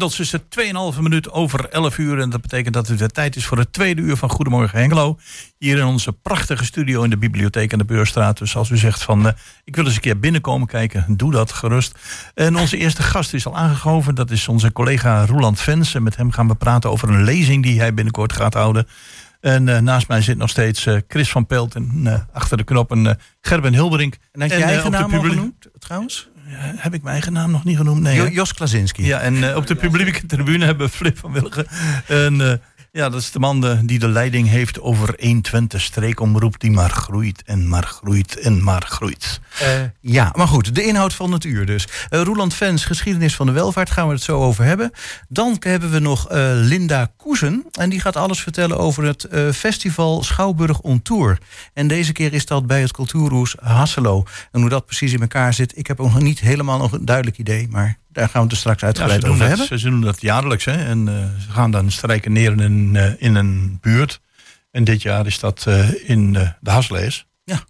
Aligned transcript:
Inmiddels 0.00 0.32
is 0.32 0.32
het 0.32 0.94
2,5 0.96 1.00
minuut 1.00 1.30
over 1.30 1.68
11 1.68 1.98
uur. 1.98 2.20
En 2.20 2.30
dat 2.30 2.40
betekent 2.40 2.74
dat 2.74 2.88
het 2.88 2.98
de 2.98 3.08
tijd 3.08 3.36
is 3.36 3.46
voor 3.46 3.58
het 3.58 3.72
tweede 3.72 4.02
uur 4.02 4.16
van 4.16 4.30
Goedemorgen 4.30 4.78
Hengelo. 4.78 5.18
Hier 5.58 5.78
in 5.78 5.84
onze 5.84 6.12
prachtige 6.12 6.64
studio 6.64 7.02
in 7.02 7.10
de 7.10 7.16
bibliotheek 7.16 7.72
aan 7.72 7.78
de 7.78 7.84
Beurstraat. 7.84 8.38
Dus 8.38 8.56
als 8.56 8.70
u 8.70 8.76
zegt 8.76 9.02
van 9.02 9.26
uh, 9.26 9.32
ik 9.64 9.76
wil 9.76 9.84
eens 9.84 9.94
een 9.94 10.00
keer 10.00 10.18
binnenkomen 10.18 10.66
kijken, 10.66 11.16
doe 11.16 11.32
dat 11.32 11.52
gerust. 11.52 11.98
En 12.34 12.56
onze 12.56 12.76
eerste 12.76 13.02
gast 13.02 13.34
is 13.34 13.46
al 13.46 13.56
aangegoven. 13.56 14.14
Dat 14.14 14.30
is 14.30 14.48
onze 14.48 14.72
collega 14.72 15.26
Roland 15.26 15.60
Vens. 15.60 15.94
En 15.94 16.02
met 16.02 16.16
hem 16.16 16.30
gaan 16.30 16.48
we 16.48 16.54
praten 16.54 16.90
over 16.90 17.08
een 17.08 17.24
lezing 17.24 17.62
die 17.62 17.80
hij 17.80 17.94
binnenkort 17.94 18.32
gaat 18.32 18.54
houden. 18.54 18.86
En 19.40 19.66
uh, 19.66 19.78
naast 19.78 20.08
mij 20.08 20.22
zit 20.22 20.36
nog 20.36 20.50
steeds 20.50 20.86
uh, 20.86 20.96
Chris 21.08 21.30
van 21.30 21.46
Pelt 21.46 21.74
en 21.74 22.28
achter 22.32 22.56
de 22.56 22.64
knoppen 22.64 23.18
Gerben 23.40 23.72
Hilberink. 23.72 24.16
En 24.32 24.40
heb 24.40 24.50
je 24.50 24.64
eigen 24.64 24.90
naam 24.90 25.14
al 25.14 25.20
genoemd 25.20 25.68
trouwens? 25.78 26.28
Heb 26.56 26.94
ik 26.94 27.02
mijn 27.02 27.14
eigen 27.14 27.32
naam 27.32 27.50
nog 27.50 27.64
niet 27.64 27.76
genoemd? 27.76 28.00
Nee, 28.00 28.30
Jos 28.30 28.54
Klasinski. 28.54 29.04
Ja, 29.06 29.20
en 29.20 29.34
uh, 29.34 29.56
op 29.56 29.66
de 29.66 29.74
publieke 29.74 30.26
tribune 30.26 30.64
hebben 30.64 30.90
Flip 30.90 31.18
van 31.18 31.32
Willigen. 31.32 31.66
En 32.06 32.34
uh, 32.34 32.52
ja, 32.92 33.08
dat 33.08 33.20
is 33.20 33.30
de 33.30 33.38
man 33.38 33.80
die 33.86 33.98
de 33.98 34.08
leiding 34.08 34.48
heeft 34.48 34.80
over 34.80 35.14
120 35.18 35.80
streekomroep 35.80 36.60
die 36.60 36.70
maar 36.70 36.90
groeit 36.90 37.42
en 37.42 37.68
maar 37.68 37.86
groeit 37.86 38.38
en 38.38 38.62
maar 38.62 38.82
groeit. 38.82 39.40
Uh, 39.62 39.68
ja, 40.00 40.32
maar 40.36 40.48
goed, 40.48 40.74
de 40.74 40.82
inhoud 40.82 41.14
van 41.14 41.32
het 41.32 41.44
uur 41.44 41.66
dus. 41.66 41.88
Uh, 42.10 42.22
Roland 42.22 42.54
Vens, 42.54 42.84
geschiedenis 42.84 43.36
van 43.36 43.46
de 43.46 43.52
welvaart, 43.52 43.90
gaan 43.90 44.06
we 44.06 44.12
het 44.12 44.22
zo 44.22 44.40
over 44.40 44.64
hebben. 44.64 44.92
Dan 45.28 45.56
hebben 45.58 45.90
we 45.90 45.98
nog 45.98 46.32
uh, 46.32 46.50
Linda 46.54 47.12
Koesen 47.16 47.64
en 47.72 47.90
die 47.90 48.00
gaat 48.00 48.16
alles 48.16 48.40
vertellen 48.40 48.78
over 48.78 49.04
het 49.04 49.28
festival 49.54 50.22
Schouwburg 50.22 50.80
on 50.80 51.02
Tour. 51.02 51.38
En 51.74 51.88
deze 51.88 52.12
keer 52.12 52.32
is 52.32 52.46
dat 52.46 52.66
bij 52.66 52.80
het 52.80 52.92
Cultuurhoes 52.92 53.56
Hasselo. 53.60 54.24
En 54.52 54.60
hoe 54.60 54.70
dat 54.70 54.86
precies 54.86 55.12
in 55.12 55.20
elkaar 55.20 55.54
zit, 55.54 55.78
ik 55.78 55.86
heb 55.86 55.98
nog 55.98 56.20
niet 56.20 56.40
helemaal 56.40 56.78
nog 56.78 56.92
een 56.92 57.04
duidelijk 57.04 57.38
idee, 57.38 57.68
maar 57.70 57.98
daar 58.12 58.28
gaan 58.28 58.40
we 58.40 58.46
het 58.46 58.52
er 58.52 58.56
straks 58.56 58.82
uitgebreid 58.82 59.22
ja, 59.22 59.28
over 59.28 59.48
dat, 59.48 59.58
hebben. 59.58 59.78
Ze 59.78 59.90
doen 59.90 60.00
dat 60.00 60.20
jaarlijks. 60.20 60.64
Hè? 60.64 60.72
En 60.72 61.06
uh, 61.06 61.14
ze 61.14 61.50
gaan 61.50 61.70
dan 61.70 61.90
strijken 61.90 62.32
neer 62.32 62.52
in 62.52 62.60
een, 62.60 62.94
uh, 62.94 63.22
in 63.22 63.34
een 63.34 63.78
buurt. 63.80 64.20
En 64.70 64.84
dit 64.84 65.02
jaar 65.02 65.26
is 65.26 65.38
dat 65.38 65.64
uh, 65.68 66.08
in 66.10 66.32
de 66.32 66.70
Haslees. 66.70 67.26
Ja. 67.44 67.64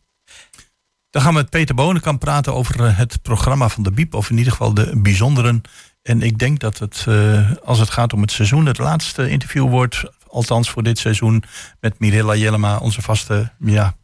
Dan 1.10 1.22
gaan 1.22 1.34
we 1.34 1.38
met 1.38 1.50
Peter 1.50 1.74
Bonenkamp 1.74 2.20
praten 2.20 2.54
over 2.54 2.96
het 2.96 3.22
programma 3.22 3.68
van 3.68 3.82
de 3.82 3.90
BIEB. 3.90 4.14
Of 4.14 4.30
in 4.30 4.38
ieder 4.38 4.52
geval 4.52 4.74
de 4.74 4.90
bijzonderen. 4.94 5.62
En 6.02 6.22
ik 6.22 6.38
denk 6.38 6.58
dat 6.58 6.78
het, 6.78 7.06
als 7.64 7.78
het 7.78 7.90
gaat 7.90 8.12
om 8.12 8.20
het 8.20 8.30
seizoen, 8.30 8.66
het 8.66 8.78
laatste 8.78 9.28
interview 9.28 9.68
wordt. 9.68 10.04
Althans 10.26 10.70
voor 10.70 10.82
dit 10.82 10.98
seizoen. 10.98 11.42
Met 11.80 11.98
Mirella 11.98 12.34
Jellema, 12.34 12.78
onze 12.78 13.02
vaste 13.02 13.52
ja, 13.58 13.94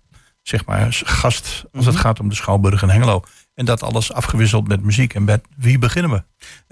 zeg 0.43 0.65
maar, 0.65 0.87
gast. 0.91 1.45
Als 1.45 1.63
mm 1.73 1.81
-hmm. 1.81 1.89
het 1.89 1.97
gaat 1.97 2.21
om 2.21 2.29
de 2.29 2.35
Schouwburg 2.35 2.83
en 2.83 2.91
Hengelo. 2.91 3.25
En 3.57 3.65
dat 3.65 3.83
alles 3.83 4.13
afgewisseld 4.13 4.69
met 4.69 4.83
muziek. 4.83 5.15
En 5.15 5.25
met 5.25 5.45
wie 5.57 5.79
beginnen 5.79 6.11
we? 6.11 6.23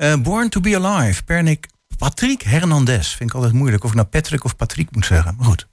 Uh, 0.05 0.23
Born 0.23 0.49
to 0.49 0.61
be 0.61 0.77
Alive, 0.81 1.25
Pernik 1.25 1.67
Patrick 1.99 2.43
Hernandez. 2.43 3.15
Vind 3.15 3.31
ik 3.31 3.37
altijd 3.37 3.53
moeilijk 3.53 3.85
of 3.85 3.91
ik 3.91 3.97
nou 3.97 4.09
Patrick 4.09 4.45
of 4.45 4.57
Patrick 4.57 4.89
moet 4.91 5.07
zeggen. 5.07 5.35
Maar 5.37 5.47
goed. 5.47 5.67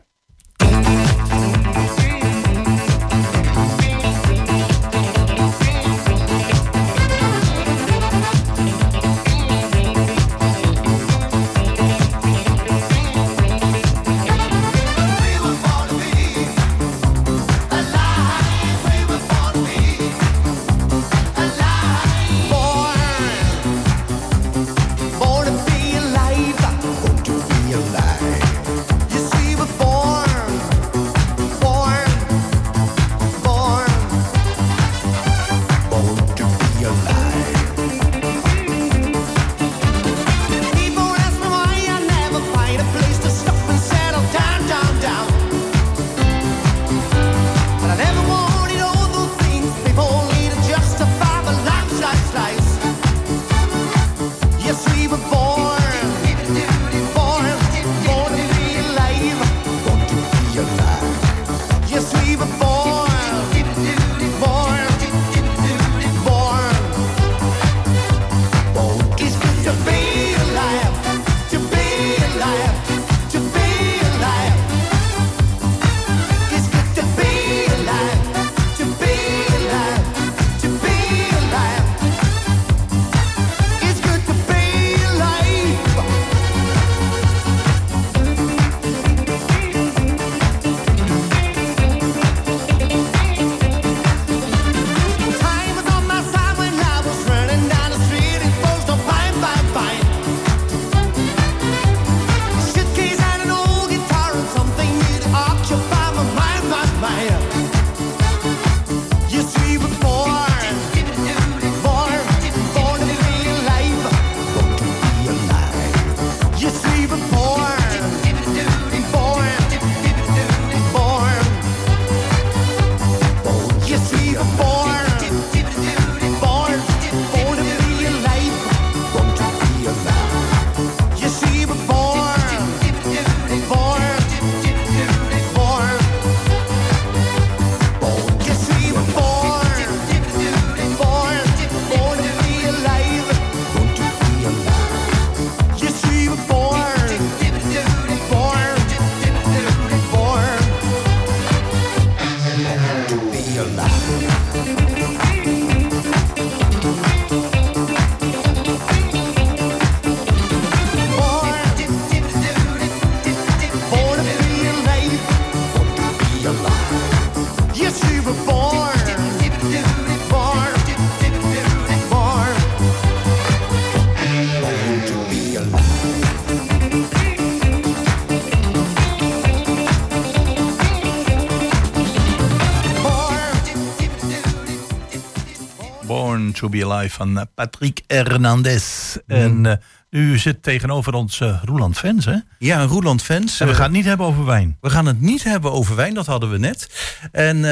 To 186.61 186.69
Be 186.69 186.85
Alive 186.85 187.15
van 187.15 187.47
Patrick 187.55 188.01
Hernandez. 188.07 189.15
Mm. 189.27 189.35
En 189.35 189.63
uh, 190.09 190.21
u 190.21 190.37
zit 190.37 190.63
tegenover 190.63 191.13
ons 191.13 191.39
uh, 191.39 191.61
Roeland 191.65 191.97
Vens, 191.97 192.25
hè? 192.25 192.37
Ja, 192.59 192.83
Roeland 192.83 193.23
Vens. 193.23 193.59
En 193.59 193.67
we 193.67 193.73
gaan 193.73 193.83
het 193.83 193.91
niet 193.91 194.05
hebben 194.05 194.25
over 194.25 194.45
wijn. 194.45 194.77
We 194.81 194.89
gaan 194.89 195.05
het 195.05 195.21
niet 195.21 195.43
hebben 195.43 195.71
over 195.71 195.95
wijn, 195.95 196.13
dat 196.13 196.25
hadden 196.25 196.49
we 196.49 196.57
net. 196.57 196.89
En 197.31 197.57
uh, 197.57 197.63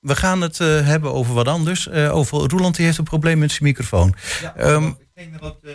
we 0.00 0.16
gaan 0.16 0.40
het 0.40 0.58
hebben 0.58 1.12
over 1.12 1.34
wat 1.34 1.48
anders. 1.48 1.90
over 1.90 2.38
Roeland 2.38 2.76
die 2.76 2.84
heeft 2.84 2.98
een 2.98 3.04
probleem 3.04 3.38
met 3.38 3.50
zijn 3.50 3.62
microfoon. 3.62 4.14
Ja, 4.42 4.54
um, 4.58 4.86
ik 4.86 5.06
denk 5.14 5.40
dat 5.40 5.56
uh, 5.62 5.72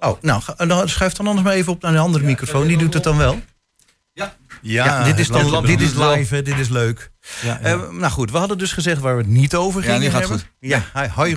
Oh, 0.00 0.22
nou, 0.22 0.88
schuif 0.88 1.12
dan 1.12 1.26
anders 1.26 1.46
maar 1.46 1.54
even 1.54 1.72
op 1.72 1.82
naar 1.82 1.92
de 1.92 1.98
andere 1.98 2.24
microfoon. 2.24 2.66
Die 2.66 2.78
doet 2.78 2.94
het 2.94 3.02
dan 3.02 3.16
wel. 3.16 3.38
Ja, 4.62 5.04
dit 5.04 5.18
is, 5.18 5.28
dan, 5.28 5.64
dit 5.66 5.80
is 5.80 5.94
live, 5.94 6.34
hè, 6.34 6.42
dit 6.42 6.58
is 6.58 6.68
leuk. 6.68 7.10
Ja, 7.42 7.58
Eh, 7.60 7.80
nou 7.90 8.12
goed, 8.12 8.30
we 8.30 8.38
hadden 8.38 8.58
dus 8.58 8.72
gezegd 8.72 9.00
waar 9.00 9.16
we 9.16 9.22
het 9.22 9.30
niet 9.30 9.54
over 9.54 9.80
Ja, 9.80 9.86
gingen 9.86 10.00
nu 10.02 10.10
gaat 10.10 10.20
hebben. 10.20 10.38
het 10.38 10.46
Ja, 10.60 10.82
hi. 10.94 11.36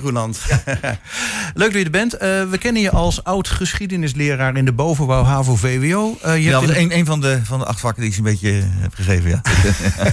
Leuk 1.54 1.72
dat 1.72 1.78
je 1.78 1.84
er 1.84 1.90
bent. 1.90 2.14
Eh, 2.16 2.44
we 2.50 2.58
kennen 2.58 2.82
je 2.82 2.90
als 2.90 3.24
oud 3.24 3.48
geschiedenisleraar 3.48 4.56
in 4.56 4.64
de 4.64 4.72
bovenbouw 4.72 5.22
HAVO 5.24 5.56
VWO. 5.56 6.18
Eh, 6.22 6.36
je 6.36 6.42
Ja, 6.42 6.60
dat 6.60 6.70
is 6.70 6.76
een, 6.76 6.96
een 6.96 7.06
van, 7.06 7.20
de, 7.20 7.40
van 7.44 7.58
de 7.58 7.64
acht 7.64 7.80
vakken 7.80 8.02
die 8.02 8.10
ik 8.10 8.16
een 8.16 8.24
beetje 8.24 8.62
heb 8.64 8.94
gegeven, 8.94 9.30
ja. 9.30 9.40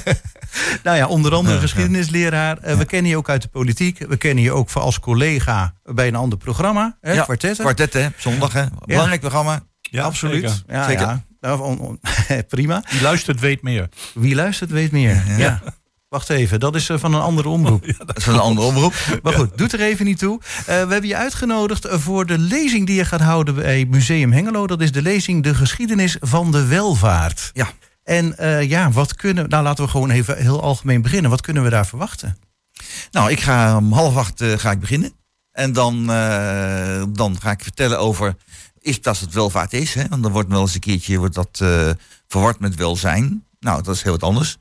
nou 0.84 0.98
ja, 0.98 1.08
onder 1.08 1.32
andere 1.34 1.56
Ja, 1.56 1.62
ja. 1.62 1.68
geschiedenisleraar. 1.68 2.58
We 2.78 2.86
kennen 2.86 3.12
je 3.12 3.18
ook 3.18 3.30
uit 3.30 3.42
de 3.42 3.48
politiek. 3.48 4.06
We 4.08 4.18
kennen 4.18 4.44
je 4.44 4.52
ook 4.52 4.72
als 4.72 5.00
collega 5.00 5.74
bij 5.84 6.08
een 6.08 6.16
ander 6.16 6.38
programma. 6.38 6.98
Hè, 7.02 7.14
Ja. 7.14 7.24
Kwartet, 7.24 7.94
hè? 7.94 8.08
Zondag, 8.18 8.54
hè? 8.54 8.64
Belangrijk 8.86 9.20
programma. 9.22 9.60
Ja, 9.82 10.04
Absoluut. 10.04 10.50
zeker. 10.50 10.64
Ja, 10.76 10.86
Zeker. 10.88 11.28
Ja. 11.40 11.48
Nou, 11.48 11.62
on- 11.62 11.80
on- 11.80 12.00
prima. 12.48 12.84
Die 12.90 13.02
luistert, 13.02 13.40
weet 13.40 13.62
meer. 13.62 13.90
Wie 14.14 14.36
luistert 14.36 14.70
weet 14.72 14.92
meer. 14.92 15.24
Ja. 15.38 15.62
Wacht 16.10 16.30
even, 16.30 16.60
dat 16.60 16.76
is 16.76 16.90
eh, 16.90 16.98
van 16.98 17.14
een 17.14 17.22
andere 17.22 17.50
omroep. 17.50 17.86
Dat 18.06 18.18
is 18.18 18.24
van 18.24 18.34
een 18.34 18.40
andere 18.40 18.68
omroep. 18.68 18.94
Maar 19.24 19.34
goed, 19.34 19.58
doet 19.58 19.74
er 19.74 19.80
even 19.80 20.06
niet 20.06 20.20
toe. 20.20 20.40
Eh, 20.42 20.66
we 20.66 20.74
hebben 20.74 21.08
je 21.08 21.16
uitgenodigd 21.16 21.86
eh, 21.86 22.00
voor 22.00 22.26
de 22.26 22.38
lezing 22.38 22.86
die 22.86 22.96
je 22.96 23.06
gaat 23.06 23.22
houden 23.22 23.56
bij 23.56 23.86
Museum 23.90 24.32
Hengelo. 24.32 24.68
Dat 24.68 24.82
is 24.82 24.92
de 24.92 25.02
lezing 25.02 25.44
De 25.44 25.56
Geschiedenis 25.56 26.18
van 26.20 26.52
de 26.52 26.66
Welvaart. 26.66 27.52
Ja. 27.54 27.68
En 28.04 28.36
ja, 28.68 28.92
wat 28.92 29.16
kunnen... 29.16 29.50
Nou, 29.50 29.64
laten 29.64 29.84
we 29.84 29.90
gewoon 29.90 30.10
even 30.10 30.38
heel 30.38 30.62
algemeen 30.62 31.02
beginnen. 31.02 31.30
Wat 31.32 31.42
kunnen 31.42 31.64
we 31.64 31.70
daar 31.70 31.86
verwachten? 31.88 32.38
Nou, 33.12 33.32
ik 33.32 33.40
ga 33.40 33.78
om 33.78 33.94
half 33.94 34.16
acht 34.16 34.44
ga 34.44 34.72
ik 34.72 34.80
beginnen. 34.80 35.12
En 35.52 35.74
dan, 35.74 36.06
dan 37.14 37.38
ga 37.42 37.52
ik 37.52 37.64
vertellen 37.64 38.00
over... 38.00 38.36
Is 38.82 39.02
dat 39.02 39.20
het 39.20 39.34
welvaart 39.34 39.74
is? 39.74 39.94
Hè? 39.94 40.08
Want 40.08 40.24
dan 40.24 40.32
wordt 40.32 40.50
wel 40.50 40.62
eens 40.62 40.74
een 40.74 40.80
keertje 40.80 41.18
wordt 41.18 41.36
dat, 41.36 41.60
eh, 41.62 41.90
verward 42.28 42.60
met 42.60 42.76
welzijn. 42.76 43.44
Nou, 43.60 43.84
dat 43.84 43.96
is 43.96 44.02
heel 44.02 44.12
wat 44.12 44.24
anders. 44.24 44.58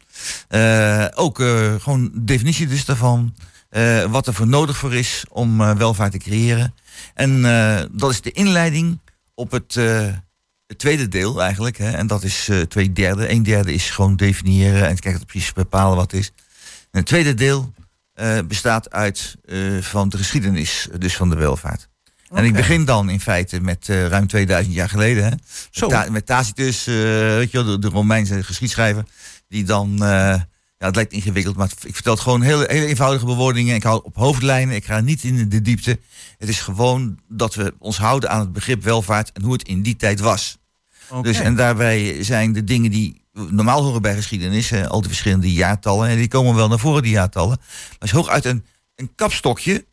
Eh, 0.49 1.06
ook 1.15 1.41
eh, 1.41 1.75
gewoon 1.79 2.11
definitie 2.15 2.67
dus 2.67 2.85
daarvan. 2.85 3.35
wat 4.11 4.26
er 4.26 4.35
voor 4.35 4.47
nodig 4.47 4.76
voor 4.76 4.94
is 4.94 5.25
om 5.29 5.56
welvaart 5.76 6.12
te 6.12 6.19
creëren. 6.19 6.75
En 7.15 7.43
dat 7.93 8.11
is 8.11 8.20
de 8.20 8.32
inleiding 8.32 8.99
op 9.35 9.50
het, 9.50 9.79
tweede 10.76 11.09
deel 11.09 11.43
eigenlijk. 11.43 11.79
Hè? 11.79 11.91
En 11.91 12.06
dat 12.06 12.23
is 12.23 12.50
twee 12.69 12.93
derde. 12.93 13.31
Een 13.31 13.43
derde 13.43 13.73
is 13.73 13.91
gewoon 13.91 14.17
definiëren 14.17 14.88
en 14.88 14.99
kijken 14.99 15.26
precies 15.26 15.53
bepalen 15.53 15.97
wat 15.97 16.11
het 16.11 16.20
is. 16.20 16.32
En 16.91 16.99
het 16.99 17.06
tweede 17.06 17.35
deel 17.35 17.73
bestaat 18.47 18.91
uit 18.91 19.37
van 19.81 20.09
de 20.09 20.17
geschiedenis, 20.17 20.88
dus 20.99 21.17
van 21.17 21.31
de 21.31 21.37
welvaart. 21.37 21.88
En 22.32 22.44
ik 22.44 22.52
begin 22.52 22.84
dan 22.84 23.10
in 23.10 23.20
feite 23.20 23.60
met 23.60 23.88
eh, 23.88 24.06
ruim 24.06 24.26
2000 24.26 24.75
jaar 24.75 24.88
geleden. 24.88 25.25
Hè? 25.25 25.30
Zo. 25.70 25.88
Met, 25.88 26.04
Ta- 26.04 26.10
met 26.10 26.26
Tacitus, 26.26 26.86
eh, 26.86 26.94
weet 26.94 27.50
je 27.50 27.62
wel, 27.62 27.64
de, 27.64 27.78
de 27.78 27.88
Romeinse 27.88 28.42
geschiedschrijver. 28.42 29.04
Die 29.48 29.64
dan, 29.64 29.92
eh, 29.92 30.40
ja, 30.78 30.86
het 30.86 30.94
lijkt 30.94 31.12
ingewikkeld, 31.12 31.56
maar 31.56 31.70
ik 31.82 31.94
vertel 31.94 32.12
het 32.12 32.22
gewoon 32.22 32.42
hele, 32.42 32.64
hele 32.70 32.86
eenvoudige 32.86 33.25
bewoordingen. 33.25 33.75
Ik 33.75 33.82
hou 33.82 34.00
op 34.04 34.16
hoofdlijnen, 34.16 34.75
ik 34.75 34.84
ga 34.84 35.00
niet 35.00 35.22
in 35.22 35.48
de 35.48 35.62
diepte. 35.62 35.98
Het 36.38 36.48
is 36.48 36.60
gewoon 36.60 37.19
dat 37.28 37.54
we 37.54 37.75
ons 37.78 37.98
houden 37.98 38.31
aan 38.31 38.40
het 38.40 38.52
begrip 38.52 38.82
welvaart 38.82 39.32
en 39.32 39.42
hoe 39.42 39.52
het 39.52 39.69
in 39.69 39.82
die 39.82 39.96
tijd 39.96 40.20
was. 40.20 40.58
Dus, 41.22 41.40
en 41.40 41.56
daarbij 41.56 42.22
zijn 42.22 42.52
de 42.52 42.64
dingen 42.64 42.90
die 42.90 43.24
normaal 43.32 43.82
horen 43.82 44.02
bij 44.02 44.14
geschiedenis, 44.14 44.72
al 44.72 45.00
die 45.00 45.08
verschillende 45.08 45.52
jaartallen, 45.52 46.08
en 46.08 46.16
die 46.16 46.28
komen 46.28 46.54
wel 46.54 46.69
naar 46.69 46.78
voren, 46.78 47.02
die 47.02 47.12
jaartallen. 47.12 47.56
Maar 47.58 47.88
het 47.90 48.02
is 48.08 48.10
hooguit 48.10 48.44
een, 48.44 48.64
een 48.96 49.10
kapstokje 49.14 49.84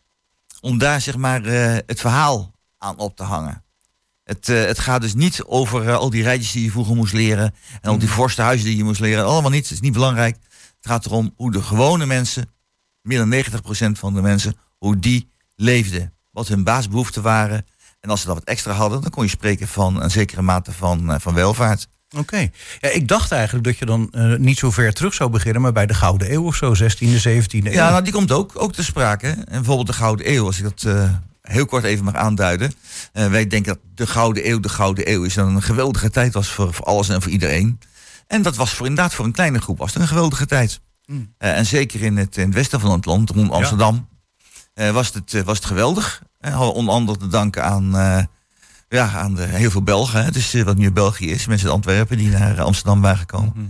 om 0.66 0.78
daar 0.78 1.02
zeg 1.02 1.18
maar 1.18 1.44
eh, 1.46 1.78
het 1.86 2.00
verhaal 2.00 2.52
aan 2.78 2.98
op 2.98 3.16
te 3.16 3.24
hangen. 3.24 3.64
Het, 4.24 4.50
eh, 4.50 4.66
het 4.66 4.80
gaat 4.80 5.02
dus 5.02 5.14
niet 5.14 5.44
over 5.44 5.90
eh, 5.90 5.96
al 5.96 6.10
die 6.10 6.24
rijtjes 6.24 6.52
die 6.52 6.64
je 6.64 6.72
vroeger 6.72 6.96
moest 6.96 7.14
leren 7.14 7.54
en 7.82 7.90
al 7.90 7.98
die 7.98 8.10
vorstenhuizen 8.10 8.66
die 8.68 8.78
je 8.78 8.84
moest 8.84 9.00
leren. 9.00 9.26
Allemaal 9.26 9.52
niet, 9.52 9.64
het 9.64 9.72
is 9.72 9.80
niet 9.80 9.94
belangrijk. 9.94 10.36
Het 10.78 10.88
gaat 10.88 11.06
erom 11.06 11.34
hoe 11.36 11.52
de 11.52 11.62
gewone 11.62 12.06
mensen, 12.06 12.50
meer 13.02 13.18
dan 13.18 13.30
90% 13.30 14.00
van 14.00 14.14
de 14.14 14.22
mensen, 14.22 14.58
hoe 14.78 15.00
die 15.00 15.30
leefden. 15.56 16.14
Wat 16.32 16.48
hun 16.48 16.64
baasbehoeften 16.64 17.22
waren. 17.22 17.66
En 18.00 18.10
als 18.10 18.22
ze 18.22 18.28
dat 18.28 18.36
wat 18.36 18.48
extra 18.48 18.74
hadden, 18.74 19.02
dan 19.02 19.12
kon 19.12 19.24
je 19.24 19.30
spreken 19.30 19.68
van 19.68 20.02
een 20.02 20.12
zekere 20.12 20.42
mate 20.42 20.72
van, 20.72 21.22
van 21.22 21.34
welvaart. 21.34 21.88
Oké. 22.18 22.50
Ja, 22.80 22.90
ik 22.90 23.08
dacht 23.08 23.32
eigenlijk 23.32 23.64
dat 23.64 23.78
je 23.78 23.86
dan 23.86 24.08
eh, 24.12 24.36
niet 24.36 24.58
zo 24.58 24.72
ver 24.72 24.94
terug 24.94 25.14
zou 25.14 25.30
beginnen... 25.30 25.62
maar 25.62 25.72
bij 25.72 25.86
de 25.86 25.94
Gouden 25.94 26.34
Eeuw 26.34 26.44
of 26.44 26.56
zo, 26.56 26.74
16e, 26.76 26.78
17e 26.78 27.48
eeuw. 27.50 27.72
Ja, 27.72 27.90
nou, 27.90 28.04
die 28.04 28.14
komt 28.14 28.32
ook, 28.32 28.52
ook 28.56 28.74
te 28.74 28.84
sprake. 28.84 29.28
En 29.28 29.46
bijvoorbeeld 29.46 29.88
de 29.88 29.94
Gouden 29.94 30.32
Eeuw, 30.32 30.46
als 30.46 30.58
ik 30.58 30.64
dat 30.64 30.84
eh, 30.84 31.10
heel 31.42 31.66
kort 31.66 31.84
even 31.84 32.06
mag 32.06 32.14
aanduiden. 32.14 32.74
Eh, 33.14 33.28
wij 33.28 33.48
denken 33.48 33.74
dat 33.74 33.82
de 33.96 34.08
Gouden 34.08 34.50
Eeuw 34.50 34.60
de 34.60 34.70
Gouden 34.70 35.12
Eeuw 35.12 35.24
is. 35.24 35.36
Het 35.36 35.46
een 35.46 35.62
geweldige 35.62 36.10
tijd 36.10 36.34
was 36.34 36.48
voor, 36.48 36.74
voor 36.74 36.86
alles 36.86 37.10
en 37.10 37.22
voor 37.22 37.32
iedereen. 37.32 37.80
En 38.28 38.42
dat 38.42 38.56
was 38.56 38.74
voor, 38.74 38.88
inderdaad 38.88 39.14
voor 39.14 39.26
een 39.26 39.32
kleine 39.32 39.62
groep 39.62 39.78
was 39.78 39.94
het 39.94 40.02
een 40.02 40.08
geweldige 40.08 40.46
tijd. 40.46 40.80
Mm. 41.06 41.34
Eh, 41.38 41.58
en 41.58 41.66
zeker 41.66 42.02
in 42.02 42.18
het, 42.18 42.38
in 42.38 42.46
het 42.46 42.54
westen 42.54 42.80
van 42.80 42.92
het 42.92 43.06
land, 43.06 43.30
rond 43.30 43.52
Amsterdam, 43.52 44.08
was, 44.74 45.14
het, 45.14 45.44
was 45.44 45.58
het 45.58 45.66
geweldig. 45.66 46.22
We 46.40 46.58
onder 46.58 46.94
andere 46.94 47.18
te 47.18 47.28
danken 47.28 47.64
aan, 47.64 48.28
ja, 48.96 49.12
aan 49.12 49.36
de, 49.36 49.44
heel 49.44 49.72
veel 49.72 49.84
Belgen. 49.84 50.24
Hè. 50.24 50.32
Dus 50.32 50.54
eh, 50.54 50.64
wat 50.64 50.78
nu 50.78 50.92
België 50.92 51.32
is, 51.32 51.46
mensen 51.46 51.68
uit 51.68 51.76
Antwerpen 51.76 52.18
die 52.18 52.30
naar 52.30 52.62
Amsterdam 52.62 53.02
waren 53.02 53.18
gekomen. 53.18 53.54
Mhm. 53.56 53.66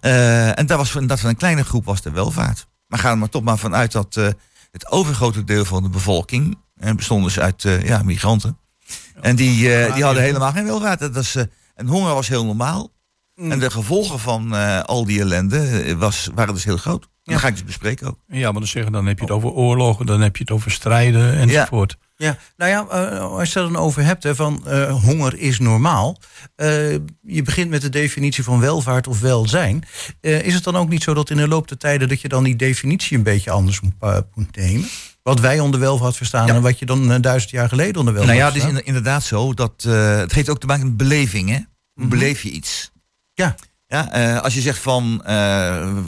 Eh, 0.00 0.58
en 0.58 0.66
daar 0.66 0.76
was 0.78 0.90
voor, 0.90 1.00
inderdaad 1.00 1.20
van 1.20 1.30
een 1.30 1.36
kleine 1.36 1.64
groep 1.64 1.84
was 1.84 2.02
de 2.02 2.10
welvaart. 2.10 2.66
Maar 2.86 2.98
ga 2.98 3.10
er 3.10 3.18
maar 3.18 3.28
toch 3.28 3.42
maar 3.42 3.58
vanuit 3.58 3.92
dat 3.92 4.16
eh, 4.16 4.26
het 4.72 4.90
overgrote 4.90 5.44
deel 5.44 5.64
van 5.64 5.82
de 5.82 5.88
bevolking 5.88 6.58
eh, 6.76 6.92
bestond 6.94 7.24
dus 7.24 7.40
uit 7.40 7.64
eh, 7.64 7.86
ja, 7.86 8.02
migranten. 8.02 8.58
En 9.20 9.36
die, 9.36 9.74
eh, 9.74 9.94
die 9.94 10.04
hadden 10.04 10.22
helemaal 10.22 10.52
geen 10.52 10.64
welvaart. 10.64 11.00
Dat 11.00 11.14
was, 11.14 11.34
eh, 11.34 11.44
en 11.74 11.86
honger 11.86 12.14
was 12.14 12.28
heel 12.28 12.44
normaal. 12.44 12.90
Mm. 13.34 13.50
En 13.52 13.58
de 13.58 13.70
gevolgen 13.70 14.18
van 14.18 14.54
eh, 14.54 14.80
al 14.80 15.04
die 15.04 15.20
ellende 15.20 15.58
eh, 15.58 15.94
was, 15.94 16.28
waren 16.34 16.54
dus 16.54 16.64
heel 16.64 16.76
groot. 16.76 17.02
En 17.02 17.32
Dat 17.32 17.40
ga 17.40 17.48
ik 17.48 17.54
dus 17.54 17.64
bespreken 17.64 18.06
ook. 18.06 18.18
Ja, 18.26 18.50
maar 18.50 18.60
dan 18.60 18.68
zeggen 18.68 18.92
dan 18.92 19.06
heb 19.06 19.16
je 19.18 19.24
het 19.24 19.32
over 19.32 19.50
oorlogen, 19.50 20.06
dan 20.06 20.20
heb 20.20 20.36
je 20.36 20.42
het 20.42 20.52
over 20.52 20.70
strijden 20.70 21.34
enzovoort. 21.34 21.96
Ja, 22.00 22.06
nou 22.56 22.70
ja, 22.70 22.86
eh, 22.88 23.20
als 23.20 23.52
je 23.52 23.58
het 23.60 23.72
dan 23.72 23.82
over 23.82 24.04
hebt, 24.04 24.22
hè, 24.22 24.34
van 24.34 24.66
eh, 24.66 25.02
honger 25.02 25.38
is 25.38 25.58
normaal. 25.58 26.18
Eh, 26.56 26.92
je 27.22 27.42
begint 27.44 27.70
met 27.70 27.80
de 27.82 27.88
definitie 27.88 28.44
van 28.44 28.60
welvaart 28.60 29.06
of 29.06 29.20
welzijn. 29.20 29.84
Is 30.20 30.54
het 30.54 30.64
dan 30.64 30.76
ook 30.76 30.88
niet 30.88 31.02
zo 31.02 31.14
dat 31.14 31.30
in 31.30 31.36
de 31.36 31.48
loop 31.48 31.68
der 31.68 31.78
tijden... 31.78 32.08
dat 32.08 32.20
je 32.20 32.28
dan 32.28 32.44
die 32.44 32.56
definitie 32.56 33.16
een 33.16 33.22
beetje 33.22 33.50
anders 33.50 33.80
moet, 33.80 33.94
moet 34.34 34.56
nemen? 34.56 34.88
Wat 35.22 35.40
wij 35.40 35.60
onder 35.60 35.80
welvaart 35.80 36.16
verstaan 36.16 36.46
Ja. 36.46 36.54
en 36.54 36.62
wat 36.62 36.78
je 36.78 36.86
dan 36.86 37.20
duizend 37.20 37.50
jaar 37.52 37.68
geleden 37.68 37.96
onder 37.96 38.14
welvaart 38.14 38.38
Nou 38.38 38.50
ja, 38.50 38.54
het 38.60 38.64
is 38.64 38.78
in- 38.78 38.86
inderdaad 38.86 39.22
zo 39.22 39.54
dat 39.54 39.82
het 39.82 40.32
heeft 40.32 40.48
ook 40.48 40.60
te 40.60 40.66
maken 40.66 40.86
met 40.86 40.96
beleving. 40.96 41.48
Hè? 41.48 41.54
Hoe 41.56 41.64
Mhm. 41.94 42.08
beleef 42.08 42.42
je 42.42 42.50
iets? 42.50 42.90
Ja. 43.34 43.54
Ja, 43.86 44.36
als 44.38 44.54
je 44.54 44.60
zegt 44.60 44.78
van, 44.78 45.24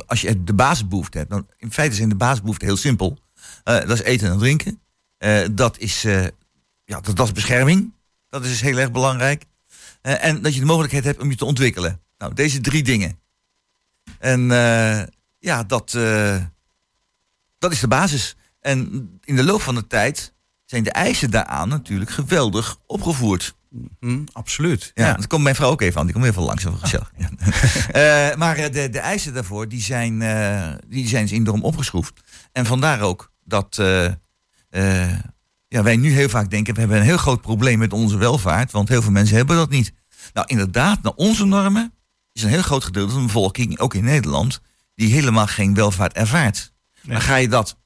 als 0.07 0.21
je 0.21 0.45
de 0.45 0.53
basisbehoeften 0.55 1.19
hebt, 1.21 1.31
dan 1.33 1.47
in 1.57 1.73
feite 1.73 1.97
zijn 1.97 2.09
de 2.09 2.15
basisbehoeften 2.15 2.67
heel 2.67 2.77
simpel. 2.77 3.19
Dat 3.65 3.91
is 3.91 4.03
eten 4.03 4.31
en 4.31 4.39
drinken. 4.39 4.81
Eh, 5.23 5.41
dat, 5.51 5.79
is, 5.79 6.05
eh, 6.05 6.23
ja, 6.85 7.01
dat, 7.01 7.17
dat 7.17 7.27
is 7.27 7.33
bescherming. 7.33 7.93
Dat 8.29 8.43
is 8.45 8.49
dus 8.49 8.61
heel 8.61 8.79
erg 8.79 8.93
belangrijk. 8.93 9.45
Eh, 10.01 10.25
en 10.25 10.43
dat 10.43 10.55
je 10.55 10.61
de 10.61 10.67
mogelijkheid 10.67 11.05
hebt 11.05 11.21
om 11.21 11.31
je 11.31 11.37
te 11.37 11.45
ontwikkelen. 11.45 12.01
Nou, 12.19 12.35
deze 12.35 12.61
drie 12.61 12.83
dingen. 12.83 13.19
En 14.19 14.41
ja, 15.39 15.63
dat, 15.67 15.91
dat 17.59 17.73
is 17.73 17.81
de 17.81 17.89
basis. 17.89 18.37
En 18.61 19.09
in 19.25 19.37
de 19.37 19.45
loop 19.45 19.61
van 19.63 19.75
de 19.75 19.87
tijd 19.87 20.33
zijn 20.65 20.83
de 20.83 20.93
eisen 20.93 21.31
daaraan 21.31 21.69
natuurlijk 21.69 22.11
geweldig 22.11 22.77
opgevoerd. 22.87 23.55
Hm, 24.01 24.23
absoluut. 24.33 24.91
Ja, 24.95 25.07
Ja. 25.07 25.15
dat 25.15 25.27
komt 25.27 25.43
mijn 25.43 25.55
vrouw 25.55 25.71
ook 25.71 25.81
even 25.81 26.01
aan. 26.01 26.07
Die 26.07 26.15
komt 26.15 26.27
even 26.27 26.43
langs. 26.43 26.65
Even 26.65 26.79
gezellig. 26.79 27.13
Ja. 27.93 28.37
Maar 28.37 28.57
de, 28.71 28.89
de 28.89 28.99
eisen 28.99 29.35
daarvoor, 29.35 29.69
die 29.69 29.81
zijn, 29.83 30.23
eh, 30.23 30.73
die 30.87 31.09
zijn 31.09 31.29
enorm 31.29 31.63
opgeschroefd. 31.63 32.21
En 32.53 32.67
vandaar 32.67 33.01
ook 33.01 33.33
dat 33.45 33.83
eh, 34.73 35.19
ja, 35.69 35.83
wij 35.83 35.97
nu 35.97 36.11
heel 36.11 36.29
vaak 36.29 36.51
denken... 36.51 36.75
we 36.75 36.81
hebben 36.81 36.99
een 36.99 37.05
heel 37.05 37.17
groot 37.17 37.41
probleem 37.41 37.79
met 37.79 37.93
onze 37.93 38.17
welvaart... 38.17 38.71
want 38.71 38.89
heel 38.89 39.03
veel 39.03 39.13
mensen 39.13 39.37
hebben 39.37 39.57
dat 39.57 39.71
niet. 39.71 39.93
Nou, 40.33 40.47
inderdaad, 40.47 41.03
naar 41.03 41.13
onze 41.13 41.45
normen... 41.45 41.95
is 42.33 42.43
een 42.43 42.49
heel 42.49 42.63
groot 42.63 42.85
gedeelte 42.85 43.13
van 43.13 43.21
de 43.21 43.27
bevolking, 43.27 43.79
ook 43.79 43.95
in 43.95 44.05
Nederland... 44.05 44.61
die 44.95 45.13
helemaal 45.13 45.47
geen 45.47 45.75
welvaart 45.75 46.13
ervaart. 46.13 46.73
Nee. 47.03 47.13
Maar 47.13 47.23
ga 47.23 47.37
je 47.37 47.49
dat 47.49 47.79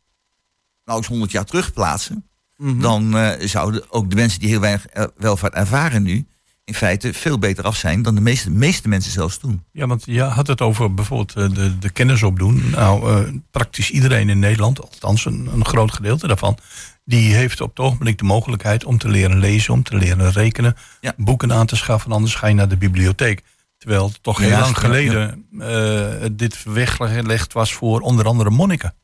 nou 0.84 0.98
eens 0.98 1.06
100 1.06 1.30
jaar 1.30 1.44
terugplaatsen 1.44 2.26
Mhm. 2.56 2.80
dan 2.80 3.16
eh, 3.16 3.48
zouden 3.48 3.92
ook 3.92 4.10
de 4.10 4.16
mensen 4.16 4.40
die 4.40 4.48
heel 4.48 4.60
weinig 4.60 4.86
eh, 4.86 5.04
welvaart 5.16 5.54
ervaren 5.54 6.02
nu, 6.02 6.26
in 6.66 6.75
feite 6.75 7.12
veel 7.12 7.38
beter 7.38 7.64
af 7.64 7.76
zijn 7.76 8.02
dan 8.02 8.14
de 8.14 8.20
meeste, 8.20 8.50
meeste 8.50 8.88
mensen 8.88 9.12
zelfs 9.12 9.38
toen. 9.38 9.64
Ja, 9.73 9.87
want 9.87 10.02
je 10.06 10.23
had 10.23 10.46
het 10.46 10.61
over 10.61 10.94
bijvoorbeeld 10.94 11.35
eh, 11.37 11.54
de, 11.54 11.78
de 11.78 11.90
kennis 11.90 12.23
opdoen. 12.23 12.70
Nou, 12.70 13.11
eh, 13.11 13.32
praktisch 13.50 13.90
iedereen 13.90 14.28
in 14.28 14.38
Nederland, 14.38 14.80
althans 14.80 15.25
een, 15.25 15.49
een 15.52 15.64
groot 15.64 15.92
gedeelte 15.92 16.26
daarvan, 16.26 16.58
die 17.04 17.35
heeft 17.35 17.61
op 17.61 17.68
het 17.68 17.78
ogenblik 17.78 18.18
de 18.18 18.25
mogelijkheid 18.25 18.85
om 18.85 18.99
te 18.99 19.08
leren 19.08 19.38
lezen, 19.38 19.73
om 19.73 19.82
te 19.82 19.96
leren 19.96 20.32
rekenen, 20.32 20.76
Ja. 21.00 21.12
boeken 21.16 21.52
aan 21.52 21.66
te 21.66 21.76
schaffen, 21.76 22.12
anders 22.12 22.35
ga 22.35 22.46
je 22.46 22.54
naar 22.54 22.68
de 22.68 22.76
bibliotheek. 22.76 23.42
Terwijl 23.78 24.06
het 24.06 24.23
toch 24.23 24.38
heel 24.38 24.49
Ja, 24.49 24.61
lang 24.61 24.75
ja, 24.75 24.80
geleden 24.80 25.46
eh, 25.58 26.28
dit 26.32 26.62
weggelegd 26.64 27.52
was 27.52 27.73
voor 27.73 28.00
onder 28.00 28.26
andere 28.26 28.50
monniken. 28.50 28.94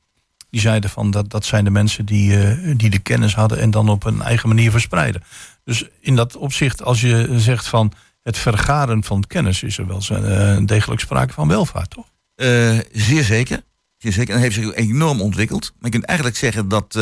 Die 0.53 0.61
zeiden 0.61 0.91
van 0.91 1.11
dat, 1.11 1.31
dat 1.31 1.45
zijn 1.45 1.65
de 1.65 1.71
mensen 1.71 2.07
die, 2.07 2.43
eh, 2.43 2.75
die 2.77 2.91
de 2.91 2.99
kennis 2.99 3.35
hadden 3.35 3.59
en 3.59 3.71
dan 3.71 3.89
op 3.89 4.05
een 4.05 4.23
eigen 4.23 4.49
manier 4.49 4.71
verspreiden. 4.71 5.23
Dus 5.65 5.89
in 6.01 6.17
dat 6.17 6.37
opzicht, 6.37 6.83
als 6.83 7.01
je 7.01 7.29
zegt 7.37 7.67
van 7.67 7.93
het 8.23 8.39
vergaren 8.39 9.05
van 9.05 9.25
kennis, 9.27 9.63
is 9.63 9.79
er 9.79 9.87
wel 9.87 10.03
uh, 10.11 10.67
degelijk 10.67 11.01
sprake 11.01 11.33
van 11.33 11.49
welvaart, 11.49 11.91
toch? 11.91 12.07
Uh, 12.37 12.79
zeer 12.93 13.25
zeker. 13.25 13.63
Zeer 13.99 14.13
zeker. 14.13 14.35
En 14.35 14.41
dat 14.41 14.51
heeft 14.51 14.67
zich 14.67 14.75
enorm 14.75 15.21
ontwikkeld. 15.21 15.73
Maar 15.75 15.85
je 15.85 15.91
kunt 15.91 16.05
eigenlijk 16.05 16.39
zeggen 16.39 16.69
dat 16.69 16.93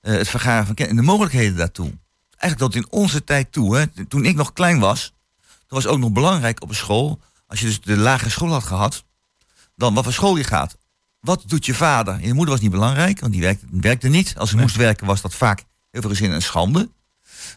het 0.00 0.28
vergaren 0.28 0.66
van 0.66 0.74
kennis 0.74 0.96
en 0.96 1.00
de 1.00 1.10
mogelijkheden 1.10 1.56
daartoe. 1.56 1.92
Eigenlijk 2.36 2.72
tot 2.72 2.82
in 2.82 2.90
onze 2.90 3.24
tijd 3.24 3.52
toe. 3.52 3.76
Hè, 3.76 4.04
toen 4.04 4.24
ik 4.24 4.34
nog 4.34 4.52
klein 4.52 4.78
was, 4.78 5.12
toen 5.38 5.82
was 5.82 5.86
ook 5.86 5.98
nog 5.98 6.12
belangrijk 6.12 6.62
op 6.62 6.68
een 6.68 6.74
school. 6.74 7.20
Als 7.46 7.60
je 7.60 7.66
dus 7.66 7.80
de 7.80 7.96
lagere 7.96 8.30
school 8.30 8.52
had 8.52 8.64
gehad, 8.64 9.04
dan 9.76 9.94
wat 9.94 10.04
voor 10.04 10.12
school 10.12 10.36
je 10.36 10.44
gaat. 10.44 10.77
Wat 11.20 11.42
doet 11.46 11.66
je 11.66 11.74
vader? 11.74 12.20
Je 12.20 12.34
moeder 12.34 12.54
was 12.54 12.62
niet 12.62 12.70
belangrijk, 12.70 13.20
want 13.20 13.32
die 13.32 13.42
werkte, 13.42 13.66
werkte 13.70 14.08
niet. 14.08 14.34
Als 14.36 14.50
ze 14.50 14.56
moest 14.56 14.76
werken 14.76 15.06
was 15.06 15.20
dat 15.20 15.34
vaak 15.34 15.64
heel 15.90 16.00
veel 16.00 16.10
gezin 16.10 16.30
een 16.30 16.42
schande. 16.42 16.88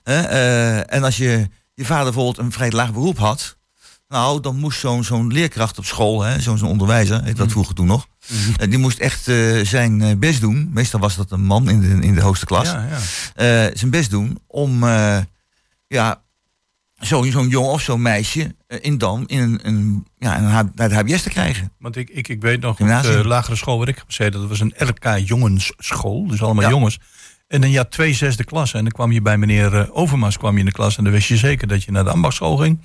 Uh, 0.03 0.94
en 0.94 1.03
als 1.03 1.18
je, 1.18 1.50
je 1.74 1.86
vader 1.86 2.03
bijvoorbeeld 2.03 2.38
een 2.38 2.51
vrij 2.51 2.72
laag 2.72 2.94
beroep 2.94 3.18
had... 3.18 3.60
Nou, 4.08 4.41
dan 4.41 4.56
moest 4.56 4.80
zo'n 4.80 5.03
zo'n 5.03 5.34
leerkracht 5.34 5.77
op 5.77 5.86
school, 5.86 6.25
zo'n 6.39 6.58
zo'n 6.58 6.70
onderwijzer, 6.70 7.24
heet 7.24 7.38
dat 7.38 7.46
mm. 7.46 7.51
vroeger 7.51 7.75
toen 7.75 7.86
nog, 7.86 8.08
mm 8.27 8.70
die 8.70 8.77
moest 8.80 9.00
echt 9.00 9.27
uh, 9.27 9.65
zijn 9.65 10.20
best 10.20 10.41
doen. 10.41 10.70
Meestal 10.74 11.00
was 11.00 11.15
dat 11.15 11.32
een 11.32 11.44
man 11.44 11.70
in 11.70 11.80
de, 11.80 12.08
in 12.08 12.15
de 12.15 12.22
hoogste 12.22 12.46
klas. 12.46 12.68
Ja, 12.68 12.88
ja. 13.36 13.68
Uh, 13.68 13.75
zijn 13.77 13.91
best 13.91 14.10
doen 14.10 14.39
om 14.48 14.84
ja, 15.88 16.22
zo'n 17.01 17.31
zo'n 17.31 17.48
jongen 17.48 17.72
of 17.72 17.81
zo'n 17.81 18.01
meisje 18.01 18.55
eh, 18.67 18.77
in 18.81 18.98
dan 18.98 19.24
in 19.27 19.39
een, 19.39 19.60
een, 19.63 20.08
ja, 20.17 20.38
een, 20.38 20.72
naar 20.75 20.89
de 20.89 20.96
HBS 20.96 21.22
te 21.22 21.29
krijgen. 21.29 21.72
Want 21.79 21.96
ik, 21.96 22.10
ik, 22.10 22.27
ik 22.27 22.41
weet 22.41 22.62
nog, 22.62 22.79
op 22.79 22.88
de 23.01 23.22
lagere 23.25 23.55
school 23.55 23.77
waar 23.77 23.88
ik 23.88 24.03
gezeten, 24.05 24.39
dat 24.39 24.50
was 24.50 24.60
een 24.60 24.74
LK 24.77 25.17
jongensschool, 25.17 26.27
dus 26.27 26.41
allemaal 26.41 26.70
jongens. 26.70 27.00
En 27.51 27.62
dan 27.62 27.70
ja, 27.70 27.84
twee 27.84 28.13
zesde 28.13 28.43
klassen. 28.43 28.77
En 28.77 28.84
dan 28.84 28.93
kwam 28.93 29.12
je 29.12 29.22
bij 29.22 29.38
meneer 29.38 29.74
uh, 29.74 29.84
Overmars 29.91 30.38
kwam 30.38 30.53
je 30.53 30.60
in 30.60 30.65
de 30.65 30.72
klas. 30.72 30.98
En 30.98 31.03
dan 31.03 31.13
wist 31.13 31.27
je 31.27 31.38
zeker 31.38 31.67
dat 31.67 31.84
je 31.84 31.91
naar 31.91 32.03
de 32.03 32.10
ambachtschool 32.10 32.58
ging. 32.58 32.79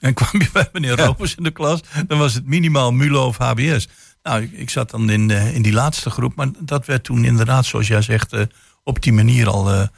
En 0.00 0.14
kwam 0.20 0.40
je 0.40 0.48
bij 0.52 0.68
meneer 0.72 0.98
ja. 0.98 1.04
Rovers 1.04 1.34
in 1.34 1.42
de 1.42 1.50
klas. 1.50 1.80
Dan 2.06 2.18
was 2.18 2.34
het 2.34 2.46
minimaal 2.46 2.92
MULO 2.92 3.26
of 3.26 3.36
HBS. 3.36 3.88
Nou, 4.22 4.42
ik, 4.42 4.52
ik 4.52 4.70
zat 4.70 4.90
dan 4.90 5.10
in, 5.10 5.28
uh, 5.28 5.54
in 5.54 5.62
die 5.62 5.72
laatste 5.72 6.10
groep. 6.10 6.34
Maar 6.34 6.48
dat 6.58 6.86
werd 6.86 7.04
toen 7.04 7.24
inderdaad, 7.24 7.64
zoals 7.64 7.86
jij 7.86 8.02
zegt, 8.02 8.32
uh, 8.32 8.40
op 8.84 9.02
die 9.02 9.12
manier 9.12 9.48
al 9.48 9.88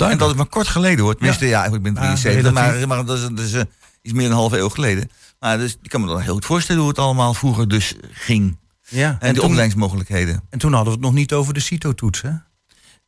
en 0.00 0.18
dat 0.18 0.30
is 0.30 0.36
maar 0.36 0.46
kort 0.46 0.68
geleden 0.68 1.04
hoor. 1.04 1.14
Tenminste, 1.14 1.46
ja, 1.46 1.64
ja 1.64 1.74
ik 1.74 1.82
ben 1.82 1.94
73, 1.94 2.46
ah, 2.46 2.52
maar, 2.52 2.88
maar 2.88 3.04
dat 3.04 3.16
is, 3.16 3.22
dat 3.22 3.38
is 3.38 3.54
uh, 3.54 3.62
iets 4.02 4.14
meer 4.14 4.22
dan 4.22 4.30
een 4.30 4.38
halve 4.38 4.58
eeuw 4.58 4.68
geleden. 4.68 5.10
Maar 5.38 5.58
dus, 5.58 5.76
ik 5.82 5.90
kan 5.90 6.00
me 6.00 6.06
dan 6.06 6.20
heel 6.20 6.34
goed 6.34 6.44
voorstellen 6.44 6.80
hoe 6.80 6.90
het 6.90 6.98
allemaal 6.98 7.34
vroeger 7.34 7.68
dus 7.68 7.94
ging. 8.12 8.58
Ja, 8.88 9.16
en, 9.20 9.28
en 9.28 9.34
de 9.34 9.42
opleidingsmogelijkheden. 9.42 10.42
En 10.50 10.58
toen 10.58 10.72
hadden 10.72 10.92
we 10.92 10.98
het 10.98 11.06
nog 11.06 11.14
niet 11.14 11.32
over 11.32 11.54
de 11.54 11.60
CITO-toets, 11.60 12.22
hè? 12.22 12.30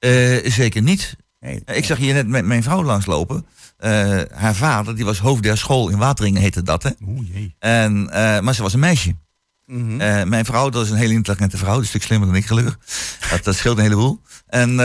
Uh, 0.00 0.50
zeker 0.50 0.82
niet. 0.82 1.16
Nee, 1.40 1.62
ik 1.64 1.84
zag 1.84 1.98
hier 1.98 2.14
net 2.14 2.28
met 2.28 2.44
mijn 2.44 2.62
vrouw 2.62 2.82
langslopen. 2.82 3.46
Uh, 3.80 4.20
haar 4.32 4.54
vader, 4.54 4.96
die 4.96 5.04
was 5.04 5.18
hoofd 5.18 5.42
der 5.42 5.58
school 5.58 5.88
in 5.88 5.98
Wateringen, 5.98 6.42
heette 6.42 6.62
dat, 6.62 6.82
hè? 6.82 6.90
Oeh, 7.06 7.28
jee. 7.32 7.54
En, 7.58 8.04
maar 8.44 8.54
ze 8.54 8.62
was 8.62 8.72
een 8.72 8.80
meisje. 8.80 9.16
Mm 9.66 9.88
-hmm. 9.88 10.28
mijn 10.28 10.44
vrouw, 10.44 10.68
dat 10.68 10.84
is 10.84 10.90
een 10.90 10.96
hele 10.96 11.12
intelligente 11.12 11.56
vrouw, 11.56 11.78
een 11.78 11.86
stuk 11.86 12.02
slimmer 12.02 12.28
dan 12.28 12.36
ik 12.36 12.46
gelukkig. 12.46 12.78
Dat, 13.30 13.44
dat 13.44 13.54
scheelt 13.54 13.76
een 13.76 13.82
heleboel. 13.82 14.20
En 14.46 14.76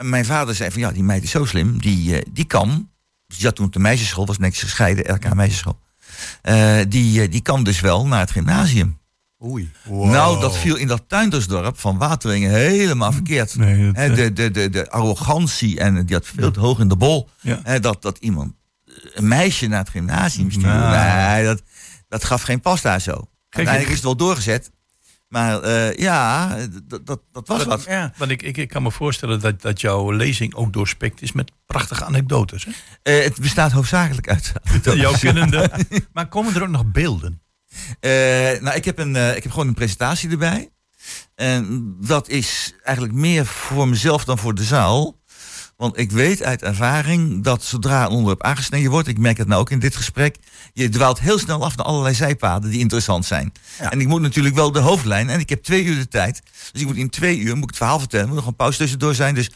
en 0.00 0.08
mijn 0.08 0.24
vader 0.24 0.54
zei 0.54 0.70
van 0.70 0.80
ja, 0.80 0.92
die 0.92 1.02
meid 1.02 1.22
is 1.22 1.30
zo 1.30 1.44
slim, 1.44 1.80
die, 1.80 2.14
uh, 2.14 2.20
die 2.32 2.44
kan. 2.44 2.88
Die 3.26 3.38
zat 3.38 3.54
toen 3.54 3.66
op 3.66 3.72
de 3.72 3.78
meisjesschool, 3.78 4.26
was 4.26 4.38
niks 4.38 4.60
gescheiden, 4.60 5.14
RK 5.14 5.34
meisjesschool. 5.34 5.78
Uh, 6.48 6.80
die, 6.88 7.22
uh, 7.22 7.30
die 7.30 7.40
kan 7.40 7.64
dus 7.64 7.80
wel 7.80 8.06
naar 8.06 8.20
het 8.20 8.30
gymnasium. 8.30 8.98
Oei. 9.44 9.70
Nou, 9.88 10.40
dat 10.40 10.56
viel 10.56 10.76
in 10.76 10.86
dat 10.86 11.02
tuindersdorp 11.06 11.78
van 11.78 11.98
Wateringen 11.98 12.50
helemaal 12.50 13.12
verkeerd. 13.12 13.56
Nee, 13.56 13.92
dat, 13.92 14.16
de, 14.16 14.32
de, 14.32 14.50
de, 14.50 14.70
de 14.70 14.90
arrogantie 14.90 15.80
en 15.80 16.06
die 16.06 16.16
had 16.16 16.26
veel 16.26 16.50
te 16.50 16.60
hoog 16.60 16.78
in 16.78 16.88
de 16.88 16.96
bol. 16.96 17.28
Ja. 17.40 17.78
dat, 17.78 18.02
dat 18.02 18.18
iemand, 18.18 18.52
een 19.14 19.28
meisje 19.28 19.66
naar 19.66 19.78
het 19.78 19.88
gymnasium 19.88 20.50
stuurde. 20.50 20.68
Nou. 20.68 21.32
Nee, 21.32 21.44
dat, 21.44 21.62
dat 22.08 22.24
gaf 22.24 22.42
geen 22.42 22.60
pas 22.60 22.82
daar 22.82 23.00
zo. 23.00 23.28
Uiteindelijk 23.48 23.88
is 23.88 23.96
het 23.96 24.04
wel 24.04 24.16
doorgezet. 24.16 24.70
Maar 25.30 25.64
uh, 25.64 25.96
ja, 25.96 26.56
dat, 26.84 27.06
dat, 27.06 27.20
dat 27.32 27.48
was 27.48 27.64
wat. 27.64 27.84
Ja. 27.84 28.12
Want 28.16 28.30
ik, 28.30 28.42
ik, 28.42 28.56
ik 28.56 28.68
kan 28.68 28.82
me 28.82 28.90
voorstellen 28.90 29.40
dat, 29.40 29.62
dat 29.62 29.80
jouw 29.80 30.10
lezing 30.10 30.54
ook 30.54 30.72
doorspekt 30.72 31.22
is 31.22 31.32
met 31.32 31.52
prachtige 31.66 32.04
anekdotes. 32.04 32.64
Hè? 32.64 32.70
Uh, 33.18 33.24
het 33.24 33.40
bestaat 33.40 33.72
hoofdzakelijk 33.72 34.28
uit 34.28 34.52
Jouw 34.94 35.12
kennende. 35.12 35.70
maar 36.12 36.28
komen 36.28 36.54
er 36.54 36.62
ook 36.62 36.68
nog 36.68 36.86
beelden? 36.86 37.42
Uh, 38.00 38.10
nou, 38.60 38.70
ik 38.70 38.84
heb, 38.84 38.98
een, 38.98 39.16
ik 39.36 39.42
heb 39.42 39.52
gewoon 39.52 39.68
een 39.68 39.74
presentatie 39.74 40.30
erbij. 40.30 40.70
En 41.34 41.96
dat 42.00 42.28
is 42.28 42.74
eigenlijk 42.82 43.16
meer 43.16 43.46
voor 43.46 43.88
mezelf 43.88 44.24
dan 44.24 44.38
voor 44.38 44.54
de 44.54 44.64
zaal. 44.64 45.19
Want 45.80 45.98
ik 45.98 46.10
weet 46.10 46.42
uit 46.42 46.62
ervaring 46.62 47.44
dat 47.44 47.62
zodra 47.62 48.04
een 48.04 48.10
onderwerp 48.10 48.42
aangesneden 48.42 48.90
wordt, 48.90 49.08
ik 49.08 49.18
merk 49.18 49.36
het 49.36 49.48
nou 49.48 49.60
ook 49.60 49.70
in 49.70 49.78
dit 49.78 49.96
gesprek, 49.96 50.36
je 50.72 50.88
dwaalt 50.88 51.20
heel 51.20 51.38
snel 51.38 51.64
af 51.64 51.76
naar 51.76 51.86
allerlei 51.86 52.14
zijpaden 52.14 52.70
die 52.70 52.80
interessant 52.80 53.24
zijn. 53.24 53.52
En 53.78 54.00
ik 54.00 54.06
moet 54.06 54.20
natuurlijk 54.20 54.54
wel 54.54 54.72
de 54.72 54.78
hoofdlijn, 54.78 55.28
en 55.28 55.40
ik 55.40 55.48
heb 55.48 55.62
twee 55.62 55.84
uur 55.84 55.96
de 55.96 56.08
tijd. 56.08 56.42
Dus 56.72 56.80
ik 56.80 56.86
moet 56.86 56.96
in 56.96 57.10
twee 57.10 57.38
uur 57.38 57.54
moet 57.54 57.62
ik 57.62 57.68
het 57.68 57.76
verhaal 57.76 57.98
vertellen, 57.98 58.26
moet 58.26 58.36
nog 58.36 58.46
een 58.46 58.56
pauze 58.56 58.78
tussendoor 58.78 59.14
zijn. 59.14 59.34
Dus 59.34 59.50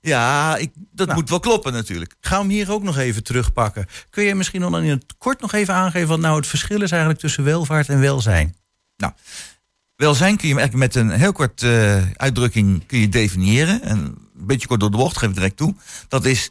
ja, 0.00 0.56
ik, 0.56 0.70
dat 0.92 1.06
nou. 1.06 1.18
moet 1.18 1.28
wel 1.28 1.40
kloppen 1.40 1.72
natuurlijk. 1.72 2.14
Ga 2.20 2.38
hem 2.38 2.48
hier 2.48 2.72
ook 2.72 2.82
nog 2.82 2.96
even 2.96 3.22
terugpakken. 3.24 3.86
Kun 4.10 4.24
je 4.24 4.34
misschien 4.34 4.60
nog 4.60 4.80
in 4.80 4.88
het 4.88 5.04
kort 5.18 5.40
nog 5.40 5.52
even 5.52 5.74
aangeven 5.74 6.08
wat 6.08 6.20
nou 6.20 6.36
het 6.36 6.46
verschil 6.46 6.82
is 6.82 6.90
eigenlijk 6.90 7.20
tussen 7.20 7.44
welvaart 7.44 7.88
en 7.88 8.00
welzijn? 8.00 8.56
Nou, 8.96 9.12
welzijn 9.96 10.36
kun 10.36 10.48
je 10.48 10.54
eigenlijk 10.54 10.94
met 10.94 11.04
een 11.04 11.10
heel 11.10 11.32
kort 11.32 11.62
uh, 11.62 12.02
uitdrukking 12.12 12.86
kun 12.86 12.98
je 12.98 13.08
definiëren. 13.08 13.82
En 13.82 14.27
een 14.38 14.46
beetje 14.46 14.66
kort 14.66 14.80
door 14.80 14.90
de 14.90 14.96
bocht, 14.96 15.16
geef 15.16 15.28
ik 15.28 15.34
direct 15.34 15.56
toe. 15.56 15.74
Dat 16.08 16.24
is 16.24 16.50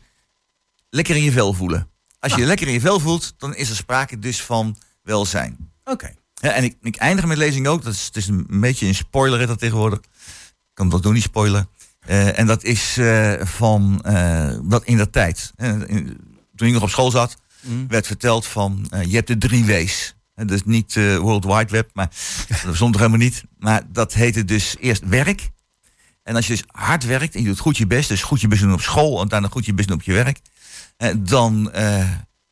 lekker 0.89 1.15
in 1.15 1.23
je 1.23 1.31
vel 1.31 1.53
voelen. 1.53 1.89
Als 2.19 2.33
je 2.33 2.39
je 2.39 2.45
lekker 2.45 2.67
in 2.67 2.73
je 2.73 2.79
vel 2.79 2.99
voelt, 2.99 3.33
dan 3.37 3.55
is 3.55 3.69
er 3.69 3.75
sprake 3.75 4.19
dus 4.19 4.41
van 4.41 4.77
welzijn. 5.01 5.71
Oké. 5.83 6.13
Ja, 6.33 6.51
en 6.51 6.63
ik, 6.63 6.75
ik 6.81 6.95
eindig 6.95 7.25
met 7.25 7.37
lezing 7.37 7.67
ook. 7.67 7.83
Dat 7.83 7.93
is, 7.93 8.05
het 8.05 8.15
is 8.15 8.27
een 8.27 8.45
beetje 8.49 8.87
een 8.87 8.95
spoiler 8.95 9.47
dat 9.47 9.59
tegenwoordig. 9.59 9.99
Ik 9.99 10.73
kan 10.73 10.89
dat 10.89 11.03
doen, 11.03 11.13
niet 11.13 11.23
spoilen. 11.23 11.69
Uh, 12.09 12.39
en 12.39 12.47
dat 12.47 12.63
is 12.63 12.97
uh, 12.97 13.33
van 13.41 14.03
uh, 14.05 14.57
dat 14.63 14.83
in 14.83 14.97
dat 14.97 15.11
tijd. 15.11 15.53
toen 16.55 16.67
ik 16.67 16.73
nog 16.73 16.81
op 16.81 16.89
school 16.89 17.11
zat, 17.11 17.37
mm. 17.61 17.87
werd 17.87 18.07
verteld 18.07 18.45
van 18.45 18.89
je 19.07 19.15
hebt 19.15 19.27
de 19.27 19.37
drie 19.37 19.65
W's. 19.65 20.15
Dus 20.45 20.63
niet 20.63 20.95
World 20.95 21.45
Wide 21.45 21.71
Web, 21.71 21.89
maar 21.93 22.09
dat 22.47 22.61
bestond 22.65 22.93
er 22.93 22.99
helemaal 22.99 23.25
niet. 23.25 23.43
Maar 23.57 23.81
dat 23.91 24.13
heette 24.13 24.45
dus 24.45 24.75
eerst 24.79 25.07
werk. 25.07 25.49
En 26.27 26.35
als 26.35 26.47
je 26.47 26.53
dus 26.53 26.63
hard 26.67 27.05
werkt 27.05 27.35
en 27.35 27.41
je 27.41 27.47
doet 27.47 27.59
goed 27.59 27.77
je 27.77 27.87
best, 27.87 28.09
dus 28.09 28.23
goed 28.23 28.41
je 28.41 28.47
best 28.47 28.61
doen 28.61 28.73
op 28.73 28.81
school 28.81 29.21
en 29.21 29.27
daarna 29.27 29.47
goed 29.47 29.65
je 29.65 29.73
best 29.73 29.87
doen 29.87 29.97
op 29.97 30.03
je 30.03 30.13
werk, 30.13 30.39
eh, 30.97 31.09
dan 31.17 31.71
uh, 31.75 32.11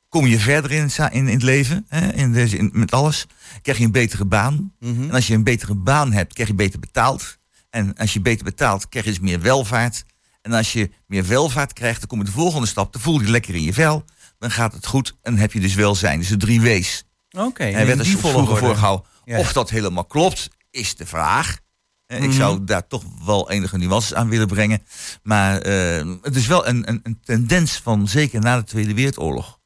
kom 0.09 0.25
je 0.25 0.39
verder 0.39 0.71
in, 0.71 0.89
in, 0.97 1.11
in 1.11 1.27
het 1.27 1.43
leven, 1.43 1.85
hè, 1.87 2.13
in 2.13 2.31
deze, 2.31 2.57
in, 2.57 2.69
met 2.73 2.91
alles. 2.91 3.25
Krijg 3.61 3.77
je 3.77 3.85
een 3.85 3.91
betere 3.91 4.25
baan. 4.25 4.73
Mm 4.79 4.95
-hmm. 4.95 5.09
En 5.09 5.15
als 5.15 5.27
je 5.27 5.33
een 5.33 5.43
betere 5.43 5.75
baan 5.75 6.11
hebt, 6.11 6.33
krijg 6.33 6.49
je 6.49 6.55
beter 6.55 6.79
betaald. 6.79 7.37
En 7.69 7.95
als 7.95 8.13
je 8.13 8.21
beter 8.21 8.43
betaalt, 8.43 8.89
krijg 8.89 9.05
je 9.05 9.11
dus 9.11 9.19
meer 9.19 9.41
welvaart. 9.41 10.03
En 10.41 10.51
als 10.51 10.73
je 10.73 10.91
meer 11.07 11.27
welvaart 11.27 11.73
krijgt, 11.73 11.99
dan 11.99 12.07
kom 12.07 12.19
je 12.19 12.25
de 12.25 12.31
volgende 12.31 12.67
stap. 12.67 12.93
Dan 12.93 13.01
voel 13.01 13.21
je 13.21 13.29
lekker 13.29 13.55
in 13.55 13.63
je 13.63 13.73
vel. 13.73 14.05
Dan 14.39 14.51
gaat 14.51 14.73
het 14.73 14.85
goed 14.85 15.15
en 15.21 15.37
heb 15.37 15.51
je 15.51 15.59
dus 15.59 15.75
welzijn. 15.75 16.19
Dus 16.19 16.27
de 16.27 16.37
drie 16.37 16.61
W's. 16.61 17.03
Oké. 17.31 17.45
Okay, 17.45 17.73
en 17.73 17.85
werd 17.85 17.99
er 17.99 18.05
vroeger 18.05 18.57
voorgehouden. 18.57 19.05
Ja. 19.25 19.37
Of 19.37 19.53
dat 19.53 19.69
helemaal 19.69 20.05
klopt, 20.05 20.49
is 20.71 20.95
de 20.95 21.05
vraag. 21.05 21.63
Mm 22.07 22.23
Ik 22.23 22.31
zou 22.31 22.55
mhm. 22.55 22.65
daar 22.65 22.87
toch 22.87 23.03
wel 23.25 23.51
enige 23.51 23.77
nuances 23.77 24.13
aan 24.13 24.29
willen 24.29 24.47
brengen. 24.47 24.83
Maar 25.23 25.67
uh, 25.67 26.13
het 26.21 26.35
is 26.35 26.47
wel 26.47 26.67
een, 26.67 26.89
een, 26.89 26.99
een, 27.03 27.19
tendens 27.23 27.79
van, 27.83 28.07
zeker 28.07 28.39
na 28.39 28.57
de 28.57 28.63
Tweede 28.63 28.93
Wereldoorlog. 28.93 29.59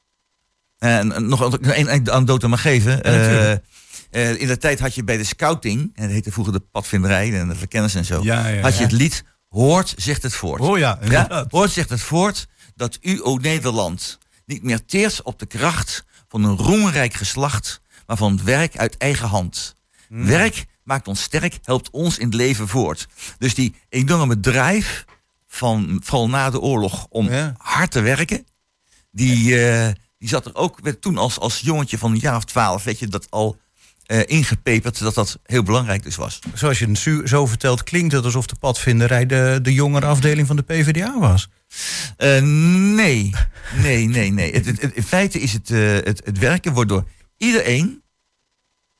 En 0.77 1.27
nog 1.27 1.57
een 1.61 1.89
anekdote 1.89 2.47
maar 2.47 2.57
geven. 2.57 3.07
Uh, 3.07 3.51
uh, 3.51 4.41
in 4.41 4.47
de 4.47 4.57
tijd 4.57 4.79
had 4.79 4.95
je 4.95 5.03
bij 5.03 5.17
de 5.17 5.23
scouting, 5.23 5.91
en 5.93 6.03
dat 6.03 6.11
heette 6.11 6.31
vroeger 6.31 6.53
de 6.53 6.59
padvinderij 6.59 7.39
en 7.39 7.47
de 7.47 7.55
verkenners 7.55 7.95
en 7.95 8.05
zo, 8.05 8.23
ja, 8.23 8.47
ja, 8.47 8.61
had 8.61 8.77
je 8.77 8.83
het 8.83 8.91
lied 8.91 9.23
Hoort 9.49 9.93
zegt 9.97 10.23
het 10.23 10.33
voort. 10.33 10.61
Oh 10.61 10.77
ja, 10.77 10.99
ja, 11.09 11.45
Hoort 11.49 11.71
zegt 11.71 11.89
het 11.89 12.01
voort 12.01 12.47
dat 12.75 12.97
u, 13.01 13.21
o 13.21 13.37
Nederland, 13.37 14.17
niet 14.45 14.63
meer 14.63 14.85
teert 14.85 15.21
op 15.21 15.39
de 15.39 15.45
kracht 15.45 16.03
van 16.27 16.43
een 16.43 16.57
roemrijk 16.57 17.13
geslacht, 17.13 17.81
maar 18.07 18.17
van 18.17 18.31
het 18.31 18.43
werk 18.43 18.77
uit 18.77 18.97
eigen 18.97 19.27
hand. 19.27 19.75
Mm. 20.09 20.25
Werk 20.25 20.65
maakt 20.89 21.07
ons 21.07 21.21
sterk, 21.21 21.59
helpt 21.63 21.89
ons 21.89 22.17
in 22.17 22.25
het 22.25 22.35
leven 22.35 22.67
voort. 22.67 23.07
Dus 23.37 23.53
die 23.53 23.75
enorme 23.89 24.39
drijf 24.39 25.05
van 25.47 26.01
vooral 26.03 26.29
na 26.29 26.49
de 26.49 26.59
oorlog 26.59 27.07
om 27.09 27.29
hard 27.57 27.91
te 27.91 28.01
werken, 28.01 28.45
die, 29.11 29.49
uh, 29.49 29.87
die 30.17 30.29
zat 30.29 30.45
er 30.45 30.55
ook 30.55 30.79
werd 30.81 31.01
toen 31.01 31.17
als, 31.17 31.39
als 31.39 31.59
jongetje 31.59 31.97
van 31.97 32.11
een 32.11 32.19
jaar 32.19 32.35
of 32.35 32.45
twaalf, 32.45 32.83
weet 32.83 32.99
je, 32.99 33.07
dat 33.07 33.27
al 33.29 33.57
uh, 34.07 34.19
ingepeperd 34.25 34.99
dat 34.99 35.13
dat 35.13 35.39
heel 35.43 35.63
belangrijk 35.63 36.03
dus 36.03 36.15
was. 36.15 36.39
Zoals 36.53 36.79
je 36.79 36.87
het 36.87 37.29
zo 37.29 37.45
vertelt, 37.45 37.83
klinkt 37.83 38.13
het 38.13 38.25
alsof 38.25 38.45
de 38.45 38.55
padvinderij 38.55 39.25
de, 39.25 39.59
de 39.61 39.73
jongere 39.73 40.05
afdeling 40.05 40.47
van 40.47 40.55
de 40.55 40.61
PvdA 40.61 41.19
was. 41.19 41.49
Uh, 42.17 42.41
nee, 42.95 43.33
nee, 43.75 44.07
nee, 44.07 44.31
nee. 44.31 44.53
het, 44.53 44.65
het, 44.65 44.93
in 44.93 45.03
feite 45.03 45.39
is 45.39 45.53
het, 45.53 45.69
het, 45.69 46.21
het 46.25 46.37
werken 46.37 46.73
wordt 46.73 46.89
door 46.89 47.07
iedereen 47.37 48.01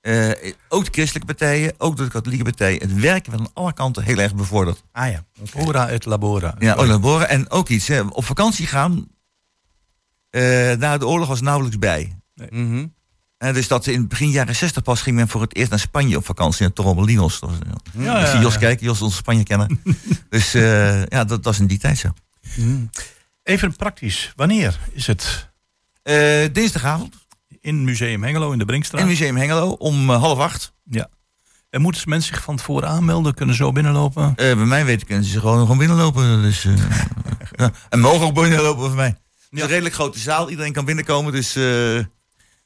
Eh, 0.01 0.29
ook 0.70 0.86
de 0.86 0.91
christelijke 0.91 1.27
partijen, 1.34 1.74
ook 1.77 1.98
de 1.98 2.08
katholieke 2.08 2.44
partijen. 2.44 2.79
Het 2.82 2.94
werken 3.00 3.32
werd 3.32 3.44
aan 3.44 3.53
alle 3.53 3.74
kanten 3.74 4.03
heel 4.03 4.18
erg 4.18 4.36
bevorderd. 4.36 4.84
Ah 4.91 5.12
ja. 5.12 5.25
Ora 5.53 5.89
et 5.89 6.06
labora. 6.06 6.56
Ja, 6.60 6.75
oh, 6.75 6.88
laboren. 6.88 7.29
En 7.29 7.50
ook 7.50 7.70
iets, 7.70 7.88
hè, 7.88 8.01
op 8.01 8.25
vakantie 8.25 8.68
gaan. 8.68 9.08
eh, 10.29 10.41
na 10.77 10.98
de 10.98 11.08
oorlog 11.08 11.27
was 11.27 11.41
nauwelijks 11.41 11.79
bij. 11.79 12.18
Mhm. 12.50 12.86
Eh, 13.38 13.53
dus 13.53 13.68
dat 13.68 13.88
in 13.88 14.08
begin 14.08 14.29
jaren 14.29 14.56
60 14.56 14.84
pas 14.84 15.01
ging 15.01 15.15
men 15.15 15.27
voor 15.27 15.41
het 15.41 15.56
eerst 15.56 15.70
naar 15.70 15.79
Spanje 15.79 16.18
op 16.18 16.25
vakantie. 16.25 16.62
Naar 16.62 16.74
Torremolinos. 16.74 17.39
Eh, 17.41 17.50
Ja, 18.03 18.20
ik 18.20 18.25
zie 18.25 18.36
ja, 18.36 18.41
Jos 18.41 18.58
kijken, 18.58 18.86
Jos 18.86 19.01
onze 19.01 19.15
Spanje 19.18 19.44
kennen. 19.44 19.82
dus 20.29 20.53
eh, 20.53 21.06
ja, 21.06 21.24
dat 21.24 21.44
was 21.46 21.60
in 21.60 21.68
die 21.68 21.77
tijd 21.77 21.98
zo. 21.98 22.10
Even 23.44 23.75
praktisch. 23.75 24.34
Wanneer 24.36 24.79
is 24.91 25.08
het? 25.08 25.50
Eh, 26.03 26.46
dinsdagavond 26.51 27.15
In 27.62 27.84
Museum 27.84 28.24
Hengelo 28.24 28.51
in 28.51 28.58
de 28.58 28.66
Brinkstraat. 28.66 29.01
in 29.01 29.08
Museum 29.08 29.36
Hengelo 29.38 29.70
om 29.70 30.10
eh, 30.10 30.22
half 30.22 30.39
acht. 30.39 30.74
Ja. 30.84 31.10
En 31.70 31.82
moeten 31.82 32.10
mensen 32.10 32.34
zich 32.36 32.44
van 32.44 32.56
tevoren 32.56 32.89
aanmelden? 32.89 33.34
Kunnen 33.34 33.56
zo 33.56 33.72
binnenlopen? 33.72 34.24
Eh, 34.36 34.36
bij 34.36 34.56
mij 34.66 34.86
weten 34.86 35.08
kunnen 35.08 35.25
ze 35.25 35.39
gewoon, 35.39 35.60
gewoon 35.60 35.78
binnenlopen. 35.78 36.42
Dus, 36.42 36.63
ja. 37.56 37.72
En 37.89 38.00
mogen 38.00 38.25
ook 38.28 38.34
binnenlopen 38.34 38.86
voor 38.86 38.96
mij. 38.96 39.08
Het 39.08 39.18
is 39.58 39.62
een 39.62 39.68
redelijk 39.68 39.96
grote 39.96 40.20
zaal. 40.20 40.50
Iedereen 40.50 40.74
kan 40.74 40.86
binnenkomen. 40.86 41.32
Dus 41.32 41.54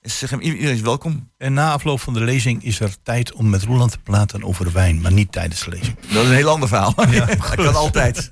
eh, 0.04 0.12
is, 0.12 0.32
iedereen 0.32 0.74
is 0.76 0.82
welkom. 0.82 1.32
En 1.38 1.54
na 1.54 1.72
afloop 1.72 2.00
van 2.00 2.14
de 2.14 2.20
lezing 2.20 2.64
is 2.64 2.80
er 2.80 2.96
tijd 3.04 3.34
om 3.34 3.50
met 3.50 3.64
Roland 3.64 3.92
te 3.92 4.00
praten 4.00 4.44
over 4.44 4.72
wijn, 4.72 5.02
maar 5.02 5.12
niet 5.12 5.32
tijdens 5.32 5.64
de 5.64 5.70
lezing. 5.70 5.96
Dat 6.14 6.24
is 6.24 6.30
een 6.30 6.36
heel 6.36 6.50
ander 6.50 6.68
verhaal. 6.68 6.94
dat 6.96 7.38
kan 7.56 7.76
altijd. 7.76 8.32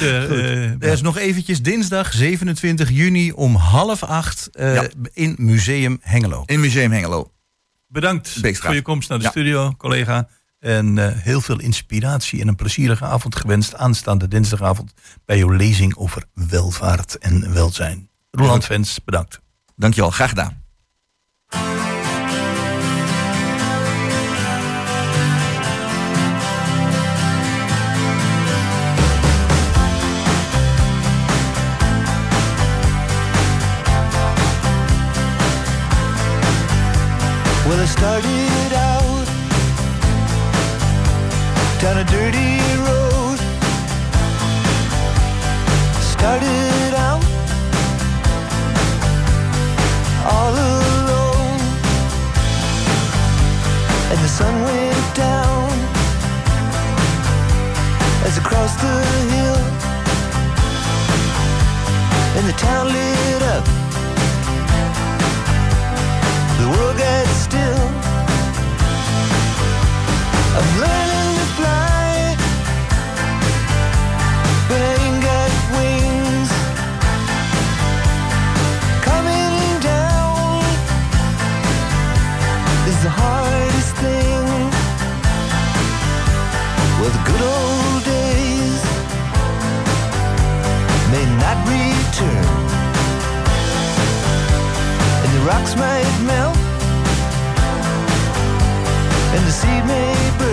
Eh, 0.00 0.24
eh, 0.24 0.70
Er 0.82 0.92
is 0.92 1.00
nog 1.00 1.16
eventjes 1.18 1.62
dinsdag 1.62 2.12
27 2.12 2.90
juni 2.90 3.32
om 3.32 3.54
half 3.54 4.02
acht 4.02 4.48
eh, 4.52 4.74
Ja. 4.74 4.88
in 5.12 5.34
Museum 5.38 5.98
Hengelo. 6.00 6.42
In 6.46 6.60
Museum 6.60 6.92
Hengelo. 6.92 7.32
bedankt 7.88 8.40
Beekstraat. 8.40 8.66
voor 8.66 8.74
je 8.74 8.82
komst 8.82 9.08
naar 9.08 9.18
de 9.18 9.24
Ja. 9.24 9.30
studio, 9.30 9.72
collega. 9.76 10.28
En 10.60 11.18
heel 11.22 11.40
veel 11.40 11.60
inspiratie 11.60 12.40
en 12.40 12.48
een 12.48 12.56
plezierige 12.56 13.04
avond 13.04 13.36
gewenst 13.36 13.74
aanstaande 13.74 14.28
dinsdagavond 14.28 14.92
bij 15.24 15.38
jouw 15.38 15.50
lezing 15.50 15.96
over 15.96 16.24
welvaart 16.34 17.18
en 17.18 17.52
welzijn. 17.52 18.08
Roland 18.30 18.64
Vens, 18.64 18.98
bedankt. 19.04 19.40
Dankjewel, 19.76 20.10
graag 20.10 20.28
gedaan. 20.28 20.62
Well, 37.68 37.80
I 37.80 37.84
started 37.84 38.72
out 38.72 39.26
down 41.80 41.98
a 41.98 42.04
dirty 42.04 42.60
road. 42.86 43.38
Started 46.00 46.67
sun 54.38 54.62
went 54.62 55.16
down. 55.16 55.68
As 58.26 58.38
I 58.38 58.42
crossed 58.48 58.78
the 58.86 58.96
hill, 59.34 59.60
and 62.36 62.44
the 62.46 62.56
town 62.66 62.86
lit 62.86 63.42
up 63.54 63.77
rocks 95.48 95.74
might 95.76 96.04
melt, 96.26 96.56
and 99.34 99.42
the 99.46 99.50
seed 99.50 99.84
may 99.86 100.38
burn. 100.38 100.47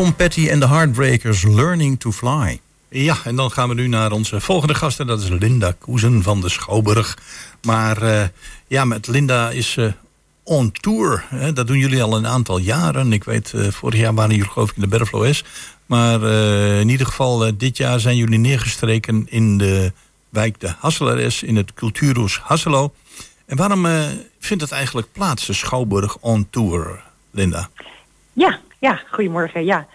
Tom 0.00 0.14
Petty 0.14 0.48
en 0.48 0.60
de 0.60 0.68
Heartbreakers, 0.68 1.42
Learning 1.42 2.00
to 2.00 2.12
Fly. 2.12 2.60
Ja, 2.88 3.16
en 3.24 3.36
dan 3.36 3.50
gaan 3.50 3.68
we 3.68 3.74
nu 3.74 3.86
naar 3.86 4.12
onze 4.12 4.40
volgende 4.40 4.74
gast. 4.74 5.00
En 5.00 5.06
dat 5.06 5.22
is 5.22 5.28
Linda 5.28 5.74
Koezen 5.78 6.22
van 6.22 6.40
de 6.40 6.48
Schouwburg. 6.48 7.18
Maar 7.62 8.02
eh, 8.02 8.28
ja, 8.66 8.84
met 8.84 9.06
Linda 9.06 9.50
is 9.50 9.76
eh, 9.76 9.86
on 10.42 10.72
tour. 10.72 11.24
Hè. 11.28 11.52
Dat 11.52 11.66
doen 11.66 11.78
jullie 11.78 12.02
al 12.02 12.16
een 12.16 12.26
aantal 12.26 12.58
jaren. 12.58 13.12
Ik 13.12 13.24
weet, 13.24 13.52
eh, 13.52 13.68
vorig 13.68 14.00
jaar 14.00 14.14
waren 14.14 14.34
jullie 14.34 14.50
geloof 14.50 14.70
ik 14.70 14.76
in 14.76 14.82
de 14.82 14.88
Berflo 14.88 15.32
S. 15.32 15.44
Maar 15.86 16.22
eh, 16.22 16.80
in 16.80 16.88
ieder 16.88 17.06
geval, 17.06 17.56
dit 17.56 17.76
jaar 17.76 18.00
zijn 18.00 18.16
jullie 18.16 18.38
neergestreken 18.38 19.26
in 19.28 19.58
de 19.58 19.92
wijk 20.28 20.60
de 20.60 20.74
Hasselares. 20.78 21.42
In 21.42 21.56
het 21.56 21.74
Cultuurhuis 21.74 22.38
Hasselo. 22.38 22.92
En 23.46 23.56
waarom 23.56 23.86
eh, 23.86 24.04
vindt 24.38 24.62
het 24.62 24.72
eigenlijk 24.72 25.12
plaats, 25.12 25.46
de 25.46 25.52
Schouwburg 25.52 26.16
on 26.20 26.46
tour, 26.50 27.02
Linda? 27.30 27.68
Ja, 28.32 28.60
ja, 28.80 29.00
goedemorgen. 29.10 29.64
Ja. 29.64 29.86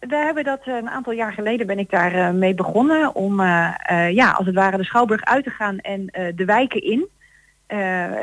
We 0.00 0.16
hebben 0.16 0.44
dat 0.44 0.60
eh, 0.64 0.74
een 0.74 0.90
aantal 0.90 1.12
jaar 1.12 1.32
geleden 1.32 1.66
ben 1.66 1.78
ik 1.78 1.90
daar 1.90 2.14
eh, 2.14 2.30
mee 2.30 2.54
begonnen 2.54 3.14
om 3.14 3.40
eh, 3.40 4.10
ja, 4.12 4.30
als 4.30 4.46
het 4.46 4.54
ware 4.54 4.76
de 4.76 4.84
Schouwburg 4.84 5.24
uit 5.24 5.44
te 5.44 5.50
gaan 5.50 5.78
en 5.78 6.06
de 6.34 6.44
wijken 6.44 6.82
in. 6.82 7.08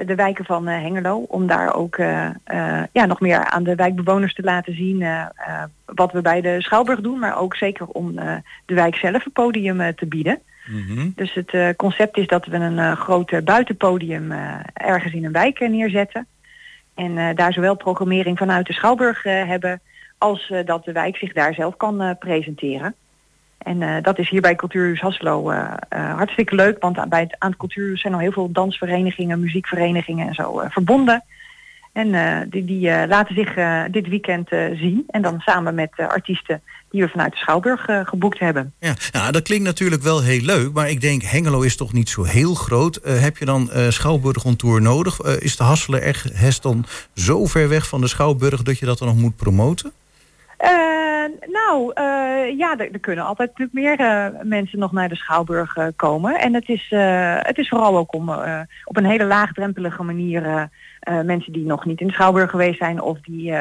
de 0.06 0.13
wijken 0.15 0.46
van 0.46 0.67
Hengelo, 0.67 1.17
om 1.17 1.48
daar 1.48 1.76
ook 1.76 1.96
ja, 2.91 3.06
nog 3.06 3.20
meer 3.20 3.46
aan 3.46 3.63
de 3.63 3.76
wijkbewoners 3.76 4.34
te 4.34 4.41
laten 4.41 4.76
zien 4.76 5.06
wat 5.86 6.12
we 6.12 6.22
bij 6.22 6.41
de 6.41 6.62
Schouwburg 6.62 7.02
doen, 7.02 7.20
maar 7.20 7.39
ook 7.39 7.56
zeker 7.56 7.88
om 7.88 8.15
de 8.65 8.74
wijk 8.74 8.96
zelf 8.96 9.26
een 9.26 9.32
podium 9.32 9.96
te 9.96 10.06
bieden. 10.06 10.39
Mhm. 10.65 11.10
Dus 11.15 11.34
het 11.34 11.76
concept 11.76 12.17
is 12.17 12.28
dat 12.28 12.46
we 12.46 12.56
een 12.58 12.98
groot 12.98 13.43
buitenpodium 13.43 14.32
ergens 14.74 15.13
in 15.13 15.26
een 15.26 15.32
wijk 15.32 15.60
neerzetten. 15.60 16.28
En 16.98 17.18
eh, 17.18 17.36
daar 17.36 17.54
zowel 17.54 17.76
programmering 17.76 18.38
vanuit 18.38 18.68
de 18.68 18.74
Schouwburg 18.74 19.26
eh, 19.26 19.48
hebben, 19.48 19.82
als 20.18 20.50
eh, 20.50 20.66
dat 20.66 20.86
de 20.86 20.92
wijk 20.92 21.18
zich 21.18 21.34
daar 21.34 21.54
zelf 21.54 21.78
kan 21.78 22.16
presenteren. 22.20 22.96
En 23.58 24.02
dat 24.02 24.20
is 24.20 24.30
hier 24.30 24.42
bij 24.42 24.56
Cultuurhuis 24.56 25.00
Hasselo 25.00 25.52
hartstikke 25.90 26.56
leuk, 26.56 26.80
want 26.80 26.98
aan- 26.98 27.10
bij 27.10 27.20
het, 27.20 27.36
aan 27.40 27.50
het 27.50 27.60
Cultuurhuis 27.60 28.02
zijn 28.02 28.14
al 28.14 28.20
heel 28.20 28.32
veel 28.32 28.52
dansverenigingen, 28.52 29.40
muziekverenigingen 29.40 30.28
en 30.28 30.34
zo 30.34 30.62
verbonden. 30.70 31.24
En 31.94 32.12
die, 32.50 32.66
die 32.66 33.08
laten 33.08 33.36
zich 33.36 33.54
dit 33.92 34.08
weekend 34.08 34.50
zien. 34.74 35.04
En 35.08 35.22
dan 35.22 35.40
samen 35.40 35.76
met 35.76 35.92
artiesten 35.98 36.62
die 36.89 37.02
we 37.02 37.10
vanuit 37.10 37.32
de 37.32 37.38
Schouwburg 37.38 37.88
eh, 37.88 38.06
geboekt 38.06 38.39
hebben. 38.39 38.73
Ja, 38.80 38.93
nou, 39.12 39.32
dat 39.32 39.43
klinkt 39.43 39.65
natuurlijk 39.65 40.02
wel 40.02 40.21
heel 40.21 40.41
leuk, 40.41 40.73
maar 40.73 40.89
ik 40.89 41.02
denk 41.02 41.21
Hengelo 41.21 41.62
is 41.62 41.76
toch 41.76 41.93
niet 41.93 42.10
zo 42.10 42.23
heel 42.23 42.54
groot. 42.54 42.95
Eh, 42.95 43.21
heb 43.21 43.38
je 43.38 43.45
dan 43.45 43.71
eh 43.71 43.89
Schouwburg 43.89 44.45
on 44.45 44.56
tour 44.56 44.82
nodig? 44.82 45.21
Is 45.21 45.58
de 45.58 45.63
Hasselen 45.63 46.02
echt 46.02 46.34
Hest 46.34 46.63
dan 46.63 46.86
zo 47.15 47.45
ver 47.45 47.69
weg 47.69 47.88
van 47.88 48.02
de 48.02 48.08
Schouwburg 48.08 48.62
dat 48.62 48.80
je 48.80 48.86
dat 48.86 48.97
dan 48.97 49.08
nog 49.08 49.17
moet 49.17 49.36
promoten? 49.36 49.91
Nou, 51.52 51.91
ja, 52.58 52.78
er, 52.78 52.91
er 52.91 53.00
kunnen 53.00 53.26
altijd 53.26 53.50
natuurlijk 53.58 54.00
meer 54.00 54.32
mensen 54.43 54.80
nog 54.80 54.91
naar 54.91 55.10
de 55.10 55.15
Schouwburg 55.15 55.78
komen. 55.95 56.39
En 56.39 56.54
het 56.54 56.69
is, 56.69 56.88
eh, 56.89 57.36
het 57.39 57.58
is 57.58 57.69
vooral 57.69 57.97
ook 57.97 58.13
om 58.13 58.30
op 58.84 58.97
een 58.97 59.06
hele 59.06 59.26
laagdrempelige 59.26 60.04
manier 60.04 60.69
mensen 61.23 61.54
die 61.54 61.65
nog 61.65 61.86
niet 61.86 62.02
in 62.02 62.08
de 62.08 62.13
Schouwburg 62.13 62.50
geweest 62.50 62.78
zijn 62.78 63.02
of 63.02 63.17
die, 63.21 63.54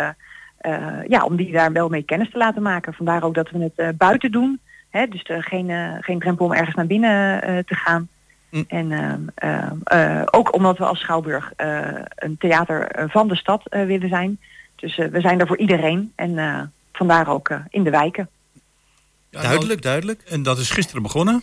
ja, 1.09 1.25
om 1.25 1.37
die 1.37 1.53
daar 1.53 1.73
wel 1.73 1.89
mee 1.89 2.03
kennis 2.03 2.31
te 2.31 2.39
laten 2.39 2.63
maken. 2.63 2.95
Vandaar 2.95 3.23
ook 3.23 3.35
dat 3.35 3.51
we 3.51 3.59
het 3.59 3.73
eh, 3.77 3.89
buiten 3.95 4.33
doen. 4.33 4.61
Hè? 4.91 5.07
Dus 5.07 5.23
er 5.25 5.43
geen, 5.43 5.71
eh, 5.71 5.93
geen 6.01 6.19
drempel 6.19 6.45
om 6.45 6.53
ergens 6.53 6.77
naar 6.77 6.87
binnen 6.87 7.43
eh, 7.43 7.59
te 7.59 7.75
gaan. 7.75 8.09
Mm. 8.51 8.65
En 8.69 8.93
ehm, 8.93 9.21
ehm, 9.35 9.77
eh, 9.85 10.23
ook 10.31 10.55
omdat 10.55 10.79
we 10.79 10.85
als 10.85 11.01
Schouwburg 11.01 11.53
eh, 11.57 11.89
een 12.15 12.37
theater 12.39 12.87
eh, 12.87 13.05
van 13.09 13.29
de 13.29 13.37
stad 13.37 13.63
eh, 13.69 13.85
willen 13.85 14.09
zijn. 14.09 14.39
Dus 14.77 14.99
eh, 14.99 15.09
we 15.09 15.21
zijn 15.21 15.41
er 15.41 15.47
voor 15.47 15.59
iedereen. 15.59 16.13
En 16.15 16.39
eh, 16.39 16.61
vandaar 16.93 17.29
ook 17.29 17.49
eh, 17.49 17.59
in 17.71 17.85
de 17.85 17.91
wijken. 17.91 18.29
Ja, 19.31 19.43
duidelijk, 19.43 19.83
duidelijk. 19.83 20.23
En 20.23 20.43
dat 20.43 20.59
is 20.59 20.71
gisteren 20.71 21.03
begonnen. 21.03 21.43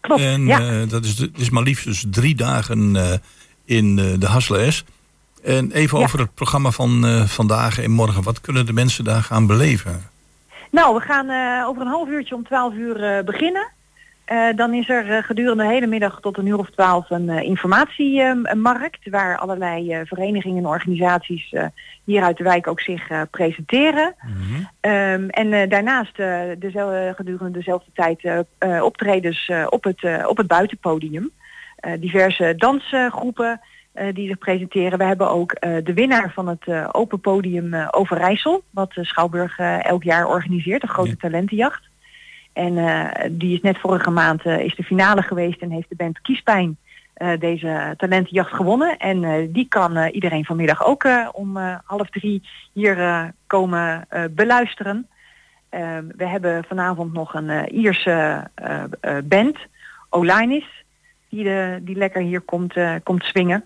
Klopt, 0.00 0.20
En 0.22 0.46
ja. 0.46 0.60
eh, 0.60 0.88
dat 0.88 1.04
is, 1.04 1.28
is 1.36 1.50
maar 1.50 1.62
liefst 1.62 1.84
dus 1.84 2.04
drie 2.10 2.34
dagen 2.34 2.96
eh, 2.96 3.12
in 3.64 3.98
eh, 3.98 4.20
de 4.20 4.26
Hasselaars. 4.26 4.84
En 5.44 5.70
even 5.72 5.98
Ja. 5.98 6.04
over 6.04 6.18
het 6.18 6.34
programma 6.34 6.70
van 6.70 7.06
eh, 7.06 7.22
vandaag 7.22 7.78
en 7.78 7.90
morgen. 7.90 8.22
Wat 8.22 8.40
kunnen 8.40 8.66
de 8.66 8.72
mensen 8.72 9.04
daar 9.04 9.22
gaan 9.22 9.46
beleven? 9.46 10.10
Nou, 10.70 10.94
we 10.94 11.00
gaan 11.00 11.28
eh, 11.28 11.68
over 11.68 11.82
een 11.82 11.88
half 11.88 12.08
uurtje 12.08 12.34
om 12.34 12.44
12 12.44 12.74
uur 12.74 13.04
eh, 13.04 13.24
beginnen. 13.24 13.70
Dan 14.56 14.74
is 14.74 14.88
er 14.88 15.24
gedurende 15.24 15.62
de 15.62 15.68
hele 15.68 15.86
middag 15.86 16.20
tot 16.20 16.38
een 16.38 16.46
uur 16.46 16.58
of 16.58 16.70
twaalf 16.70 17.10
een 17.10 17.28
informatiemarkt. 17.28 19.10
waar 19.10 19.38
allerlei 19.38 20.02
verenigingen 20.04 20.58
en 20.58 20.68
organisaties 20.68 21.54
hier 22.04 22.22
uit 22.22 22.36
de 22.36 22.44
wijk 22.44 22.66
ook 22.66 22.80
zich 22.80 23.08
presenteren. 23.30 24.14
Ehm, 24.80 25.28
en 25.28 25.68
daarnaast 25.68 26.16
dezelfde, 26.58 27.12
gedurende 27.16 27.50
dezelfde 27.50 27.90
tijd 27.94 28.46
optredens 28.82 29.50
op, 29.68 29.84
het, 29.84 30.26
op 30.26 30.36
het 30.36 30.46
buitenpodium. 30.46 31.30
Diverse 31.98 32.54
dansgroepen 32.56 33.60
die 34.12 34.26
zich 34.28 34.38
presenteren. 34.38 34.98
We 34.98 35.04
hebben 35.04 35.30
ook 35.30 35.52
eh, 35.52 35.76
de 35.84 35.94
winnaar 35.94 36.32
van 36.32 36.48
het 36.48 36.66
eh, 36.66 36.88
open 36.92 37.20
podium 37.20 37.74
eh, 37.74 37.88
Overijssel, 37.90 38.62
wat 38.70 38.90
Schouwburg 38.94 39.58
eh, 39.58 39.84
elk 39.84 40.02
jaar 40.02 40.26
organiseert, 40.26 40.82
een 40.82 40.88
grote 40.88 41.08
Ja. 41.08 41.16
talentenjacht. 41.18 41.82
En 42.52 42.78
eh, 42.78 43.28
die 43.30 43.54
is 43.54 43.60
net 43.60 43.78
vorige 43.78 44.10
maand 44.10 44.42
eh, 44.42 44.58
is 44.58 44.74
de 44.74 44.82
finale 44.82 45.22
geweest 45.22 45.60
en 45.60 45.70
heeft 45.70 45.88
de 45.88 45.94
band 45.96 46.20
Kiespijn 46.20 46.76
eh, 47.14 47.30
deze 47.38 47.94
talentenjacht 47.96 48.52
gewonnen. 48.52 48.98
En 48.98 49.24
eh, 49.24 49.46
die 49.48 49.68
kan 49.68 49.96
eh, 49.96 50.14
iedereen 50.14 50.44
vanmiddag 50.44 50.84
ook 50.86 51.04
eh, 51.04 51.28
om 51.32 51.56
eh, 51.56 51.76
half 51.84 52.10
drie 52.10 52.42
hier 52.72 52.98
eh, 52.98 53.24
komen 53.46 54.04
eh, 54.08 54.22
beluisteren. 54.30 55.06
Eh, 55.68 55.98
we 56.16 56.26
hebben 56.26 56.64
vanavond 56.64 57.12
nog 57.12 57.34
een 57.34 57.50
eh, 57.50 57.78
Ierse 57.82 58.48
eh, 58.54 58.82
eh, 59.00 59.16
band, 59.24 59.58
Olinis, 60.08 60.84
die, 61.28 61.44
de, 61.44 61.78
die 61.82 61.96
lekker 61.96 62.22
hier 62.22 62.40
komt, 62.40 62.74
eh, 62.76 62.94
komt 63.02 63.24
swingen. 63.24 63.64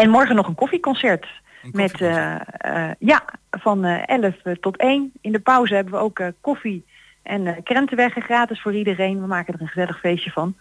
En 0.00 0.10
morgen 0.10 0.34
nog 0.36 0.46
een 0.46 0.54
koffieconcert. 0.54 1.26
Een 1.62 1.70
Met, 1.72 2.00
eh, 2.00 2.34
eh, 2.58 2.90
ja, 2.98 3.24
van 3.50 3.84
eh 3.84 4.08
11 4.08 4.34
tot 4.60 4.76
1. 4.76 5.12
In 5.20 5.32
de 5.32 5.38
pauze 5.38 5.74
hebben 5.74 5.92
we 5.92 5.98
ook 5.98 6.18
eh, 6.18 6.26
koffie 6.40 6.84
en 7.22 7.46
eh 7.46 7.54
krentenweggen 7.64 8.22
gratis 8.22 8.60
voor 8.60 8.74
iedereen. 8.74 9.20
We 9.20 9.26
maken 9.26 9.54
er 9.54 9.60
een 9.60 9.68
gezellig 9.68 10.00
feestje 10.00 10.30
van. 10.30 10.54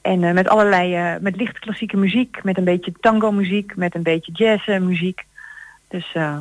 En 0.00 0.24
eh, 0.24 0.32
met 0.32 0.48
allerlei, 0.48 0.94
eh, 0.94 1.20
met 1.20 1.36
licht 1.36 1.58
klassieke 1.58 1.96
muziek, 1.96 2.44
met 2.44 2.58
een 2.58 2.64
beetje 2.64 2.92
tango 3.00 3.32
muziek, 3.32 3.76
met 3.76 3.94
een 3.94 4.02
beetje 4.02 4.32
jazz 4.32 4.68
eh, 4.68 4.80
muziek. 4.80 5.24
Dus 5.88 6.10
eh, 6.14 6.38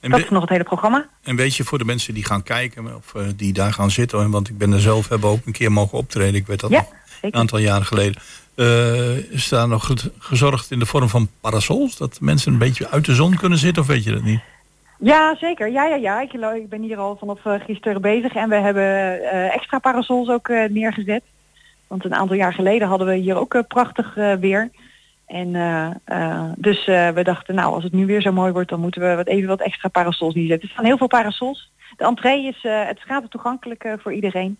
en, 0.00 0.10
dat 0.10 0.20
is 0.20 0.28
nog 0.28 0.40
het 0.40 0.50
hele 0.50 0.64
programma. 0.64 1.08
en 1.22 1.36
weet 1.36 1.56
je 1.56 1.64
voor 1.64 1.78
de 1.78 1.84
mensen 1.84 2.14
die 2.14 2.24
gaan 2.24 2.42
kijken 2.42 2.96
of 2.96 3.14
eh, 3.14 3.22
die 3.36 3.52
daar 3.52 3.72
gaan 3.72 3.90
zitten. 3.90 4.30
Want 4.30 4.48
ik 4.48 4.58
ben 4.58 4.72
er 4.72 4.80
zelf 4.80 5.08
hebben 5.08 5.30
ook 5.30 5.46
een 5.46 5.52
keer 5.52 5.72
mogen 5.72 5.98
optreden. 5.98 6.34
Ik 6.34 6.46
weet 6.46 6.60
dat 6.60 6.70
Ja, 6.70 6.76
nog 6.76 6.92
een 7.20 7.34
aantal 7.34 7.58
jaren 7.58 7.86
geleden. 7.86 8.22
Eh, 8.54 9.16
is 9.16 9.48
daar 9.48 9.68
nog 9.68 9.84
goed 9.84 10.10
gezorgd 10.18 10.70
in 10.70 10.78
de 10.78 10.86
vorm 10.86 11.08
van 11.08 11.28
parasols? 11.40 11.96
Dat 11.96 12.20
mensen 12.20 12.52
een 12.52 12.58
beetje 12.58 12.88
uit 12.88 13.04
de 13.04 13.14
zon 13.14 13.34
kunnen 13.34 13.58
zitten 13.58 13.82
of 13.82 13.88
weet 13.88 14.04
je 14.04 14.12
dat 14.12 14.22
niet? 14.22 14.40
Ja, 14.98 15.36
zeker. 15.36 15.70
Ja, 15.70 15.84
ja, 15.84 15.94
ja. 15.94 16.20
Ik, 16.20 16.32
ik 16.32 16.68
ben 16.68 16.82
hier 16.82 16.98
al 16.98 17.16
vanaf 17.16 17.44
eh, 17.44 17.60
gisteren 17.60 18.00
bezig 18.00 18.34
en 18.34 18.48
we 18.48 18.54
hebben 18.54 18.84
eh, 18.84 19.54
extra 19.54 19.78
parasols 19.78 20.28
ook 20.28 20.48
neergezet. 20.48 21.22
Want 21.86 22.04
een 22.04 22.14
aantal 22.14 22.36
jaar 22.36 22.54
geleden 22.54 22.88
hadden 22.88 23.06
we 23.06 23.14
hier 23.14 23.36
ook 23.36 23.64
prachtig 23.68 24.14
weer. 24.40 24.70
En 25.26 25.52
dus 26.56 26.84
we 26.86 27.20
dachten, 27.22 27.54
nou, 27.54 27.74
als 27.74 27.84
het 27.84 27.92
nu 27.92 28.06
weer 28.06 28.20
zo 28.20 28.32
mooi 28.32 28.52
wordt, 28.52 28.68
dan 28.68 28.80
moeten 28.80 29.00
we 29.00 29.14
wat 29.14 29.26
even 29.26 29.48
wat 29.48 29.60
extra 29.60 29.88
parasols 29.88 30.34
neerzetten. 30.34 30.68
Er 30.68 30.74
staan 30.74 30.84
heel 30.84 30.96
veel 30.96 31.06
parasols. 31.06 31.70
De 31.96 32.04
entree 32.04 32.46
is, 32.46 32.58
het 32.62 32.96
is 32.96 33.02
gratis 33.02 33.28
toegankelijk 33.28 33.94
voor 33.98 34.12
iedereen. 34.12 34.58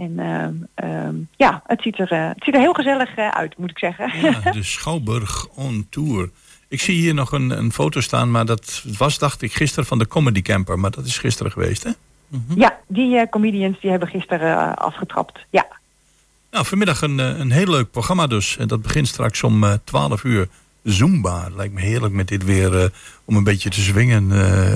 En 0.00 0.18
ehm, 0.18 0.54
ehm, 0.74 1.14
ja, 1.36 1.62
het 1.66 1.82
ziet, 1.82 1.98
er, 1.98 2.12
eh, 2.12 2.28
het 2.28 2.44
ziet 2.44 2.54
er 2.54 2.60
heel 2.60 2.72
gezellig 2.72 3.16
eh, 3.16 3.28
uit, 3.28 3.58
moet 3.58 3.70
ik 3.70 3.78
zeggen. 3.78 4.20
Ja, 4.20 4.50
de 4.50 4.62
Schouwburg 4.62 5.46
on 5.54 5.86
Tour. 5.90 6.30
Ik 6.68 6.80
zie 6.80 7.00
hier 7.00 7.14
nog 7.14 7.32
een, 7.32 7.50
een 7.50 7.72
foto 7.72 8.00
staan, 8.00 8.30
maar 8.30 8.44
dat 8.44 8.84
was, 8.98 9.18
dacht 9.18 9.42
ik, 9.42 9.52
gisteren 9.52 9.86
van 9.86 9.98
de 9.98 10.06
Comedy 10.06 10.42
Camper. 10.42 10.78
Maar 10.78 10.90
dat 10.90 11.04
is 11.04 11.18
gisteren 11.18 11.52
geweest, 11.52 11.82
hè? 11.82 11.90
ja, 12.54 12.78
die 12.86 13.16
eh, 13.16 13.28
comedians 13.28 13.80
die 13.80 13.90
hebben 13.90 14.08
gisteren 14.08 14.76
afgetrapt. 14.76 15.38
Ja. 15.50 15.66
Nou, 16.50 16.66
vanmiddag 16.66 17.02
een, 17.02 17.18
een 17.18 17.50
heel 17.50 17.70
leuk 17.70 17.90
programma 17.90 18.26
dus. 18.26 18.56
En 18.56 18.68
dat 18.68 18.82
begint 18.82 19.08
straks 19.08 19.42
om 19.42 19.64
eh 19.64 19.72
12 19.84 20.24
uur. 20.24 20.48
Zumba. 20.82 21.48
Lijkt 21.56 21.74
me 21.74 21.80
heerlijk 21.80 22.14
met 22.14 22.28
dit 22.28 22.44
weer 22.44 22.92
om 23.24 23.36
een 23.36 23.44
beetje 23.44 23.70
te 23.70 23.80
zwingen. 23.80 24.32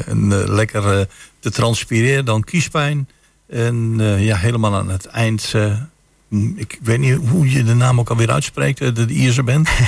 en 0.06 0.28
lekker 0.54 1.08
te 1.38 1.50
transpireren. 1.50 2.24
Dan 2.24 2.44
kiespijn. 2.44 3.08
En 3.46 3.96
eh, 3.98 4.24
ja, 4.26 4.36
helemaal 4.36 4.74
aan 4.74 4.88
het 4.90 5.06
eind. 5.06 5.52
eh, 5.54 5.80
hm, 6.28 6.56
ik 6.56 6.78
weet 6.82 6.98
niet 6.98 7.28
hoe 7.28 7.50
je 7.50 7.64
de 7.64 7.74
naam 7.74 7.98
ook 8.00 8.10
alweer 8.10 8.30
uitspreekt. 8.30 8.80
eh, 8.80 8.94
de, 8.94 9.04
de 9.06 9.12
Ierse 9.14 9.42
band. 9.42 9.68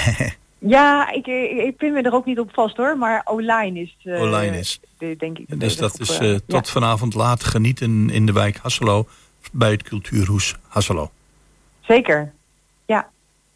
Ja, 0.58 1.10
ik, 1.12 1.26
ik, 1.26 1.50
ik 1.50 1.74
vind 1.78 1.94
me 1.94 2.02
er 2.02 2.12
ook 2.12 2.24
niet 2.26 2.38
op 2.38 2.50
vast 2.52 2.76
hoor, 2.76 2.98
maar 2.98 3.22
online 3.24 3.80
is 3.80 3.96
Online 4.04 4.58
is. 4.58 4.80
de- 4.98 5.14
denk 5.18 5.38
ik. 5.38 5.48
de 5.48 5.56
Dus 5.56 5.76
dat 5.76 5.94
op, 5.94 6.00
is 6.00 6.16
tot 6.46 6.66
ja. 6.66 6.72
vanavond 6.72 7.14
laat 7.14 7.44
genieten 7.44 8.10
in 8.10 8.26
de 8.26 8.32
wijk 8.32 8.56
Hasselo. 8.56 9.08
Bij 9.52 9.70
het 9.70 9.82
cultuurhoes 9.82 10.54
Hasselo. 10.68 11.10
Zeker. 11.80 12.32
Ja, 12.86 13.08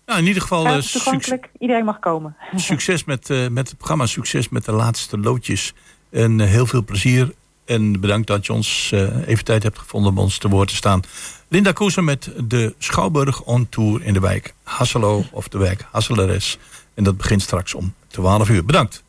Nou, 0.06 0.18
in 0.20 0.26
ieder 0.26 0.42
geval 0.42 0.64
succes, 0.66 0.92
toegankelijk. 0.92 1.48
Iedereen 1.58 1.84
mag 1.84 1.98
komen. 1.98 2.36
succes 2.56 3.04
met, 3.04 3.28
met 3.50 3.68
het 3.68 3.76
programma. 3.76 4.06
Succes 4.06 4.48
met 4.48 4.64
de 4.64 4.72
laatste 4.72 5.18
loodjes. 5.18 5.72
En 6.10 6.40
heel 6.40 6.66
veel 6.66 6.84
plezier. 6.84 7.32
En 7.70 8.00
bedankt 8.00 8.26
dat 8.26 8.46
je 8.46 8.52
ons 8.52 8.90
eh, 8.92 9.28
even 9.28 9.44
tijd 9.44 9.62
hebt 9.62 9.78
gevonden 9.78 10.10
om 10.10 10.18
ons 10.18 10.38
te 10.38 10.48
woord 10.48 10.68
te 10.68 10.74
staan. 10.74 11.02
Linda 11.48 11.72
Koeser 11.72 12.04
met 12.04 12.30
de 12.44 12.74
Schouwburg 12.78 13.42
on 13.42 13.68
Tour 13.68 14.02
in 14.04 14.12
de 14.12 14.20
wijk 14.20 14.54
Hasselo 14.62 15.24
of 15.32 15.48
de 15.48 15.58
wijk 15.58 15.84
Hasseleres. 15.90 16.58
En 16.94 17.04
dat 17.04 17.16
begint 17.16 17.42
straks 17.42 17.74
om 17.74 17.94
12 18.06 18.48
uur. 18.48 18.64
Bedankt. 18.64 19.02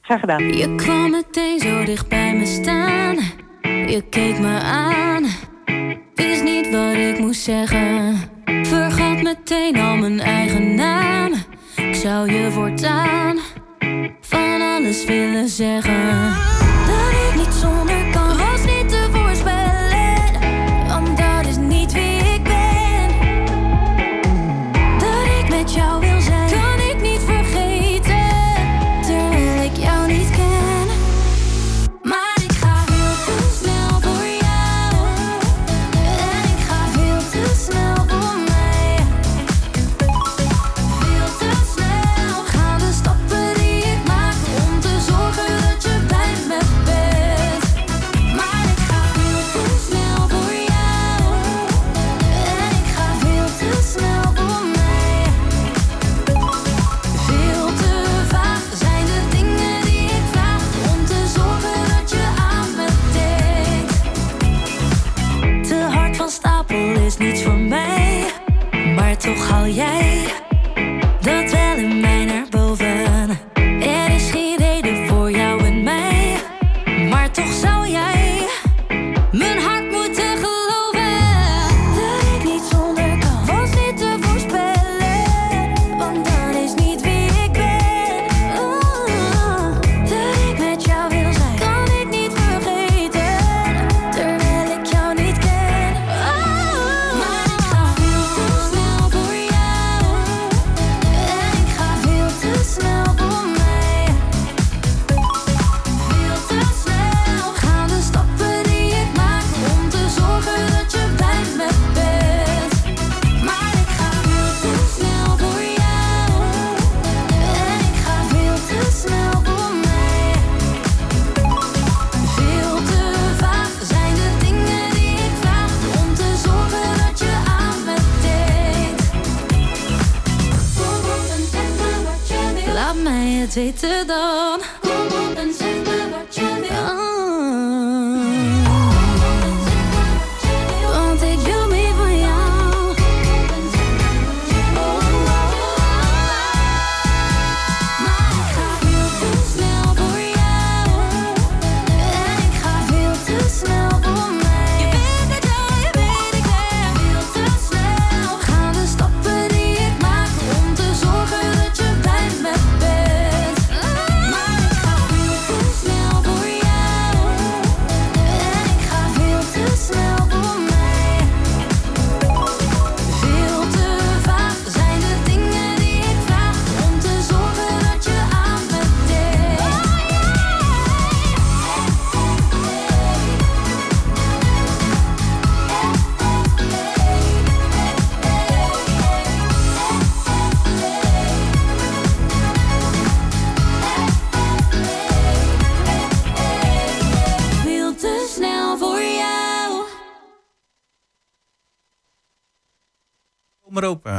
Graag 0.00 0.20
gedaan. 0.20 0.52
Je 0.52 0.74
kwam 0.74 1.10
meteen 1.10 1.60
zo 1.60 1.84
dicht 1.84 2.08
bij 2.08 2.36
me 2.36 2.46
staan. 2.46 3.16
Je 3.88 4.04
keek 4.10 4.38
me 4.38 4.60
aan. 4.60 5.24
Wist 6.14 6.42
niet 6.42 6.70
wat 6.70 6.94
ik 6.94 7.18
moest 7.18 7.42
zeggen. 7.42 8.16
Vergat 8.62 9.22
meteen 9.22 9.76
al 9.76 9.96
mijn 9.96 10.20
eigen 10.20 10.74
naam. 10.74 11.32
Ik 11.76 11.94
zou 11.94 12.32
je 12.32 12.50
voortaan 12.50 13.38
van 14.20 14.60
alles 14.60 15.04
willen 15.04 15.48
zeggen. 15.48 16.59
Dat 17.60 18.19
jij 69.74 70.09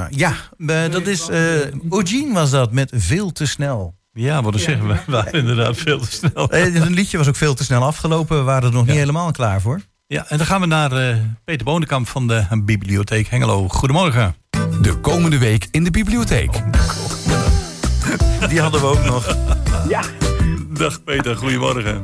Ja, 0.10 0.34
eh, 0.68 0.92
dat 0.92 1.08
is. 1.08 1.30
eh 1.30 1.72
Eugene 1.90 2.34
was 2.34 2.50
dat 2.50 2.72
met 2.72 2.92
veel 2.96 3.32
te 3.32 3.46
snel. 3.46 3.96
Ja, 4.14 4.42
wat 4.44 4.60
zeggen 4.60 4.88
we? 4.88 4.94
We 5.06 5.12
waren 5.12 5.34
inderdaad 5.34 5.78
veel 5.78 6.00
te 6.00 6.12
snel. 6.12 6.50
Eh, 6.52 6.76
een 6.76 6.94
liedje 6.94 7.18
was 7.18 7.28
ook 7.28 7.36
veel 7.36 7.54
te 7.54 7.64
snel 7.64 7.84
afgelopen. 7.84 8.38
We 8.38 8.44
waren 8.44 8.64
er 8.70 8.74
nog 8.76 8.86
niet 8.86 8.96
helemaal 8.96 9.32
klaar 9.32 9.62
voor. 9.62 9.82
Ja, 10.08 10.26
en 10.30 10.38
dan 10.38 10.46
gaan 10.48 10.62
we 10.62 10.68
naar 10.68 10.92
eh, 10.92 11.16
Peter 11.44 11.66
Bonenkamp 11.66 12.08
van 12.08 12.28
de 12.28 12.46
Bibliotheek 12.66 13.28
Hengelo. 13.28 13.68
Goedemorgen. 13.68 14.36
De 14.82 14.96
komende 14.96 15.38
week 15.38 15.68
in 15.72 15.84
de 15.84 15.92
bibliotheek. 15.92 16.52
Die 18.50 18.62
hadden 18.62 18.82
we 18.82 18.88
ook 18.88 19.04
nog. 19.06 19.38
Dag 20.74 21.04
Peter, 21.04 21.36
goedemorgen. 21.36 22.02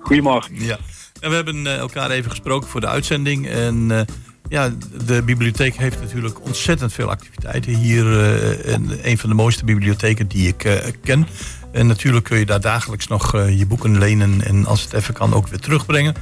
Goedemorgen. 0.00 0.54
Ja. 0.64 0.78
En 1.20 1.28
we 1.30 1.34
hebben 1.36 1.66
eh, 1.66 1.76
elkaar 1.76 2.10
even 2.10 2.30
gesproken 2.30 2.68
voor 2.68 2.80
de 2.80 2.86
uitzending. 2.88 3.48
En 3.48 3.90
eh, 3.90 4.00
ja, 4.48 4.70
de 5.06 5.22
bibliotheek 5.22 5.76
heeft 5.76 6.00
natuurlijk 6.00 6.44
ontzettend 6.44 6.92
veel 6.92 7.10
activiteiten. 7.10 7.74
Hier 7.74 8.04
eh, 8.04 8.74
en 8.74 8.98
een 9.02 9.18
van 9.18 9.28
de 9.28 9.34
mooiste 9.34 9.64
bibliotheken 9.64 10.28
die 10.28 10.48
ik 10.48 10.64
eh, 10.64 10.92
ken. 11.02 11.26
En 11.72 11.86
natuurlijk 11.86 12.24
kun 12.24 12.38
je 12.38 12.46
daar 12.46 12.60
dagelijks 12.60 13.06
nog 13.06 13.34
eh, 13.34 13.58
je 13.58 13.66
boeken 13.66 13.98
lenen 13.98 14.44
en 14.44 14.66
als 14.66 14.82
het 14.82 14.92
even 14.92 15.14
kan 15.14 15.34
ook 15.34 15.48
weer 15.48 15.58
terugbrengen. 15.58 16.14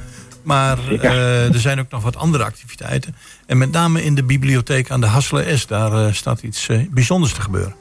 Maar 0.43 0.77
er 0.91 1.59
zijn 1.59 1.79
ook 1.79 1.89
nog 1.89 2.03
wat 2.03 2.15
andere 2.15 2.43
activiteiten. 2.43 3.15
En 3.45 3.57
met 3.57 3.71
name 3.71 4.03
in 4.03 4.15
de 4.15 4.23
bibliotheek 4.23 4.91
aan 4.91 5.01
de 5.01 5.07
Hasselen 5.07 5.59
S, 5.59 5.67
daar 5.67 6.15
staat 6.15 6.41
iets 6.41 6.69
bijzonders 6.89 7.33
te 7.33 7.41
gebeuren. 7.41 7.75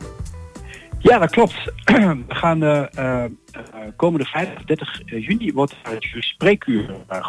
Ja, 0.98 1.18
dat 1.18 1.30
klopt. 1.30 1.54
We 2.28 2.34
gaan 2.34 2.62
eh, 3.56 3.92
komende 3.96 4.24
vrijdag 4.24 4.64
30 4.64 5.00
juni 5.06 5.52
wordt 5.52 5.74
het 5.82 6.06
spreekuur 6.18 6.94
eh, 7.08 7.22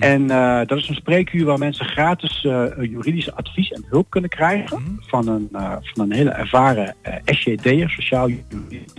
geopend. 0.00 0.30
En 0.30 0.60
eh, 0.60 0.66
dat 0.66 0.78
is 0.78 0.88
een 0.88 0.94
spreekuur 0.94 1.44
waar 1.44 1.58
mensen 1.58 1.86
gratis 1.86 2.44
eh, 2.44 2.66
juridisch 2.80 3.32
advies 3.32 3.70
en 3.70 3.84
hulp 3.88 4.10
kunnen 4.10 4.30
krijgen 4.30 4.98
van, 5.00 5.28
een, 5.28 5.48
eh, 5.52 5.72
van 5.80 6.04
een 6.04 6.12
hele 6.12 6.30
ervaren 6.30 6.94
SJD'er, 7.24 7.90
sociaal 7.90 8.28
juridisch. 8.28 8.92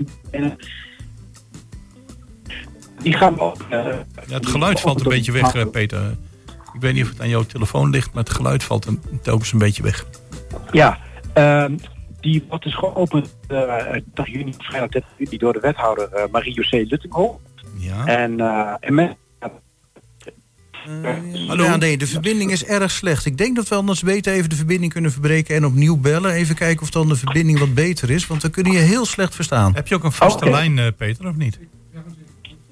Die 3.01 3.13
gaan 3.13 3.33
we 3.33 3.39
ook... 3.39 3.65
Ja, 3.69 4.05
het 4.29 4.45
geluid 4.45 4.79
valt 4.79 4.99
een 4.99 5.09
beetje 5.09 5.31
weg, 5.31 5.69
Peter. 5.69 6.17
Ik 6.73 6.81
weet 6.81 6.93
niet 6.93 7.03
of 7.03 7.09
het 7.09 7.21
aan 7.21 7.29
jouw 7.29 7.43
telefoon 7.43 7.89
ligt, 7.89 8.13
maar 8.13 8.23
het 8.23 8.33
geluid 8.33 8.63
valt 8.63 8.85
een, 8.85 9.01
telkens 9.21 9.51
een 9.51 9.59
beetje 9.59 9.83
weg. 9.83 10.05
Ja, 10.71 10.97
ehm, 11.33 11.77
die 12.19 12.45
wordt 12.49 12.63
dus 12.63 12.75
geopend 12.75 13.37
eh 13.47 13.91
30 13.91 14.27
juni, 14.27 14.53
vrijdag 14.57 14.89
30 14.89 15.11
juni 15.17 15.37
door 15.37 15.53
de 15.53 15.59
wethouder 15.59 16.27
Marie-José 16.31 16.85
Luttinghoff. 16.87 17.39
Ja. 17.77 18.05
En, 18.05 18.39
en 18.79 19.17
Hallo? 21.47 21.63
Ja, 21.63 21.75
nee, 21.75 21.97
de 21.97 22.07
verbinding 22.07 22.51
is 22.51 22.65
erg 22.65 22.91
slecht. 22.91 23.25
Ik 23.25 23.37
denk 23.37 23.55
dat 23.55 23.67
we 23.67 23.75
anders 23.75 24.01
beter 24.01 24.33
even 24.33 24.49
de 24.49 24.55
verbinding 24.55 24.91
kunnen 24.93 25.11
verbreken 25.11 25.55
en 25.55 25.65
opnieuw 25.65 25.97
bellen. 25.97 26.31
Even 26.31 26.55
kijken 26.55 26.81
of 26.83 26.89
dan 26.89 27.07
de 27.07 27.15
verbinding 27.15 27.59
wat 27.59 27.73
beter 27.73 28.09
is, 28.09 28.27
want 28.27 28.41
we 28.41 28.49
kunnen 28.49 28.71
je 28.73 28.79
heel 28.79 29.05
slecht 29.05 29.35
verstaan. 29.35 29.75
Heb 29.75 29.87
je 29.87 29.95
ook 29.95 30.03
een 30.03 30.11
vaste 30.11 30.49
lijn, 30.49 30.79
eh, 30.79 30.87
Peter, 30.97 31.27
of 31.27 31.35
niet? 31.35 31.59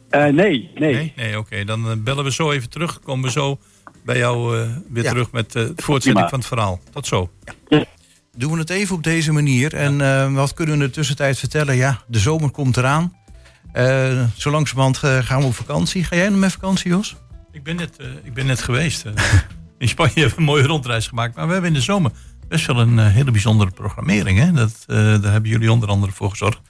Eh, 0.10 0.22
nee, 0.24 0.34
nee. 0.34 0.70
Nee, 0.94 1.14
nee 1.16 1.38
oké. 1.38 1.64
Dan 1.64 1.90
eh, 1.90 1.96
bellen 1.98 2.24
we 2.24 2.32
zo 2.32 2.52
even 2.52 2.70
terug. 2.70 3.00
Komen 3.00 3.26
we 3.26 3.32
zo 3.32 3.60
bij 4.06 4.18
jou 4.18 4.60
eh, 4.60 4.68
weer 4.90 5.04
Ja. 5.04 5.10
terug 5.10 5.32
met 5.32 5.56
eh, 5.56 5.64
de 5.64 5.74
voortzetting 5.76 6.30
van 6.30 6.40
het 6.40 6.48
verhaal. 6.48 6.80
Tot 6.94 7.08
zo. 7.08 7.30
Doen 8.38 8.52
we 8.52 8.58
het 8.60 8.70
even 8.70 8.96
op 8.96 9.04
deze 9.04 9.32
manier. 9.32 9.74
En 9.74 10.02
eh, 10.02 10.34
wat 10.34 10.54
kunnen 10.54 10.78
we 10.78 10.82
in 10.84 10.88
de 10.88 10.94
tussentijd 10.94 11.40
vertellen? 11.40 11.76
Ja, 11.76 12.02
de 12.08 12.20
zomer 12.20 12.50
komt 12.52 12.78
eraan. 12.78 13.14
Eh 13.72 14.24
zo 14.38 14.52
langzamerhand 14.52 14.98
gaan 14.98 15.40
we 15.42 15.46
op 15.46 15.56
vakantie. 15.56 16.04
Ga 16.04 16.16
jij 16.16 16.30
nog 16.30 16.40
met 16.40 16.52
vakantie, 16.52 16.92
Jos? 16.92 17.16
Ik 17.56 17.64
ben 17.64 17.76
net, 17.76 17.98
eh, 17.98 18.08
ik 18.24 18.34
ben 18.34 18.46
net 18.46 18.62
geweest. 18.62 19.06
eh. 19.06 19.14
in 19.78 19.88
Spanje 19.88 20.14
hebben 20.14 20.32
we 20.34 20.38
een 20.38 20.44
mooie 20.44 20.64
rondreis 20.64 21.08
gemaakt. 21.08 21.36
Maar 21.36 21.46
we 21.48 21.52
hebben 21.54 21.70
in 21.72 21.78
de 21.78 21.84
zomer 21.84 22.12
best 22.48 22.66
wel 22.66 22.80
een 22.80 23.00
eh, 23.00 23.08
hele 23.08 23.32
bijzondere 23.32 23.72
programmering. 23.72 24.40
Hè? 24.40 24.52
Dat, 24.52 24.84
daar 24.88 25.32
hebben 25.32 25.50
jullie 25.50 25.72
onder 25.72 25.90
andere 25.90 26.12
voor 26.12 26.30
gezorgd. 26.30 26.62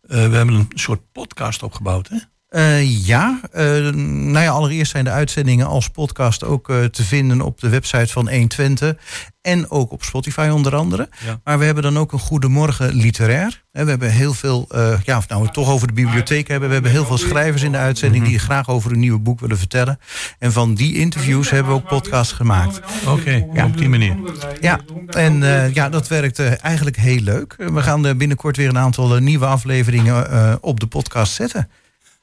We 0.00 0.16
hebben 0.16 0.54
een 0.54 0.68
soort 0.74 1.12
podcast 1.12 1.62
opgebouwd. 1.62 2.08
Hè? 2.08 2.16
Eh, 2.48 3.06
ja, 3.06 3.40
eh, 3.52 3.64
nou 3.92 4.40
ja, 4.40 4.50
allereerst 4.50 4.90
zijn 4.90 5.04
de 5.04 5.10
uitzendingen 5.10 5.66
als 5.66 5.88
podcast 5.88 6.44
ook 6.44 6.68
eh, 6.68 6.84
te 6.84 7.04
vinden 7.04 7.40
op 7.40 7.60
de 7.60 7.68
website 7.68 8.12
van 8.12 8.28
120 8.28 8.94
en 9.40 9.70
ook 9.70 9.92
op 9.92 10.02
Spotify 10.04 10.48
onder 10.52 10.76
andere. 10.76 11.08
Ja. 11.26 11.40
Maar 11.44 11.58
we 11.58 11.64
hebben 11.64 11.82
dan 11.82 11.98
ook 11.98 12.12
een 12.12 12.18
Goedemorgen 12.18 12.94
literair. 12.94 13.64
Eh, 13.72 13.84
we 13.84 13.90
hebben 13.90 14.10
heel 14.10 14.34
veel, 14.34 14.68
ja, 15.04 15.16
of 15.16 15.28
nou 15.28 15.40
we 15.40 15.46
het 15.46 15.52
toch 15.54 15.68
over 15.70 15.86
de 15.86 15.92
bibliotheek 15.92 16.48
hebben, 16.48 16.68
we 16.68 16.74
hebben 16.74 16.92
heel 16.92 17.04
veel 17.04 17.18
schrijvers 17.18 17.62
in 17.62 17.72
de 17.72 17.78
uitzending 17.78 18.24
die 18.24 18.38
graag 18.38 18.68
over 18.68 18.92
een 18.92 18.98
nieuwe 18.98 19.18
boek 19.18 19.40
willen 19.40 19.58
vertellen. 19.58 19.98
En 20.38 20.52
van 20.52 20.74
die 20.74 20.94
interviews 20.96 21.50
hebben 21.50 21.72
we 21.72 21.78
ook 21.78 21.88
podcasts 21.88 22.32
gemaakt. 22.32 22.80
Oké, 23.06 23.46
op 23.64 23.76
die 23.76 23.88
manier. 23.88 24.16
Ja, 24.60 24.80
en 25.06 25.40
ja, 25.74 25.88
dat 25.88 26.08
werkt 26.08 26.38
eigenlijk 26.40 26.96
heel 26.96 27.20
leuk. 27.20 27.54
We 27.56 27.82
gaan 27.82 28.02
binnenkort 28.02 28.56
weer 28.56 28.68
een 28.68 28.78
aantal 28.78 29.16
nieuwe 29.18 29.46
afleveringen 29.46 30.58
op 30.62 30.80
de 30.80 30.86
podcast 30.86 31.32
zetten. 31.32 31.68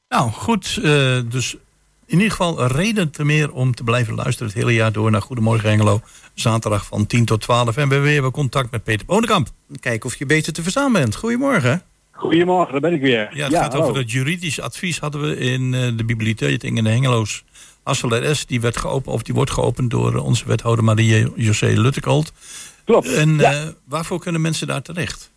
Nou, 0.10 0.32
goed. 0.32 0.80
eh, 0.84 1.20
dus 1.30 1.56
in 2.06 2.18
ieder 2.18 2.32
geval 2.32 2.60
een 2.60 2.68
reden 2.68 3.12
te 3.12 3.26
meer 3.26 3.52
om 3.52 3.76
te 3.76 3.84
blijven 3.84 4.16
luisteren 4.16 4.48
het 4.48 4.58
hele 4.58 4.74
jaar 4.74 4.92
door 4.92 5.12
naar 5.12 5.22
Goedemorgen 5.22 5.70
Engelo. 5.70 6.02
Zaterdag 6.34 6.86
van 6.86 7.06
10 7.08 7.26
tot 7.26 7.42
12. 7.42 7.68
En 7.68 7.74
we 7.74 7.94
hebben 7.94 8.02
weer 8.02 8.32
contact 8.32 8.72
met 8.72 8.84
Peter 8.84 9.06
Bonenkamp. 9.06 9.48
Kijken 9.80 10.10
of 10.10 10.16
je 10.16 10.26
beter 10.26 10.54
te 10.54 10.64
verstaan 10.64 10.92
bent. 10.92 11.16
Goedemorgen. 11.16 11.82
Goedemorgen, 12.12 12.72
daar 12.72 12.82
ben 12.82 12.94
ik 12.94 13.02
weer. 13.02 13.30
Ja, 13.34 13.46
het 13.46 13.56
gaat 13.56 13.72
hallo. 13.72 13.88
over 13.88 14.02
dat 14.02 14.12
juridisch 14.12 14.62
advies 14.62 15.00
hadden 15.00 15.22
we 15.22 15.38
in 15.38 15.74
eh, 15.74 15.82
de 15.96 16.06
bibliotheek 16.06 16.64
in 16.64 16.84
de 16.84 16.90
Hengeloos. 16.90 17.44
Hassel 17.84 18.32
RS, 18.32 18.46
die 18.46 18.62
werd 18.62 18.78
geopend, 18.78 19.16
of 19.16 19.24
die 19.24 19.34
wordt 19.34 19.52
geopend 19.52 19.92
door 19.92 20.16
eh, 20.16 20.26
onze 20.26 20.48
wethouder 20.48 20.84
Marie 20.84 21.32
José 21.36 21.68
Luttekolt. 21.68 22.34
Klopt. 22.84 23.14
En 23.14 23.38
ja. 23.38 23.74
waarvoor 23.88 24.20
kunnen 24.20 24.42
mensen 24.42 24.68
daar 24.68 24.82
terecht? 24.82 25.32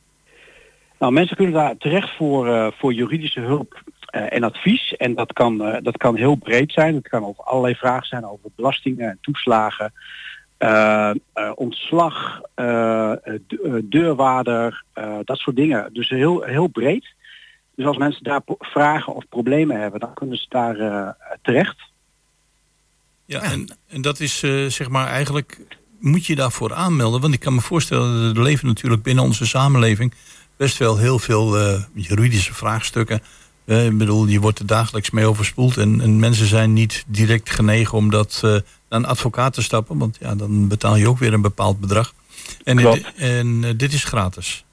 Nou, 0.98 1.12
mensen 1.12 1.36
kunnen 1.36 1.54
daar 1.54 1.76
terecht 1.76 2.16
voor, 2.16 2.74
voor 2.78 2.92
juridische 2.92 3.40
hulp 3.40 3.82
en 4.10 4.44
advies. 4.44 4.96
En 4.96 5.14
dat 5.14 5.32
kan, 5.32 5.64
eh, 5.64 5.82
dat 5.82 5.96
kan 5.96 6.16
heel 6.16 6.34
breed 6.34 6.72
zijn. 6.72 6.94
Het 6.94 7.08
kan 7.08 7.24
over 7.24 7.44
allerlei 7.44 7.74
vragen 7.74 8.06
zijn, 8.06 8.26
over 8.26 8.50
belastingen 8.56 9.08
en 9.08 9.18
toeslagen, 9.20 9.92
eh, 10.58 11.10
eh, 11.10 11.16
ontslag, 11.54 12.40
eh, 12.54 13.12
eh, 13.12 13.18
eh, 13.24 13.72
deurwaarder, 13.84 14.84
eh, 14.92 15.16
dat 15.24 15.38
soort 15.38 15.56
dingen. 15.56 15.92
Dus 15.92 16.08
heel, 16.08 16.42
heel 16.42 16.66
breed. 16.66 17.06
Dus 17.74 17.86
als 17.86 17.96
mensen 17.96 18.24
daar 18.24 18.40
vragen 18.58 19.14
of 19.14 19.28
problemen 19.28 19.80
hebben, 19.80 20.00
dan 20.00 20.14
kunnen 20.14 20.36
ze 20.36 20.46
daar 20.48 20.78
eh, 20.78 21.08
terecht. 21.42 21.76
Ja, 23.24 23.42
En, 23.42 23.76
en 23.88 24.02
dat 24.02 24.20
is 24.20 24.42
eh, 24.42 24.66
zeg 24.66 24.88
maar 24.88 25.06
eigenlijk, 25.06 25.60
moet 25.98 26.26
je 26.26 26.34
daarvoor 26.34 26.74
aanmelden? 26.74 27.20
Want 27.20 27.34
ik 27.34 27.40
kan 27.40 27.54
me 27.54 27.60
voorstellen, 27.60 28.36
er 28.36 28.42
leven 28.42 28.66
natuurlijk 28.66 29.02
binnen 29.02 29.24
onze 29.24 29.46
samenleving 29.46 30.14
best 30.56 30.78
wel 30.78 30.98
heel 30.98 31.18
veel 31.18 31.58
eh, 31.58 31.82
juridische 31.94 32.54
vraagstukken. 32.54 33.20
Eh, 33.68 33.86
ik 33.86 33.98
bedoel, 33.98 34.26
je 34.26 34.40
wordt 34.40 34.58
er 34.58 34.66
dagelijks 34.66 35.10
mee 35.10 35.26
overspoeld. 35.26 35.76
En, 35.76 36.00
en 36.00 36.18
mensen 36.18 36.46
zijn 36.46 36.72
niet 36.72 37.04
direct 37.06 37.50
genegen 37.50 37.98
om 37.98 38.10
dat 38.10 38.40
eh, 38.44 38.50
naar 38.50 38.62
een 38.88 39.06
advocaat 39.06 39.52
te 39.52 39.62
stappen. 39.62 39.98
Want 39.98 40.16
ja, 40.20 40.34
dan 40.34 40.68
betaal 40.68 40.96
je 40.96 41.08
ook 41.08 41.18
weer 41.18 41.32
een 41.32 41.40
bepaald 41.40 41.80
bedrag. 41.80 42.14
En, 42.64 42.76
Klopt. 42.76 43.12
en 43.16 43.64
eh, 43.64 43.70
dit 43.76 43.92
is 43.92 44.04
gratis. 44.04 44.64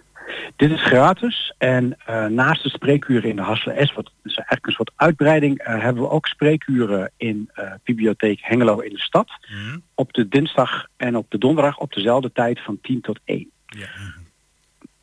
Dit 0.56 0.72
is 0.72 0.84
gratis 0.84 1.54
en 1.58 1.98
eh, 2.06 2.26
naast 2.26 2.64
de 2.64 2.70
spreekuren 2.70 3.30
in 3.30 3.36
de 3.36 3.42
Hasselen 3.42 3.88
S, 3.88 3.94
wat 3.94 4.12
is 4.24 4.36
eigenlijk 4.36 4.66
een 4.66 4.72
soort 4.72 4.92
uitbreiding, 4.96 5.58
eh, 5.58 5.82
hebben 5.82 6.04
we 6.04 6.10
ook 6.10 6.28
spreekuren 6.28 7.12
in 7.18 7.50
eh, 7.54 7.72
Bibliotheek 7.84 8.40
Hengelo 8.42 8.80
in 8.80 8.94
de 8.94 9.00
stad. 9.00 9.30
Op 9.94 10.14
de 10.14 10.28
dinsdag 10.28 10.88
en 10.98 11.16
op 11.16 11.26
de 11.30 11.38
donderdag 11.38 11.78
op 11.78 11.94
dezelfde 11.94 12.32
tijd 12.32 12.60
van 12.60 12.80
10 12.82 13.02
tot 13.02 13.20
1. 13.26 13.52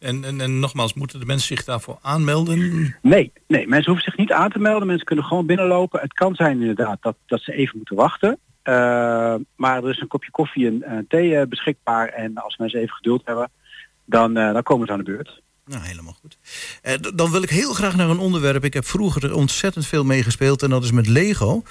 En, 0.03 0.25
en, 0.25 0.41
en 0.41 0.59
nogmaals, 0.59 0.95
moeten 0.95 1.21
de 1.21 1.27
mensen 1.27 1.57
zich 1.57 1.65
daarvoor 1.65 1.99
aanmelden? 2.03 2.59
Nee, 3.03 3.33
nee, 3.47 3.69
mensen 3.69 3.93
hoeven 3.93 4.11
zich 4.11 4.17
niet 4.17 4.33
aan 4.33 4.51
te 4.51 4.59
melden. 4.59 4.87
Mensen 4.87 5.07
kunnen 5.07 5.25
gewoon 5.25 5.47
binnenlopen. 5.47 6.01
Het 6.01 6.13
kan 6.13 6.35
zijn 6.35 6.61
inderdaad 6.61 6.99
dat, 7.01 7.17
dat 7.27 7.41
ze 7.41 7.53
even 7.53 7.77
moeten 7.77 7.97
wachten. 7.97 8.39
Eh, 8.63 9.35
maar 9.57 9.85
er 9.85 9.91
is 9.91 10.01
een 10.01 10.09
kopje 10.09 10.31
koffie 10.31 10.85
en 10.85 11.05
thee 11.09 11.37
eh, 11.37 11.47
beschikbaar. 11.47 12.09
En 12.09 12.35
als 12.35 12.57
mensen 12.57 12.81
even 12.81 12.95
geduld 12.95 13.23
hebben, 13.25 13.51
dan, 14.05 14.37
eh, 14.37 14.53
dan 14.53 14.63
komen 14.63 14.87
ze 14.87 14.93
aan 14.93 14.99
de 14.99 15.05
beurt. 15.05 15.43
Nou, 15.67 15.85
helemaal 15.85 16.17
goed. 16.21 16.39
D- 17.01 17.19
dan 17.19 17.31
wil 17.31 17.43
ik 17.43 17.51
heel 17.51 17.73
graag 17.73 17.97
naar 17.97 18.09
een 18.09 18.19
onderwerp. 18.19 18.65
Ik 18.65 18.75
heb 18.75 18.85
vroeger 18.85 19.25
er 19.25 19.35
ontzettend 19.35 19.87
veel 19.87 20.05
meegespeeld 20.05 20.63
en 20.63 20.71
dat 20.71 20.85
is 20.85 20.93
met 20.93 21.09
Lego. 21.09 21.63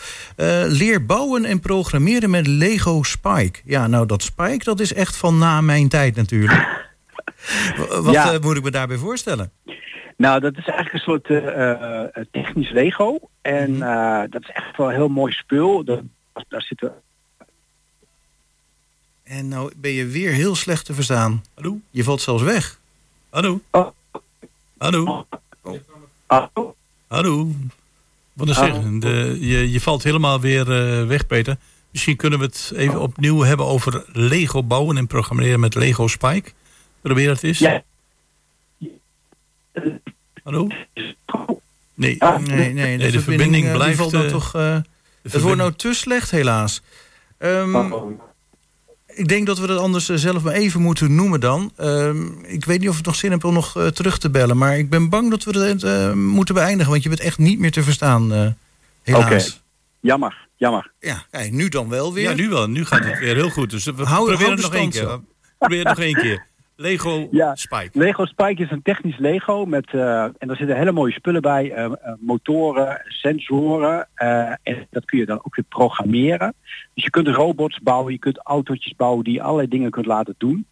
Leer 0.68 1.06
bouwen 1.06 1.46
en 1.46 1.60
programmeren 1.60 2.30
met 2.30 2.48
Lego 2.48 3.04
Spike. 3.04 3.60
Ja, 3.66 3.88
nou 3.88 4.06
dat 4.06 4.22
Spike, 4.22 4.64
dat 4.64 4.80
is 4.80 4.94
echt 4.94 5.18
van 5.18 5.38
na 5.38 5.62
mijn 5.62 5.90
tijd 5.90 6.16
natuurlijk. 6.16 6.90
Wat 8.02 8.14
Ja. 8.14 8.34
eh, 8.34 8.40
moet 8.40 8.58
ik 8.58 8.64
me 8.64 8.72
daarbij 8.72 8.98
voorstellen? 8.98 9.52
Nou, 10.18 10.40
dat 10.40 10.58
is 10.58 10.66
eigenlijk 10.66 10.94
een 10.94 11.00
soort 11.00 11.26
eh, 11.30 11.72
eh, 12.06 12.26
technisch 12.32 12.70
Lego. 12.72 13.20
En 13.42 13.72
Mhm. 13.72 13.82
eh, 13.84 14.22
dat 14.30 14.42
is 14.42 14.50
echt 14.54 14.78
wel 14.78 14.88
een 14.88 14.96
heel 14.96 15.08
mooi 15.10 15.34
spul. 15.34 15.84
Dat, 15.84 16.02
daar 16.50 16.62
zitten 16.62 16.94
En 19.24 19.48
nou 19.48 19.72
ben 19.78 19.92
je 19.92 20.06
weer 20.06 20.32
heel 20.32 20.56
slecht 20.56 20.86
te 20.86 20.94
verstaan. 20.94 21.44
Hallo? 21.54 21.78
Je 21.90 22.04
valt 22.04 22.22
zelfs 22.22 22.44
weg. 22.44 22.80
Hallo? 23.30 23.62
Oh. 23.72 23.88
Hallo? 24.78 25.26
Ah, 26.28 26.46
Hallo? 27.08 27.52
Wat 28.34 28.50
is 28.50 28.58
Oh. 28.58 28.64
zeggen? 28.64 29.00
De, 29.00 29.38
je, 29.40 29.72
je 29.72 29.82
valt 29.82 30.04
helemaal 30.04 30.40
weer 30.40 30.62
eh, 30.72 31.08
weg, 31.08 31.28
Peter. 31.28 31.58
Misschien 31.92 32.16
kunnen 32.16 32.40
we 32.40 32.46
het 32.46 32.72
even 32.76 33.02
opnieuw 33.02 33.40
hebben 33.40 33.66
over 33.66 34.06
Lego 34.14 34.64
bouwen 34.64 34.98
en 34.98 35.08
programmeren 35.08 35.60
met 35.60 35.76
Lego 35.76 36.08
Spike. 36.08 36.52
Probeer 37.02 37.30
het 37.30 37.44
eens. 37.44 37.60
ja. 37.60 37.84
Hallo? 40.44 40.68
Nee. 41.94 42.22
Ah, 42.24 42.38
Nee, 42.40 42.74
nee, 42.74 42.98
de, 42.98 43.04
verbinding, 43.12 43.24
verbinding 43.24 43.66
eh, 43.66 43.74
blijft, 43.74 43.98
valt 43.98 44.12
dan 44.12 44.24
eh, 44.26 44.30
toch... 44.32 44.56
eh, 44.56 44.62
De 45.22 45.30
het 45.32 45.42
wordt 45.42 45.58
nou 45.58 45.74
te 45.74 45.94
slecht 45.94 46.32
helaas. 46.32 46.82
Ehm, 47.38 47.76
Oh. 47.76 48.22
Ik 49.14 49.28
denk 49.28 49.46
dat 49.48 49.60
we 49.60 49.68
dat 49.68 49.80
anders 49.80 50.06
zelf 50.06 50.44
maar 50.44 50.54
even 50.54 50.82
moeten 50.82 51.16
noemen 51.16 51.40
dan. 51.40 51.72
Ehm, 51.78 52.28
ik 52.44 52.66
weet 52.66 52.80
niet 52.80 52.90
of 52.90 52.96
het 52.98 53.06
nog 53.06 53.16
zin 53.16 53.32
heeft 53.32 53.44
om 53.44 53.54
nog 53.54 53.72
terug 53.94 54.18
te 54.18 54.30
bellen. 54.30 54.58
Maar 54.58 54.78
ik 54.78 54.90
ben 54.90 55.10
bang 55.10 55.30
dat 55.30 55.44
we 55.44 55.60
het 55.60 55.84
eh, 55.84 56.14
moeten 56.14 56.56
beëindigen. 56.56 56.92
Want 56.92 57.04
je 57.04 57.10
bent 57.10 57.22
echt 57.22 57.38
niet 57.38 57.60
meer 57.60 57.72
te 57.72 57.84
verstaan. 57.84 58.34
eh, 58.34 58.48
helaas. 59.04 59.24
Oké. 59.50 59.60
Jammer, 60.00 60.48
jammer. 60.58 60.92
Ja, 61.00 61.26
kijk, 61.32 61.52
nu 61.52 61.70
dan 61.70 61.90
wel 61.90 62.14
weer. 62.14 62.24
Ja, 62.30 62.34
nu 62.36 62.50
wel. 62.50 62.68
Nu 62.70 62.86
gaat 62.86 63.04
het 63.04 63.20
weer 63.20 63.36
heel 63.36 63.50
goed. 63.50 63.70
Dus 63.70 63.84
we 63.86 64.04
Hou- 64.04 64.26
proberen 64.28 64.52
het 64.54 64.62
nog 64.62 64.74
één 64.74 64.90
keer. 64.90 65.20
Probeer 65.58 65.80
het 65.80 65.88
nog 65.88 66.00
één 66.06 66.16
keer. 66.16 66.46
Lego 66.82 67.28
Ja. 67.32 67.56
Spike. 67.56 67.90
Lego 67.94 68.26
Spike 68.26 68.64
is 68.64 68.72
een 68.72 68.82
technisch 68.82 69.18
Lego 69.18 69.66
met 69.66 69.94
eh, 69.94 70.24
en 70.24 70.48
daar 70.48 70.56
zitten 70.56 70.78
hele 70.78 70.92
mooie 70.92 71.14
spullen 71.14 71.42
bij, 71.42 71.72
eh, 71.72 71.86
eh, 71.86 71.94
motoren, 72.20 73.02
sensoren 73.06 74.08
en 74.16 74.88
dat 74.90 75.06
kun 75.06 75.20
je 75.20 75.26
dan 75.26 75.38
ook 75.38 75.56
weer 75.56 75.66
programmeren. 75.70 76.54
Dus 76.94 77.04
je 77.04 77.10
kunt 77.10 77.28
robots 77.28 77.80
bouwen, 77.80 78.14
je 78.14 78.20
kunt 78.20 78.38
autootjes 78.44 78.96
bouwen 78.96 79.24
die 79.24 79.34
je 79.34 79.42
allerlei 79.42 79.68
dingen 79.68 79.92
kunt 79.92 80.06
laten 80.06 80.36
doen. 80.38 80.66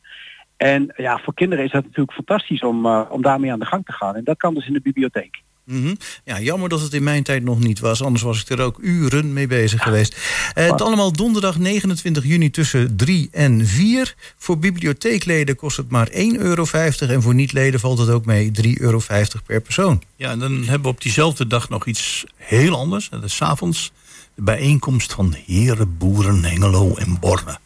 En 0.58 0.94
ja, 0.96 1.18
voor 1.18 1.34
kinderen 1.34 1.66
is 1.66 1.72
dat 1.72 1.84
natuurlijk 1.84 2.14
fantastisch 2.14 2.64
om, 2.64 2.86
om 2.86 3.22
daarmee 3.22 3.52
aan 3.52 3.60
de 3.60 3.66
gang 3.66 3.86
te 3.86 3.94
gaan. 3.94 4.16
En 4.16 4.24
dat 4.24 4.38
kan 4.38 4.54
dus 4.54 4.68
in 4.68 4.74
de 4.74 4.82
bibliotheek. 4.82 5.42
Mhm. 5.70 5.96
Ja, 6.24 6.40
jammer 6.40 6.70
dat 6.70 6.82
het 6.82 6.94
in 6.94 7.04
mijn 7.04 7.24
tijd 7.24 7.44
nog 7.44 7.60
niet 7.60 7.80
was. 7.80 8.04
Anders 8.04 8.24
was 8.24 8.42
ik 8.42 8.50
er 8.50 8.62
ook 8.62 8.78
uren 8.82 9.34
mee 9.34 9.48
bezig 9.48 9.84
geweest. 9.84 10.18
Eh, 10.54 10.72
het 10.72 10.82
allemaal 10.82 11.12
donderdag 11.12 11.58
29 11.58 12.24
juni 12.24 12.50
tussen 12.50 12.96
3 12.96 13.30
en 13.32 13.66
4. 13.68 14.16
Voor 14.38 14.58
bibliotheekleden 14.58 15.56
kost 15.56 15.78
het 15.78 15.90
maar 15.90 16.10
1,50 16.12 16.42
euro. 16.42 16.66
En 17.00 17.22
voor 17.22 17.34
niet-leden 17.34 17.80
valt 17.80 17.98
het 17.98 18.10
ook 18.10 18.26
mee 18.26 18.52
3,50 18.52 18.82
euro 18.82 19.02
per 19.46 19.62
persoon. 19.62 20.02
Ja, 20.16 20.32
en 20.32 20.40
dan 20.40 20.58
hebben 20.58 20.82
we 20.82 20.88
op 20.88 21.02
diezelfde 21.02 21.48
dag 21.48 21.70
nog 21.70 21.86
iets 21.86 22.26
heel 22.36 22.76
anders. 22.76 23.10
Dat 23.10 23.24
is 23.24 23.36
's 23.36 23.42
avonds 23.42 23.92
de 24.36 24.42
bijeenkomst 24.42 25.14
van 25.14 25.36
heren, 25.46 25.98
boeren, 25.98 26.44
Hengelo 26.44 26.96
en 26.96 27.20
Borne. 27.20 27.58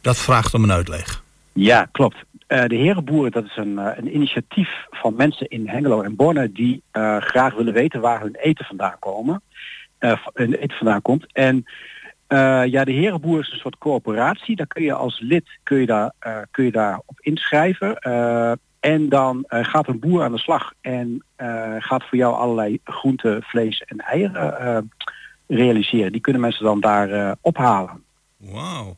Dat 0.00 0.18
vraagt 0.18 0.54
om 0.54 0.62
een 0.62 0.72
uitleg. 0.72 1.22
Ja, 1.52 1.88
klopt. 1.92 2.16
Eh, 2.46 2.64
de 2.66 2.74
Herenboeren, 2.74 3.32
dat 3.32 3.44
is 3.44 3.56
een, 3.56 3.78
eh, 3.78 3.96
een 3.96 4.14
initiatief 4.14 4.86
van 4.90 5.14
mensen 5.16 5.48
in 5.48 5.68
Hengelo 5.68 6.02
en 6.02 6.16
Borne 6.16 6.52
die 6.52 6.82
eh, 6.90 7.16
graag 7.20 7.54
willen 7.54 7.72
weten 7.72 8.00
waar 8.00 8.20
hun 8.20 8.34
eten 8.34 8.64
vandaan 8.64 8.98
komen. 8.98 9.42
hun 10.34 10.54
eten 10.54 10.76
vandaan 10.76 11.02
komt. 11.02 11.32
En 11.32 11.64
ja, 12.66 12.84
de 12.84 12.92
Herenboer 12.92 13.40
is 13.40 13.52
een 13.52 13.58
soort 13.58 13.78
coöperatie. 13.78 14.56
Daar 14.56 14.66
kun 14.66 14.82
je 14.82 14.92
als 14.92 15.20
lid 15.20 15.44
kun 15.62 15.78
je 15.78 15.86
daar, 15.86 16.12
kun 16.50 16.64
je 16.64 16.70
daar 16.70 17.00
op 17.06 17.20
inschrijven. 17.20 17.98
En 18.80 19.08
dan 19.08 19.44
gaat 19.48 19.88
een 19.88 19.98
boer 19.98 20.22
aan 20.22 20.32
de 20.32 20.38
slag 20.38 20.72
en 20.80 21.24
gaat 21.78 22.04
voor 22.04 22.18
jou 22.18 22.34
allerlei 22.34 22.80
groenten, 22.84 23.42
vlees 23.42 23.80
en 23.80 23.98
eieren 23.98 24.90
realiseren. 25.46 26.12
Die 26.12 26.20
kunnen 26.20 26.42
mensen 26.42 26.64
dan 26.64 26.80
daar 26.80 27.36
ophalen. 27.40 28.02
Wauw. 28.36 28.96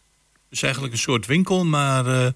Dus 0.49 0.63
eigenlijk 0.63 0.93
een 0.93 0.99
soort 0.99 1.27
winkel, 1.27 1.65
maar 1.65 2.33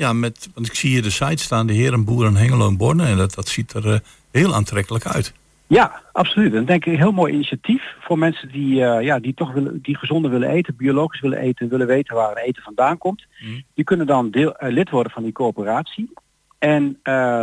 ja, 0.00 0.12
met, 0.12 0.48
want 0.54 0.66
ik 0.66 0.74
zie 0.74 0.90
hier 0.90 1.02
de 1.02 1.10
site 1.10 1.42
staan, 1.42 1.66
de 1.66 1.72
Herenboeren 1.72 2.36
Hengelo 2.36 2.68
en 2.68 2.76
Borne. 2.76 3.06
En 3.06 3.16
dat, 3.16 3.34
dat 3.34 3.48
ziet 3.48 3.72
er 3.72 3.92
eh, 3.92 3.98
heel 4.30 4.54
aantrekkelijk 4.54 5.06
uit. 5.06 5.32
Ja, 5.66 6.02
absoluut. 6.12 6.54
En 6.54 6.64
denk 6.64 6.84
ik 6.84 6.92
een 6.92 6.98
heel 6.98 7.12
mooi 7.12 7.32
initiatief 7.32 7.82
voor 8.00 8.18
mensen 8.18 8.48
die, 8.48 8.84
eh, 8.84 9.04
ja, 9.04 9.18
die 9.18 9.34
toch 9.34 9.52
willen, 9.52 9.78
die 9.82 9.96
gezonder 9.96 10.30
willen 10.30 10.48
eten, 10.48 10.76
biologisch 10.76 11.20
willen 11.20 11.38
eten, 11.38 11.68
willen 11.68 11.86
weten 11.86 12.14
waar 12.14 12.34
hun 12.34 12.44
eten 12.44 12.62
vandaan 12.62 12.98
komt. 12.98 13.26
Mm. 13.40 13.62
Die 13.74 13.84
kunnen 13.84 14.06
dan 14.06 14.30
deel, 14.30 14.56
eh, 14.56 14.72
lid 14.72 14.90
worden 14.90 15.12
van 15.12 15.22
die 15.22 15.32
coöperatie. 15.32 16.12
En 16.58 16.98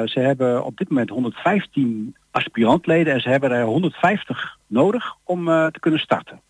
ze 0.05 0.20
hebben 0.20 0.66
op 0.66 0.78
dit 0.78 0.89
moment 0.89 1.10
115 1.10 2.16
aspirantleden 2.32 3.14
en 3.14 3.22
ze 3.22 3.30
hebben 3.30 3.51
er 3.51 3.64
150 3.64 4.58
nodig 4.68 5.16
om 5.24 5.45
te 5.45 5.80
kunnen 5.80 5.99
starten. 5.99 6.41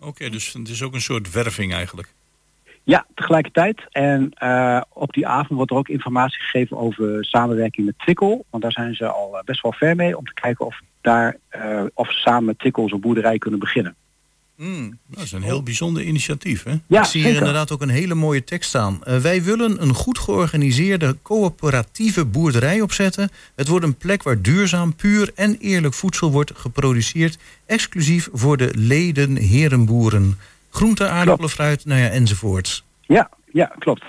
Oké, 0.00 0.30
dus 0.30 0.52
het 0.52 0.68
is 0.68 0.82
ook 0.82 0.94
een 0.94 1.00
soort 1.00 1.32
werving 1.32 1.72
eigenlijk. 1.72 2.14
Ja, 2.86 3.06
tegelijkertijd. 3.14 3.86
En 3.90 4.30
eh, 4.34 4.80
op 4.92 5.12
die 5.12 5.26
avond 5.26 5.50
wordt 5.50 5.70
er 5.70 5.76
ook 5.76 5.88
informatie 5.88 6.40
gegeven 6.40 6.76
over 6.76 7.24
samenwerking 7.24 7.86
met 7.86 7.98
Twikkel. 7.98 8.44
Want 8.50 8.62
daar 8.62 8.72
zijn 8.72 8.94
ze 8.94 9.06
al 9.06 9.38
eh, 9.38 9.44
best 9.44 9.62
wel 9.62 9.72
ver 9.72 9.96
mee 9.96 10.16
om 10.16 10.24
te 10.24 10.34
kijken 10.34 10.66
of, 10.66 10.80
daar, 11.00 11.36
eh, 11.48 11.82
of 11.94 12.12
ze 12.12 12.18
samen 12.18 12.44
met 12.44 12.58
Twikkel 12.58 12.88
zo'n 12.88 13.00
boerderij 13.00 13.38
kunnen 13.38 13.60
beginnen. 13.60 13.94
Mm, 14.56 14.98
dat 15.06 15.22
is 15.22 15.32
een 15.32 15.42
heel 15.42 15.62
bijzonder 15.62 16.02
initiatief, 16.02 16.62
hè? 16.62 16.74
Ja, 16.86 17.00
ik 17.00 17.06
zie 17.06 17.20
hier 17.20 17.30
zeker. 17.30 17.46
inderdaad 17.46 17.72
ook 17.72 17.82
een 17.82 17.88
hele 17.88 18.14
mooie 18.14 18.44
tekst 18.44 18.68
staan. 18.68 19.00
Wij 19.22 19.42
willen 19.42 19.82
een 19.82 19.94
goed 19.94 20.18
georganiseerde 20.18 21.16
coöperatieve 21.22 22.24
boerderij 22.24 22.80
opzetten. 22.80 23.30
Het 23.54 23.68
wordt 23.68 23.84
een 23.84 23.96
plek 23.96 24.22
waar 24.22 24.42
duurzaam, 24.42 24.94
puur 24.94 25.30
en 25.34 25.56
eerlijk 25.58 25.94
voedsel 25.94 26.30
wordt 26.30 26.52
geproduceerd. 26.54 27.38
Exclusief 27.66 28.28
voor 28.32 28.56
de 28.56 28.70
leden 28.74 29.36
herenboeren. 29.36 30.38
Groente, 30.76 31.08
aardappelen, 31.08 31.50
fruit, 31.50 31.84
nou 31.84 32.00
ja, 32.00 32.08
enzovoorts. 32.08 32.84
Ja, 33.00 33.30
ja, 33.52 33.66
klopt. 33.78 34.04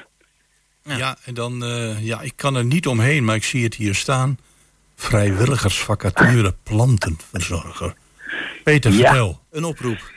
Ja, 0.83 1.15
en 1.25 1.33
dan, 1.33 1.63
eh, 1.63 2.05
ja, 2.05 2.21
ik 2.21 2.33
kan 2.35 2.55
er 2.55 2.65
niet 2.65 2.87
omheen, 2.87 3.23
maar 3.25 3.35
ik 3.35 3.43
zie 3.43 3.63
het 3.63 3.75
hier 3.75 3.95
staan. 3.95 4.37
Vrijwilligersvacature 4.95 6.55
plantenverzorger. 6.69 7.93
Peter, 8.63 8.91
Ja. 8.91 8.97
vertel. 8.97 9.39
Een 9.51 9.63
oproep. 9.63 10.11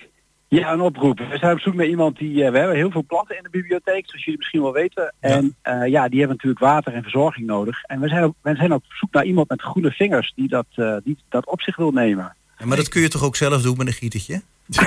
Ja, 0.49 0.73
een 0.73 0.81
oproep. 0.81 1.19
We 1.19 1.39
zijn 1.39 1.53
op 1.53 1.61
zoek 1.61 1.75
naar 1.75 1.87
iemand 1.87 2.19
die... 2.19 2.45
eh, 2.45 2.51
we 2.51 2.59
hebben 2.59 2.77
heel 2.77 2.91
veel 2.91 3.05
planten 3.07 3.37
in 3.37 3.43
de 3.43 3.51
bibliotheek, 3.51 4.07
zoals 4.07 4.25
jullie 4.25 4.39
misschien 4.39 4.63
wel 4.63 4.73
weten. 4.73 5.15
En 5.21 5.57
eh, 5.63 5.87
ja, 5.87 6.09
die 6.09 6.19
hebben 6.19 6.37
natuurlijk 6.37 6.61
water 6.65 6.93
en 6.93 7.03
verzorging 7.03 7.47
nodig. 7.47 7.83
En 7.83 8.01
we 8.01 8.09
zijn, 8.09 8.25
op, 8.25 8.37
we 8.43 8.55
zijn 8.55 8.73
op 8.73 8.85
zoek 8.89 9.13
naar 9.13 9.25
iemand 9.25 9.49
met 9.49 9.63
groene 9.63 9.91
vingers 9.91 10.33
die 10.37 10.49
dat, 10.49 10.67
eh, 10.75 10.97
die 11.05 11.19
dat 11.29 11.47
op 11.47 11.61
zich 11.63 11.77
wil 11.77 11.91
nemen. 11.91 12.37
Ja, 12.61 12.67
maar 12.67 12.77
dat 12.77 12.89
kun 12.89 13.01
je 13.03 13.09
toch 13.09 13.25
ook 13.25 13.37
zelf 13.37 13.63
doen 13.63 13.77
met 13.77 13.87
een 13.87 13.93
gietertje? 13.93 14.43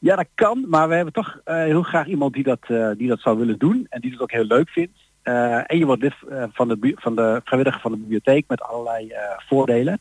Ja, 0.00 0.16
dat 0.16 0.26
kan, 0.34 0.64
maar 0.68 0.88
we 0.88 0.94
hebben 0.94 1.12
toch 1.12 1.40
eh, 1.44 1.56
heel 1.56 1.82
graag 1.82 2.06
iemand 2.06 2.34
die 2.34 2.42
dat, 2.42 2.58
eh, 2.66 2.90
die 2.96 3.08
dat 3.08 3.20
zou 3.20 3.38
willen 3.38 3.58
doen 3.58 3.86
en 3.90 4.00
die 4.00 4.10
het 4.10 4.20
ook 4.20 4.30
heel 4.32 4.44
leuk 4.44 4.68
vindt. 4.68 4.92
Eh, 5.22 5.54
en 5.70 5.78
je 5.78 5.84
wordt 5.86 6.02
lid 6.02 6.14
eh, 6.30 6.44
van, 6.52 6.68
de, 6.68 6.76
bu- 6.76 6.94
van 6.96 7.16
de 7.16 7.40
vrijwilliger 7.44 7.80
van 7.80 7.90
de 7.92 7.96
bibliotheek 7.98 8.44
met 8.48 8.60
allerlei 8.62 9.08
eh, 9.08 9.20
voordelen. 9.48 10.00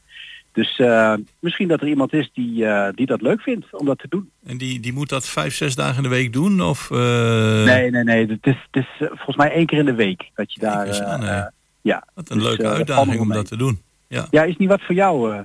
Dus 0.52 0.80
eh, 0.80 1.14
misschien 1.40 1.68
dat 1.68 1.82
er 1.82 1.88
iemand 1.88 2.14
is 2.14 2.30
die, 2.34 2.66
eh, 2.66 2.90
die 2.96 3.06
dat 3.06 3.22
leuk 3.22 3.42
vindt 3.42 3.66
om 3.72 3.86
dat 3.86 4.00
te 4.00 4.08
doen. 4.10 4.30
En 4.46 4.58
die, 4.58 4.80
die 4.80 4.94
moet 4.94 5.10
dat 5.10 5.28
vijf, 5.28 5.56
zes 5.56 5.76
dagen 5.76 5.98
in 5.98 6.04
de 6.04 6.10
week 6.10 6.34
doen? 6.34 6.62
Of, 6.62 6.92
eh, 6.92 7.64
nee, 7.64 7.90
nee, 7.92 8.04
nee. 8.04 8.26
Het 8.28 8.46
is, 8.46 8.68
het 8.72 8.84
is 8.84 8.88
volgens 9.08 9.36
mij 9.38 9.52
één 9.52 9.66
keer 9.66 9.80
in 9.80 9.86
de 9.86 9.96
week 9.96 10.30
dat 10.36 10.54
je 10.54 10.60
daar... 10.60 11.04
aan, 11.04 11.52
ja, 11.82 12.08
Wat 12.14 12.30
een 12.30 12.38
Dus, 12.38 12.48
leuke 12.48 12.68
uitdaging 12.68 13.20
om 13.20 13.30
dat 13.30 13.48
te 13.48 13.58
doen. 13.58 13.82
Ja. 14.08 14.28
ja, 14.32 14.44
is 14.44 14.58
niet 14.58 14.70
wat 14.70 14.82
voor 14.82 14.96
jou. 14.96 15.34
eh. 15.34 15.40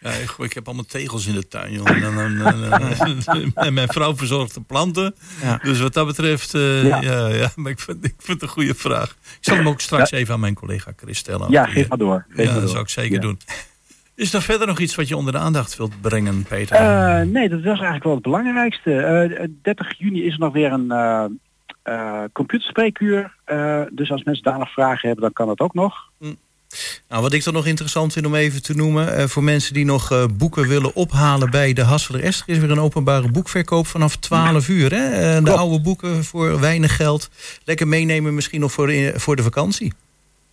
Ja, 0.00 0.10
ik, 0.10 0.30
ik 0.38 0.52
heb 0.52 0.66
allemaal 0.66 0.84
tegels 0.84 1.26
in 1.26 1.34
de 1.34 1.48
tuin, 1.48 1.72
joh. 1.72 1.88
En, 1.90 2.00
dan- 2.00 3.54
en 3.54 3.74
mijn 3.74 3.88
vrouw 3.88 4.16
verzorgt 4.16 4.54
de 4.54 4.60
planten. 4.60 5.14
Ja. 5.42 5.56
Dus 5.62 5.80
wat 5.80 5.92
dat 5.94 6.06
betreft, 6.06 6.54
eh, 6.54 6.86
ja. 6.86 7.00
Ja. 7.00 7.26
Ja, 7.26 7.50
maar 7.56 7.70
ik 7.72 7.80
vind, 7.80 8.04
ik 8.04 8.14
vind 8.18 8.40
het 8.40 8.42
een 8.42 8.54
goede 8.54 8.74
vraag. 8.74 9.10
Ik 9.10 9.38
zal 9.40 9.56
hem 9.56 9.68
ook 9.68 9.80
straks 9.80 10.10
even 10.10 10.34
aan 10.34 10.40
mijn 10.40 10.54
collega 10.54 10.92
Chris 10.96 11.18
stellen. 11.18 11.50
ja, 11.50 11.64
geef 11.66 11.88
maar 11.88 11.98
door. 11.98 12.26
Geef 12.28 12.46
ja, 12.46 12.52
maar 12.52 12.60
dat 12.60 12.70
zou 12.70 12.82
ik 12.82 12.88
zeker 12.88 13.20
doen. 13.20 13.38
Is 14.14 14.32
er 14.34 14.42
verder 14.42 14.66
nog 14.66 14.78
iets 14.78 14.94
wat 14.94 15.08
je 15.08 15.16
onder 15.16 15.32
de 15.32 15.38
aandacht 15.38 15.76
wilt 15.76 16.00
brengen, 16.00 16.42
Peter? 16.42 16.76
Eh, 16.76 17.20
nee, 17.26 17.48
dat 17.48 17.58
was 17.58 17.64
eigenlijk 17.74 18.04
wel 18.04 18.14
het 18.14 18.22
belangrijkste. 18.22 18.92
Eh, 18.96 19.48
30 19.62 19.98
juni 19.98 20.22
is 20.24 20.32
er 20.32 20.38
nog 20.38 20.52
weer 20.52 20.72
een 20.72 20.90
eh 20.90 21.24
eh, 21.82 22.22
computerspreekuur. 22.32 23.34
Eh, 23.44 23.82
dus 23.92 24.10
als 24.10 24.22
mensen 24.24 24.44
daar 24.44 24.58
nog 24.58 24.72
vragen 24.72 25.06
hebben, 25.06 25.20
dan 25.24 25.32
kan 25.32 25.46
dat 25.46 25.60
ook 25.60 25.74
nog. 25.74 25.94
Nou, 27.10 27.22
wat 27.22 27.32
ik 27.32 27.44
dan 27.44 27.54
nog 27.54 27.66
interessant 27.66 28.12
vind 28.12 28.26
om 28.26 28.34
even 28.34 28.62
te 28.62 28.74
noemen... 28.74 29.16
eh, 29.16 29.24
voor 29.26 29.44
mensen 29.44 29.74
die 29.74 29.84
nog 29.84 30.10
eh, 30.10 30.24
boeken 30.34 30.68
willen 30.68 30.94
ophalen 30.94 31.50
bij 31.50 31.72
de 31.72 31.82
Hasseler 31.82 32.22
Esther... 32.22 32.48
is 32.48 32.58
weer 32.58 32.70
een 32.70 32.80
openbare 32.80 33.30
boekverkoop 33.30 33.86
vanaf 33.86 34.16
12 34.16 34.68
uur. 34.68 34.90
Hè? 34.90 35.36
Eh, 35.36 35.44
de 35.44 35.50
oude 35.50 35.80
boeken 35.80 36.24
voor 36.24 36.60
weinig 36.60 36.96
geld. 36.96 37.30
Lekker 37.64 37.88
meenemen 37.88 38.34
misschien 38.34 38.60
nog 38.60 38.72
voor 38.72 38.86
de, 38.86 39.12
voor 39.16 39.36
de 39.36 39.42
vakantie. 39.42 39.92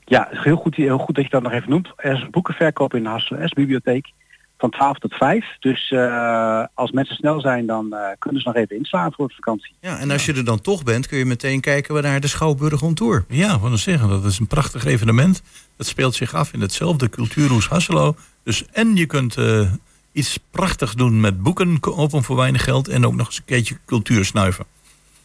Ja, 0.05 0.27
het 0.29 0.37
is 0.37 0.43
heel 0.43 0.55
goed, 0.55 0.75
heel 0.75 0.97
goed 0.97 1.15
dat 1.15 1.23
je 1.23 1.29
dat 1.29 1.41
nog 1.41 1.51
even 1.51 1.69
noemt. 1.69 1.91
Er 1.95 2.13
is 2.13 2.21
een 2.21 2.31
boekenverkoop 2.31 2.93
in 2.93 3.03
de 3.03 3.09
Hassel 3.09 3.37
S 3.47 3.53
bibliotheek 3.53 4.11
van 4.57 4.69
12 4.69 4.97
tot 4.97 5.13
5. 5.13 5.45
Dus 5.59 5.91
eh, 5.91 6.63
als 6.73 6.91
mensen 6.91 7.15
snel 7.15 7.41
zijn, 7.41 7.65
dan 7.65 7.93
eh, 7.93 8.09
kunnen 8.19 8.41
ze 8.41 8.47
nog 8.47 8.57
even 8.57 8.77
inslaan 8.77 9.13
voor 9.13 9.27
de 9.27 9.33
vakantie. 9.33 9.73
Ja, 9.79 9.99
en 9.99 10.11
als 10.11 10.25
je 10.25 10.33
er 10.33 10.45
dan 10.45 10.61
toch 10.61 10.83
bent, 10.83 11.07
kun 11.07 11.17
je 11.17 11.25
meteen 11.25 11.61
kijken 11.61 11.93
we 11.93 12.01
naar 12.01 12.19
de 12.19 12.27
Schouwburg 12.27 12.81
on 12.81 12.93
Tour. 12.93 13.25
Ja, 13.27 13.59
wat 13.59 13.69
dan 13.69 13.77
zeggen, 13.77 14.09
dat 14.09 14.25
is 14.25 14.39
een 14.39 14.47
prachtig 14.47 14.85
evenement. 14.85 15.41
Dat 15.75 15.87
speelt 15.87 16.15
zich 16.15 16.33
af 16.33 16.53
in 16.53 16.61
hetzelfde 16.61 17.09
cultuurhoes 17.09 17.67
Hasselo. 17.67 18.15
Dus 18.43 18.65
en 18.71 18.95
je 18.95 19.05
kunt 19.05 19.37
eh, 19.37 19.71
iets 20.11 20.39
prachtigs 20.51 20.93
doen 20.93 21.19
met 21.19 21.43
boeken, 21.43 21.79
open 21.81 22.23
voor 22.23 22.35
weinig 22.35 22.63
geld. 22.63 22.87
En 22.87 23.05
ook 23.05 23.15
nog 23.15 23.27
eens 23.27 23.37
een 23.37 23.45
keertje 23.45 23.77
cultuur 23.85 24.25
snuiven. 24.25 24.65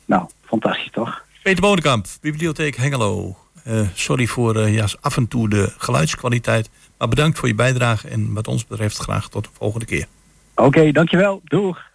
Nou, 0.05 0.26
fantastisch 0.45 0.91
toch? 0.93 1.22
Peter 1.43 1.61
Bonenkamp, 1.61 2.07
Bibliotheek 2.20 2.76
Hengelo. 2.76 3.37
Eh, 3.64 3.80
sorry 3.95 4.26
voor 4.26 4.57
eh, 4.57 4.74
ja, 4.74 4.87
af 5.01 5.16
en 5.16 5.28
toe 5.28 5.49
de 5.49 5.72
geluidskwaliteit. 5.78 6.70
Maar 7.03 7.11
bedankt 7.11 7.38
voor 7.38 7.48
je 7.48 7.55
bijdrage 7.55 8.09
en 8.09 8.32
wat 8.32 8.48
ons 8.48 8.66
betreft 8.66 8.98
graag 8.98 9.28
tot 9.28 9.44
de 9.44 9.50
volgende 9.53 9.86
keer. 9.86 10.07
Oké, 10.55 10.92
dankjewel. 10.92 11.40
Doeg. 11.44 11.90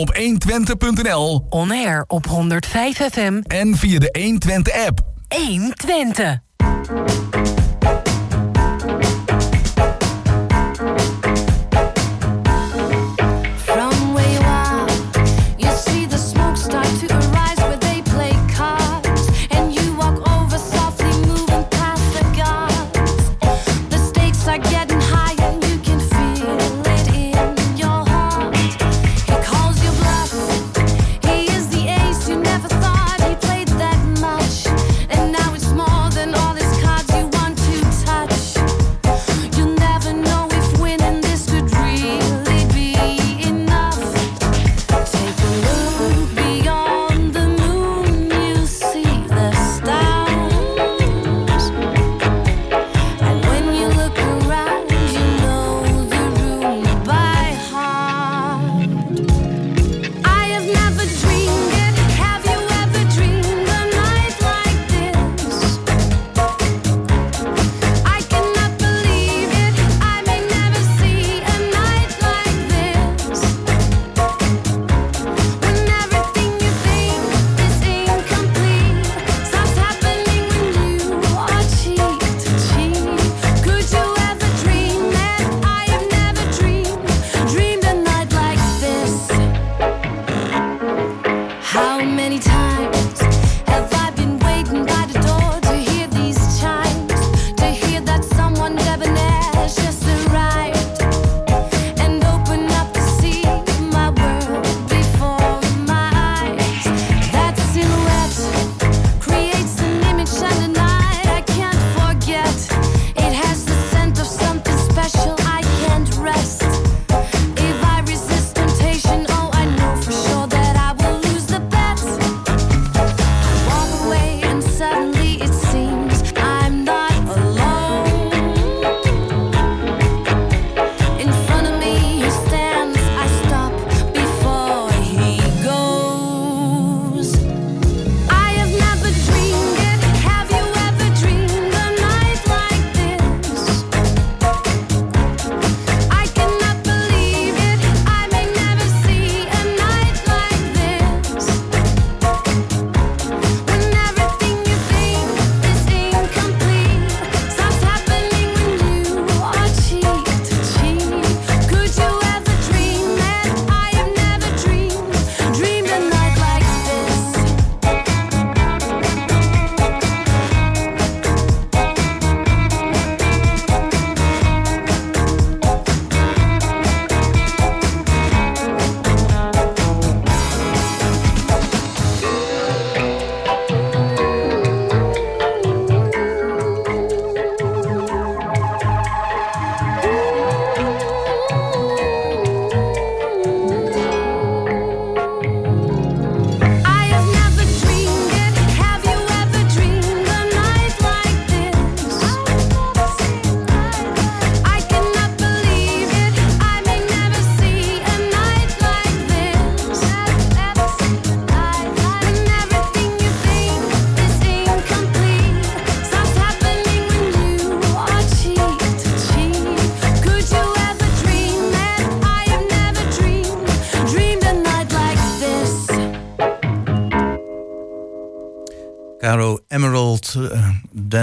Op 0.00 0.16
120.nl 0.16 1.46
On 1.50 1.70
air 1.70 2.04
op 2.06 2.26
105 2.26 2.96
FM. 3.12 3.40
en 3.46 3.76
via 3.76 3.98
de 3.98 4.10
120 4.10 4.86
app. 4.86 5.00
1 5.28 5.72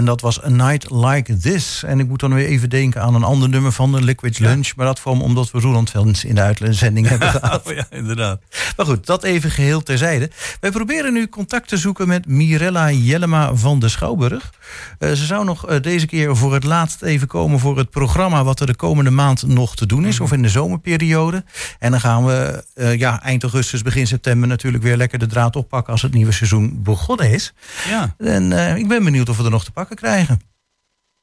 dat 0.08 0.22
was 0.22 0.44
A 0.44 0.50
Night 0.50 0.92
Like 0.92 1.38
This. 1.38 1.84
En 1.84 2.00
ik 2.00 2.08
moet 2.08 2.20
dan 2.20 2.34
weer 2.34 2.46
even 2.48 2.70
denken 2.70 3.02
aan 3.02 3.16
een 3.16 3.24
ander 3.24 3.50
nummer 3.50 3.72
van 3.72 3.92
de 3.92 4.02
Liquid 4.02 4.40
Lunch. 4.40 4.76
Maar 4.76 4.86
dat 4.86 5.00
kwam 5.00 5.22
omdat 5.22 5.52
we 5.52 5.60
Roland 5.60 5.90
Vens 5.90 6.26
in 6.26 6.36
de 6.36 6.42
uitzending 6.42 7.08
hebben 7.18 7.30
gehad. 7.30 7.68
Oh 7.68 7.74
ja, 7.74 7.86
inderdaad. 7.90 8.42
Maar 8.78 8.86
goed, 8.86 9.06
dat 9.06 9.24
even 9.24 9.52
geheel 9.52 9.84
terzijde. 9.84 10.30
Wij 10.60 10.72
proberen 10.72 11.14
nu 11.14 11.30
contact 11.30 11.68
te 11.68 11.78
zoeken 11.78 12.08
met 12.08 12.28
Mirella 12.28 12.92
Jellema 12.92 13.56
van 13.56 13.80
de 13.80 13.90
Schouwburg. 13.90 14.54
Eh, 15.00 15.12
ze 15.12 15.26
zou 15.26 15.46
nog 15.46 15.68
eh, 15.68 15.82
deze 15.82 16.06
keer 16.06 16.36
voor 16.36 16.54
het 16.54 16.64
laatst 16.64 17.02
even 17.02 17.28
komen 17.28 17.60
voor 17.60 17.78
het 17.78 17.90
programma... 17.90 18.44
wat 18.44 18.60
er 18.60 18.66
de 18.66 18.76
komende 18.76 19.10
maand 19.10 19.48
nog 19.48 19.76
te 19.76 19.86
doen 19.86 20.06
is, 20.06 20.20
of 20.20 20.32
in 20.32 20.42
de 20.42 20.50
zomerperiode. 20.50 21.44
En 21.80 21.92
dan 21.92 22.00
gaan 22.00 22.26
we 22.26 22.64
eh, 22.74 22.98
ja, 22.98 23.22
eind 23.24 23.44
augustus, 23.44 23.82
begin 23.82 24.08
september... 24.08 24.48
natuurlijk 24.48 24.84
weer 24.84 24.98
lekker 24.98 25.20
de 25.20 25.26
draad 25.26 25.56
oppakken 25.56 25.92
als 25.94 26.02
het 26.02 26.14
nieuwe 26.14 26.32
seizoen 26.32 26.84
begonnen 26.84 27.32
is. 27.32 27.54
Ja. 27.88 28.16
En 28.18 28.52
ik 28.78 28.88
ben 28.88 29.04
benieuwd 29.04 29.30
of 29.30 29.38
we 29.38 29.44
er 29.44 29.50
nog 29.50 29.64
te 29.64 29.72
pakken 29.72 29.96
krijgen. 29.96 30.42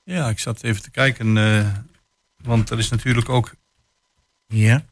ja, 0.05 0.29
ik 0.29 0.39
zat 0.39 0.63
even 0.63 0.83
te 0.83 0.91
kijken. 0.91 1.35
want 2.43 2.71
er 2.71 2.79
is 2.79 2.89
natuurlijk 2.89 3.29
ook... 3.29 3.55
Ja. 4.47 4.85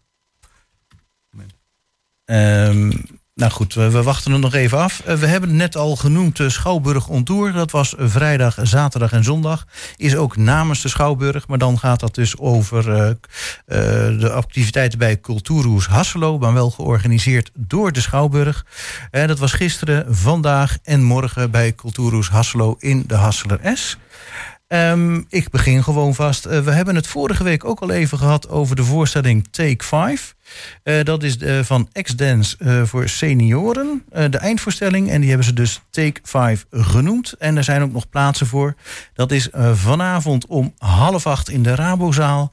Ehm, 2.25 2.93
nou 3.35 3.53
goed, 3.53 3.75
we, 3.75 4.03
wachten 4.03 4.33
het 4.33 4.41
nog 4.41 4.55
even 4.55 4.79
af. 4.79 5.01
Eh, 5.01 5.15
we 5.15 5.27
hebben 5.27 5.57
net 5.57 5.77
al 5.77 5.97
genoemd 5.97 6.37
de 6.37 6.51
Schouwburg 6.51 7.09
on 7.09 7.25
Tour. 7.25 7.53
Dat 7.53 7.71
was 7.71 7.95
vrijdag, 7.99 8.59
zaterdag 8.63 9.13
en 9.13 9.25
zondag. 9.25 9.67
Is 9.97 10.17
ook 10.17 10.37
namens 10.37 10.83
de 10.83 10.89
Schouwburg. 10.89 11.49
Maar 11.49 11.59
dan 11.59 11.79
gaat 11.79 12.01
dat 12.01 12.15
dus 12.15 12.39
over 12.39 12.93
eh, 12.93 13.09
eh, 13.09 13.17
de 14.21 14.31
activiteiten 14.31 14.99
bij 14.99 15.21
Cultuurhoes 15.21 15.87
Hasselo. 15.87 16.39
Maar 16.39 16.53
wel 16.53 16.71
georganiseerd 16.71 17.51
door 17.55 17.93
de 17.93 18.01
Schouwburg. 18.01 18.67
Eh, 19.11 19.27
dat 19.27 19.39
was 19.39 19.53
gisteren, 19.53 20.15
vandaag 20.15 20.79
en 20.83 21.03
morgen 21.03 21.51
bij 21.51 21.75
Cultuurhoes 21.75 22.29
Hasselo 22.29 22.77
in 22.79 23.05
de 23.07 23.15
Hasseler 23.15 23.61
S. 23.75 23.97
Ehm, 24.73 25.21
ik 25.29 25.51
begin 25.51 25.83
gewoon 25.83 26.15
vast. 26.15 26.47
Eh, 26.47 26.61
we 26.61 26.71
hebben 26.71 26.95
het 26.95 27.07
vorige 27.07 27.45
week 27.45 27.65
ook 27.65 27.81
al 27.81 27.91
even 27.91 28.19
gehad 28.19 28.49
over 28.49 28.77
de 28.77 28.85
voorstelling 28.85 29.49
Take 29.51 29.85
5. 29.85 30.35
Eh, 30.83 31.05
dat 31.05 31.23
is 31.23 31.37
eh, 31.39 31.59
van 31.61 31.89
X-Dance 32.03 32.57
voor 32.87 33.09
senioren. 33.09 34.05
De 34.31 34.39
eindvoorstelling. 34.39 35.11
En 35.11 35.21
die 35.21 35.29
hebben 35.29 35.47
ze 35.47 35.53
dus 35.53 35.81
Take 35.91 36.21
5 36.23 36.67
genoemd. 36.71 37.33
En 37.33 37.57
er 37.57 37.65
zijn 37.65 37.83
ook 37.83 37.93
nog 37.93 38.09
plaatsen 38.09 38.47
voor. 38.47 38.75
Dat 39.15 39.33
is 39.33 39.49
vanavond 39.73 40.47
om 40.47 40.75
half 40.79 41.27
acht 41.27 41.51
in 41.51 41.63
de 41.63 41.75
Rabozaal. 41.75 42.53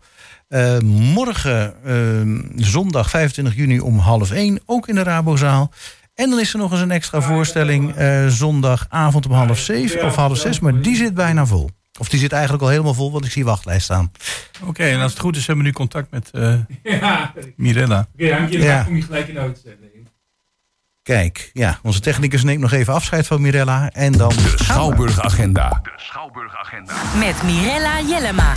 Morgen, 0.83 1.73
eh, 1.83 2.63
zondag 2.63 3.09
25 3.09 3.55
juni 3.55 3.79
om 3.79 3.97
half 3.97 4.31
één, 4.31 4.59
ook 4.65 4.87
in 4.87 4.95
de 4.95 5.03
Rabozaal. 5.03 5.71
En 6.15 6.29
dan 6.29 6.39
is 6.39 6.53
er 6.53 6.59
nog 6.59 6.71
eens 6.71 6.81
een 6.81 6.91
extra 6.91 7.21
voorstelling 7.21 7.93
zondagavond 8.27 9.25
om 9.25 9.31
half 9.31 9.59
zeven 9.59 10.05
of 10.05 10.15
half 10.15 10.37
zes. 10.37 10.59
Maar 10.59 10.81
die 10.81 10.95
zit 10.95 11.13
bijna 11.13 11.45
vol. 11.45 11.69
Of 11.99 12.09
die 12.09 12.19
zit 12.19 12.31
eigenlijk 12.31 12.63
al 12.63 12.69
helemaal 12.69 12.93
vol, 12.93 13.11
want 13.11 13.25
ik 13.25 13.31
zie 13.31 13.45
wachtlijst 13.45 13.83
staan. 13.83 14.11
Oké, 14.63 14.83
en 14.83 14.99
als 15.01 15.11
het 15.11 15.21
goed 15.21 15.35
is 15.35 15.47
hebben 15.47 15.63
we 15.65 15.69
nu 15.69 15.75
contact 15.75 16.11
met 16.11 16.29
eh, 16.31 16.53
Mirella. 17.55 18.07
Oké, 18.13 18.33
Hank, 18.33 18.49
je 18.49 18.59
Ja. 18.59 18.83
kom 18.83 18.95
je 18.95 19.01
gelijk 19.01 19.27
in 19.27 19.33
de 19.33 19.39
uitzending. 19.39 19.87
Kijk, 21.03 21.49
ja, 21.53 21.79
onze 21.83 21.99
technicus 21.99 22.43
neemt 22.43 22.61
nog 22.61 22.71
even 22.71 22.93
afscheid 22.93 23.27
van 23.27 23.41
Mirella. 23.41 23.89
En 23.91 24.11
dan 24.11 24.29
De 24.29 24.53
Schouwburg-agenda. 24.55 25.81
Met 27.19 27.43
Mirella 27.43 28.01
Jellema. 28.01 28.53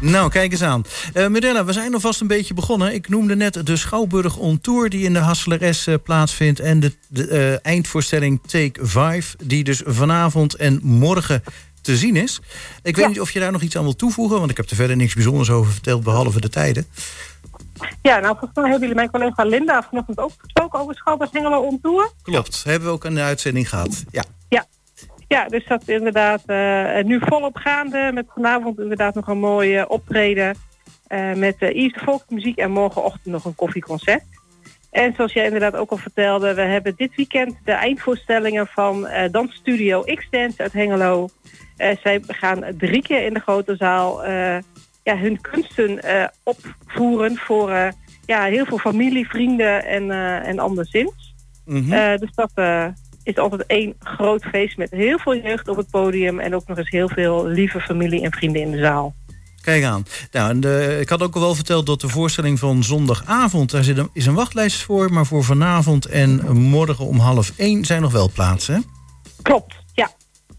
Nou, 0.00 0.30
kijk 0.30 0.52
eens 0.52 0.62
aan. 0.62 0.84
Eh 1.12 1.26
Mirella, 1.26 1.64
we 1.64 1.72
zijn 1.72 1.94
alvast 1.94 2.20
een 2.20 2.26
beetje 2.26 2.54
begonnen. 2.54 2.94
Ik 2.94 3.08
noemde 3.08 3.36
net 3.36 3.66
de 3.66 3.76
Schouwburg 3.76 4.36
on 4.36 4.60
Tour 4.60 4.88
die 4.90 5.04
in 5.04 5.12
de 5.12 5.18
Hasseleres 5.18 5.86
eh, 5.86 5.94
plaatsvindt. 6.04 6.60
En 6.60 6.80
de, 6.80 6.92
de 7.08 7.28
eh, 7.28 7.70
eindvoorstelling 7.72 8.40
Take 8.46 8.86
5, 8.86 9.36
die 9.44 9.64
dus 9.64 9.82
vanavond 9.84 10.54
en 10.54 10.80
morgen 10.82 11.42
te 11.86 11.96
zien 11.96 12.16
is. 12.16 12.40
Ik 12.82 12.96
weet 12.96 13.08
niet 13.08 13.20
of 13.20 13.30
je 13.30 13.40
daar 13.40 13.52
nog 13.52 13.62
iets 13.62 13.76
aan 13.76 13.82
wil 13.82 13.96
toevoegen, 13.96 14.38
want 14.38 14.50
ik 14.50 14.56
heb 14.56 14.70
er 14.70 14.76
verder 14.76 14.96
niks 14.96 15.14
bijzonders 15.14 15.50
over 15.50 15.72
verteld, 15.72 16.04
behalve 16.04 16.40
de 16.40 16.48
tijden. 16.48 16.86
Ja, 18.02 18.18
nou 18.18 18.36
volgens 18.38 18.54
mij 18.54 18.70
hebben 18.70 18.80
jullie 18.80 18.94
mijn 18.94 19.10
collega 19.10 19.44
Linda 19.44 19.82
vanochtend 19.82 20.18
ook 20.18 20.32
gesproken 20.38 20.80
over 20.80 20.94
Schouwburg 20.94 21.30
Hengelo 21.32 21.78
Tour. 21.82 22.10
Klopt, 22.22 22.64
hebben 22.64 22.88
we 22.88 22.94
ook 22.94 23.04
een 23.04 23.14
de 23.14 23.20
uitzending 23.20 23.68
gehad. 23.68 24.04
Ja. 24.10 24.24
Ja, 25.28 25.48
dus 25.48 25.66
dat 25.66 25.82
is 25.86 25.94
inderdaad 25.94 26.42
eh, 26.46 27.04
nu 27.04 27.20
volop 27.20 27.56
gaande. 27.56 28.10
Met 28.14 28.26
vanavond 28.34 28.78
inderdaad 28.78 29.14
nog 29.14 29.26
een 29.26 29.38
mooi 29.38 29.76
eh, 29.76 29.84
optreden. 29.88 30.56
eh, 31.06 31.32
met 31.32 31.54
uh, 31.58 31.68
de 31.68 32.00
Volksmuziek 32.04 32.58
en 32.58 32.70
morgenochtend 32.70 33.26
nog 33.26 33.44
een 33.44 33.54
koffieconcert. 33.54 34.22
En 34.90 35.14
zoals 35.16 35.32
jij 35.32 35.44
inderdaad 35.44 35.76
ook 35.76 35.90
al 35.90 35.96
vertelde, 35.96 36.54
we 36.54 36.60
hebben 36.60 36.94
dit 36.96 37.14
weekend 37.14 37.56
de 37.64 37.72
eindvoorstellingen 37.72 38.66
van 38.66 39.06
eh 39.06 39.32
Dansstudio 39.32 40.02
X-Dance 40.02 40.62
uit 40.62 40.72
Hengelo. 40.72 41.28
Eh, 41.76 41.96
zij 42.02 42.22
gaan 42.26 42.64
drie 42.78 43.02
keer 43.02 43.24
in 43.26 43.34
de 43.34 43.40
grote 43.40 43.76
zaal 43.76 44.24
eh, 44.24 44.58
ja, 45.02 45.16
hun 45.18 45.40
kunsten 45.40 46.02
eh, 46.02 46.24
opvoeren 46.42 47.36
voor 47.36 47.70
ja, 48.26 48.44
heel 48.44 48.64
veel 48.66 48.78
familie, 48.78 49.28
vrienden 49.28 49.84
en, 49.84 50.10
en 50.44 50.58
anderszins. 50.58 51.34
Mhm. 51.64 51.92
Eh, 51.92 52.18
dus 52.18 52.30
dat 52.34 52.50
is 53.22 53.36
altijd 53.36 53.64
één 53.66 53.94
groot 53.98 54.44
feest 54.44 54.76
met 54.76 54.90
heel 54.90 55.18
veel 55.18 55.36
jeugd 55.36 55.68
op 55.68 55.76
het 55.76 55.90
podium 55.90 56.40
en 56.40 56.54
ook 56.54 56.66
nog 56.66 56.78
eens 56.78 56.90
heel 56.90 57.08
veel 57.08 57.46
lieve 57.46 57.80
familie 57.80 58.22
en 58.22 58.32
vrienden 58.32 58.62
in 58.62 58.70
de 58.70 58.78
zaal. 58.78 59.14
Kijk 59.60 59.84
aan. 59.84 60.06
Nou, 60.32 60.50
en 60.50 60.60
de- 60.60 60.98
ik 61.00 61.08
had 61.08 61.22
ook 61.22 61.34
al 61.34 61.40
wel 61.40 61.54
verteld 61.54 61.86
dat 61.86 62.00
de 62.00 62.08
voorstelling 62.08 62.58
van 62.58 62.82
zondagavond, 62.82 63.70
daar 63.70 63.84
zit 63.84 63.98
een, 63.98 64.10
is 64.12 64.26
een 64.26 64.34
wachtlijst 64.34 64.82
voor. 64.82 65.12
Maar 65.12 65.26
voor 65.26 65.44
vanavond 65.44 66.04
en 66.06 66.52
morgen 66.58 67.06
om 67.06 67.18
half 67.18 67.52
één 67.56 67.84
zijn 67.84 68.02
nog 68.02 68.12
wel 68.12 68.30
plaatsen. 68.34 68.84
Klopt. 69.42 69.74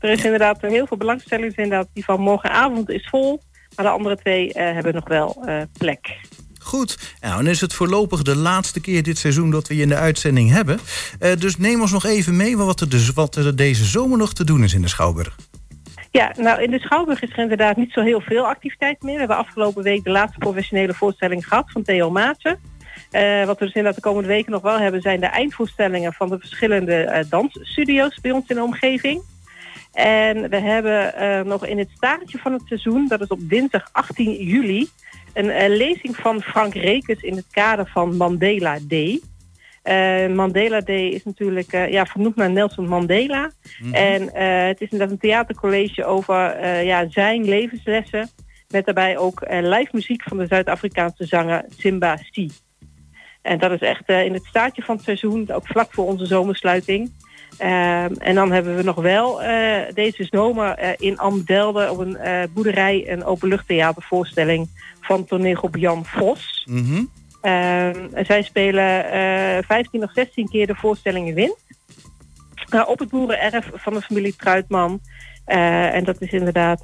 Er 0.07 0.13
is 0.13 0.23
inderdaad 0.23 0.61
heel 0.61 0.87
veel 0.87 0.97
belangstelling. 0.97 1.47
Dus 1.47 1.63
Inderdaad, 1.63 1.87
die 1.93 2.03
van 2.03 2.19
morgenavond 2.19 2.89
is 2.89 3.07
vol, 3.09 3.41
maar 3.75 3.85
de 3.85 3.91
andere 3.91 4.15
twee 4.17 4.53
eh, 4.53 4.73
hebben 4.73 4.93
nog 4.93 5.07
wel 5.07 5.43
eh, 5.45 5.61
plek. 5.77 6.15
Goed, 6.59 7.15
nou, 7.21 7.35
dan 7.35 7.47
is 7.47 7.61
het 7.61 7.73
voorlopig 7.73 8.21
de 8.21 8.35
laatste 8.35 8.81
keer 8.81 9.03
dit 9.03 9.17
seizoen 9.17 9.51
dat 9.51 9.67
we 9.67 9.75
je 9.75 9.81
in 9.81 9.89
de 9.89 9.95
uitzending 9.95 10.51
hebben. 10.51 10.79
Eh, 11.19 11.31
dus 11.39 11.57
neem 11.57 11.81
ons 11.81 11.91
nog 11.91 12.05
even 12.05 12.35
mee 12.35 12.57
wat 12.57 12.81
er, 12.81 12.89
dus, 12.89 13.09
wat 13.09 13.35
er 13.35 13.55
deze 13.55 13.83
zomer 13.83 14.17
nog 14.17 14.33
te 14.33 14.43
doen 14.43 14.63
is 14.63 14.73
in 14.73 14.81
de 14.81 14.87
Schouwburg. 14.87 15.35
Ja, 16.11 16.33
nou 16.37 16.61
in 16.61 16.71
de 16.71 16.79
Schouwburg 16.79 17.21
is 17.21 17.31
er 17.31 17.37
inderdaad 17.37 17.77
niet 17.77 17.91
zo 17.91 18.01
heel 18.01 18.21
veel 18.21 18.47
activiteit 18.47 19.01
meer. 19.01 19.13
We 19.13 19.19
hebben 19.19 19.37
afgelopen 19.37 19.83
week 19.83 20.03
de 20.03 20.09
laatste 20.09 20.37
professionele 20.37 20.93
voorstelling 20.93 21.47
gehad 21.47 21.71
van 21.71 21.83
Theo 21.83 22.09
Maatsen. 22.09 22.59
Eh, 23.11 23.45
wat 23.45 23.59
we 23.59 23.65
dus 23.65 23.73
inderdaad 23.73 23.95
de 23.95 24.09
komende 24.09 24.27
weken 24.27 24.51
nog 24.51 24.61
wel 24.61 24.79
hebben 24.79 25.01
zijn 25.01 25.19
de 25.19 25.25
eindvoorstellingen 25.25 26.13
van 26.13 26.29
de 26.29 26.39
verschillende 26.39 26.95
eh, 26.95 27.25
dansstudio's 27.29 28.19
bij 28.21 28.31
ons 28.31 28.47
in 28.47 28.55
de 28.55 28.63
omgeving. 28.63 29.21
En 29.97 30.49
we 30.49 30.59
hebben 30.59 31.15
eh, 31.15 31.41
nog 31.41 31.65
in 31.65 31.77
het 31.77 31.89
staartje 31.95 32.37
van 32.37 32.53
het 32.53 32.61
seizoen, 32.65 33.07
dat 33.07 33.21
is 33.21 33.27
op 33.27 33.39
dinsdag 33.41 33.89
18 33.91 34.43
juli, 34.43 34.87
een 35.33 35.49
eh, 35.49 35.69
lezing 35.69 36.15
van 36.15 36.41
Frank 36.41 36.73
Rekens 36.73 37.21
in 37.21 37.35
het 37.35 37.47
kader 37.51 37.87
van 37.87 38.17
Mandela 38.17 38.77
Day. 38.81 39.21
Eh, 39.87 40.27
Mandela 40.27 40.81
Day 40.81 41.07
is 41.07 41.23
natuurlijk 41.23 41.73
eh, 41.73 41.91
ja, 41.91 42.05
vernoemd 42.05 42.35
naar 42.35 42.51
Nelson 42.51 42.87
Mandela. 42.87 43.51
En 43.91 44.33
eh, 44.33 44.67
het 44.67 44.81
is 44.81 44.89
inderdaad 44.89 45.11
een 45.11 45.29
theatercollege 45.29 46.05
over 46.05 46.65
ja, 46.83 47.09
zijn 47.09 47.45
levenslessen. 47.45 48.29
Met 48.69 48.85
daarbij 48.85 49.17
ook 49.17 49.45
live 49.49 49.89
muziek 49.91 50.23
van 50.23 50.37
de 50.37 50.45
Zuid-Afrikaanse 50.47 51.25
zanger 51.25 51.65
Simba 51.77 52.17
Si. 52.31 52.51
En 53.41 53.59
dat 53.59 53.71
is 53.71 53.79
echt 53.79 54.09
in 54.09 54.33
het 54.33 54.45
staartje 54.45 54.81
van 54.81 54.95
het 54.95 55.03
seizoen, 55.03 55.51
ook 55.51 55.67
vlak 55.67 55.93
voor 55.93 56.05
onze 56.05 56.25
zomersluiting. 56.25 57.11
Ehm, 57.57 58.13
en 58.13 58.35
dan 58.35 58.51
hebben 58.51 58.75
we 58.75 58.83
nog 58.83 58.95
wel 58.95 59.41
eh, 59.41 59.93
deze 59.93 60.27
zomer 60.29 60.69
eh, 60.69 60.89
in 60.97 61.17
Amdelde 61.17 61.91
op 61.91 61.97
een 61.97 62.17
eh, 62.17 62.43
boerderij 62.53 63.11
een 63.11 63.23
openluchttheatervoorstelling 63.23 64.69
van 65.01 65.25
toneelgroep 65.25 65.75
Jan 65.75 66.05
Vos. 66.05 66.67
Ehm, 67.41 68.23
zij 68.25 68.41
spelen 68.41 69.11
eh 69.11 69.63
15 69.67 70.03
of 70.03 70.11
16 70.11 70.49
keer 70.49 70.67
de 70.67 70.75
voorstelling 70.75 71.27
in 71.27 71.33
Wind. 71.33 71.57
Eh, 72.69 72.83
op 72.87 72.99
het 72.99 73.09
boerenerf 73.09 73.69
van 73.73 73.93
de 73.93 74.01
familie 74.01 74.35
Truitman. 74.35 74.99
En 75.45 76.03
dat 76.03 76.21
is 76.21 76.31
inderdaad 76.31 76.81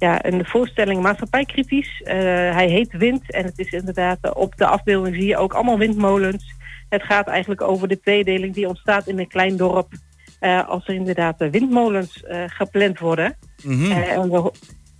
ja, 0.00 0.24
een 0.24 0.46
voorstelling 0.46 1.02
maatschappijkritisch. 1.02 2.02
Eh, 2.04 2.14
hij 2.54 2.68
heet 2.68 2.92
Wind 2.92 3.32
en 3.32 3.44
het 3.44 3.58
is 3.58 3.72
inderdaad 3.72 4.34
op 4.34 4.56
de 4.56 4.66
afbeelding 4.66 5.14
zie 5.14 5.26
je 5.26 5.36
ook 5.36 5.52
allemaal 5.52 5.78
windmolens. 5.78 6.54
Het 6.90 7.02
gaat 7.02 7.26
eigenlijk 7.26 7.60
over 7.60 7.88
de 7.88 8.00
tweedeling 8.00 8.54
die 8.54 8.68
ontstaat 8.68 9.06
in 9.06 9.18
een 9.18 9.28
klein 9.28 9.56
dorp. 9.56 9.92
eh, 10.40 10.68
als 10.68 10.86
er 10.88 10.94
inderdaad 10.94 11.36
windmolens 11.50 12.22
eh, 12.24 12.42
gepland 12.46 12.98
worden. 12.98 13.36
Mhm. 13.64 13.90
Eh, 13.90 14.12
en 14.12 14.30
we- 14.30 14.52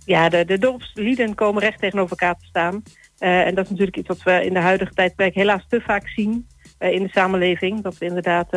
ja, 0.05 0.29
de, 0.29 0.45
de 0.45 0.57
dorpslieden 0.59 1.35
komen 1.35 1.61
recht 1.61 1.79
tegenover 1.79 2.09
elkaar 2.11 2.35
te 2.39 2.45
staan. 2.45 2.83
En 3.17 3.55
dat 3.55 3.63
is 3.63 3.69
natuurlijk 3.69 3.97
iets 3.97 4.07
wat 4.07 4.23
we 4.23 4.45
in 4.45 4.53
de 4.53 4.59
huidige 4.59 4.93
tijdperk 4.93 5.33
helaas 5.33 5.65
te 5.69 5.81
vaak 5.81 6.07
zien 6.07 6.47
in 6.79 7.03
de 7.03 7.09
samenleving. 7.11 7.81
Dat 7.81 7.97
we 7.97 8.05
inderdaad 8.05 8.47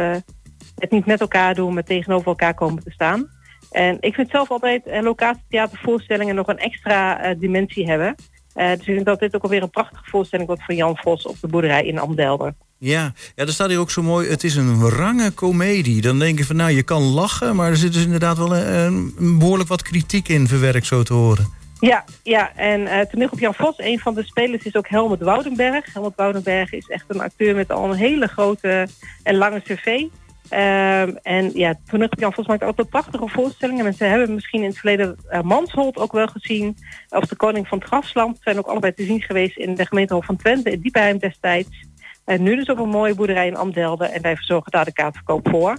het 0.75 0.91
niet 0.91 1.07
met 1.07 1.21
elkaar 1.21 1.55
doen, 1.55 1.75
maar 1.75 1.85
tegenover 1.85 2.27
elkaar 2.27 2.55
komen 2.55 2.83
te 2.83 2.91
staan. 2.91 3.31
En 3.71 3.97
ik 4.01 4.15
vind 4.15 4.31
zelf 4.31 4.51
altijd 4.51 4.87
uh, 4.87 5.01
locatietheatervoorstellingen 5.03 6.35
nog 6.35 6.47
een 6.49 6.59
extra 6.59 7.35
dimensie 7.35 7.87
hebben. 7.91 8.15
Dus 8.55 8.73
ik 8.73 8.85
denk 8.87 9.05
dat 9.07 9.21
dit 9.21 9.35
ook 9.35 9.43
alweer 9.43 9.63
een 9.63 9.71
prachtige 9.71 10.05
voorstelling 10.11 10.49
wordt 10.49 10.65
van 10.65 10.77
Jan 10.77 10.97
Vos 10.97 11.27
op 11.27 11.37
de 11.41 11.49
boerderij 11.49 11.85
in 11.87 11.99
Amdelder. 11.99 12.55
Ja, 12.79 13.13
ja, 13.35 13.45
er 13.45 13.53
staat 13.53 13.69
hier 13.69 13.79
ook 13.79 13.91
zo 13.91 14.03
mooi, 14.03 14.29
het 14.29 14.45
is 14.45 14.57
een 14.57 14.89
range 14.89 15.31
komedie. 15.31 16.01
Dan 16.01 16.19
denk 16.19 16.39
je 16.39 16.45
van, 16.45 16.57
nou, 16.57 16.71
je 16.71 16.83
kan 16.83 17.03
lachen, 17.03 17.57
maar 17.57 17.71
er 17.71 17.77
zit 17.77 17.93
dus 17.93 18.05
inderdaad 18.05 18.39
wel 18.39 18.57
een, 18.57 19.15
een 19.19 19.39
behoorlijk 19.39 19.69
wat 19.69 19.83
kritiek 19.83 20.29
in, 20.29 20.49
verwerkt 20.49 20.87
zo 20.87 21.03
te 21.03 21.13
horen. 21.13 21.63
Ja, 21.81 22.05
ja, 22.23 22.53
en 22.57 22.87
eh 22.87 23.07
toen 23.07 23.31
op 23.31 23.39
Jan 23.39 23.55
Vos, 23.55 23.75
een 23.77 23.99
van 23.99 24.15
de 24.15 24.25
spelers 24.25 24.65
is 24.65 24.75
ook 24.75 24.89
Helmut 24.89 25.23
Woudenberg. 25.23 25.93
Helmut 25.93 26.13
Woudenberg 26.17 26.73
is 26.73 26.89
echt 26.89 27.05
een 27.09 27.21
acteur 27.21 27.55
met 27.55 27.71
al 27.71 27.91
een 27.91 27.97
hele 27.97 28.27
grote 28.27 28.89
en 29.23 29.37
lange 29.37 29.61
cv. 29.61 30.07
Ehm, 30.49 31.15
en 31.23 31.51
ja, 31.55 31.75
toen 31.89 32.03
op 32.03 32.15
Jan 32.19 32.33
Vos 32.33 32.47
maakt 32.47 32.63
altijd 32.63 32.89
prachtige 32.89 33.29
voorstellingen. 33.29 33.85
Mensen 33.85 34.11
hebben 34.11 34.35
misschien 34.35 34.63
in 34.63 34.69
het 34.69 34.79
verleden 34.79 35.17
uh, 35.31 35.41
Mansholt 35.41 35.97
ook 35.97 36.13
wel 36.13 36.27
gezien. 36.27 36.77
Of 37.09 37.25
de 37.25 37.37
Koning 37.37 37.69
van 37.69 37.79
het 37.79 37.87
Grasland 37.87 38.39
zijn 38.41 38.59
ook 38.59 38.67
allebei 38.67 38.95
te 38.95 39.05
zien 39.05 39.23
geweest 39.23 39.57
in 39.57 39.75
de 39.75 39.87
gemeentehof 39.87 40.25
van 40.25 40.37
Twente, 40.37 40.71
in 40.71 40.81
Diepheim 40.81 41.19
destijds. 41.19 41.85
En 42.25 42.43
nu 42.43 42.57
dus 42.57 42.69
op 42.69 42.79
een 42.79 42.89
mooie 42.89 43.15
boerderij 43.15 43.47
in 43.47 43.57
Amdelden 43.57 44.13
en 44.13 44.23
wij 44.23 44.37
verzorgen 44.37 44.73
daar 44.73 44.85
de 44.85 44.93
kaartverkoop 44.93 45.49
voor. 45.49 45.79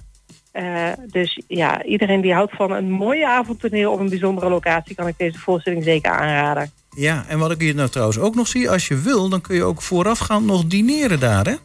Uh, 0.53 0.89
dus 1.07 1.41
ja, 1.47 1.83
iedereen 1.83 2.21
die 2.21 2.33
houdt 2.33 2.55
van 2.55 2.71
een 2.71 2.91
mooie 2.91 3.27
avondtoneel 3.27 3.91
op 3.91 3.99
een 3.99 4.09
bijzondere 4.09 4.49
locatie... 4.49 4.95
kan 4.95 5.07
ik 5.07 5.17
deze 5.17 5.39
voorstelling 5.39 5.83
zeker 5.83 6.11
aanraden. 6.11 6.71
Ja, 6.89 7.25
en 7.27 7.39
wat 7.39 7.51
ik 7.51 7.59
hier 7.59 7.75
nou 7.75 7.89
trouwens 7.89 8.19
ook 8.19 8.35
nog 8.35 8.47
zie... 8.47 8.69
als 8.69 8.87
je 8.87 9.01
wil, 9.01 9.29
dan 9.29 9.41
kun 9.41 9.55
je 9.55 9.63
ook 9.63 9.81
voorafgaand 9.81 10.45
nog 10.45 10.65
dineren 10.65 11.19
daar, 11.19 11.45
hè? 11.45 11.55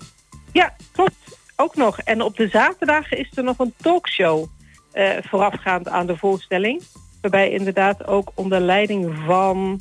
Ja, 0.53 0.75
klopt. 0.93 1.15
Ook 1.57 1.77
nog. 1.77 1.99
En 1.99 2.23
op 2.23 2.37
de 2.37 2.49
zaterdagen 2.49 3.19
is 3.19 3.31
er 3.35 3.45
nog 3.45 3.59
een 3.59 3.75
talkshow... 3.77 4.47
Uh, 4.95 5.11
voorafgaand 5.21 5.89
aan 5.89 6.07
de 6.07 6.17
voorstelling. 6.17 6.83
Waarbij 7.21 7.51
inderdaad 7.51 8.07
ook 8.07 8.31
onder 8.35 8.61
leiding 8.61 9.15
van... 9.27 9.81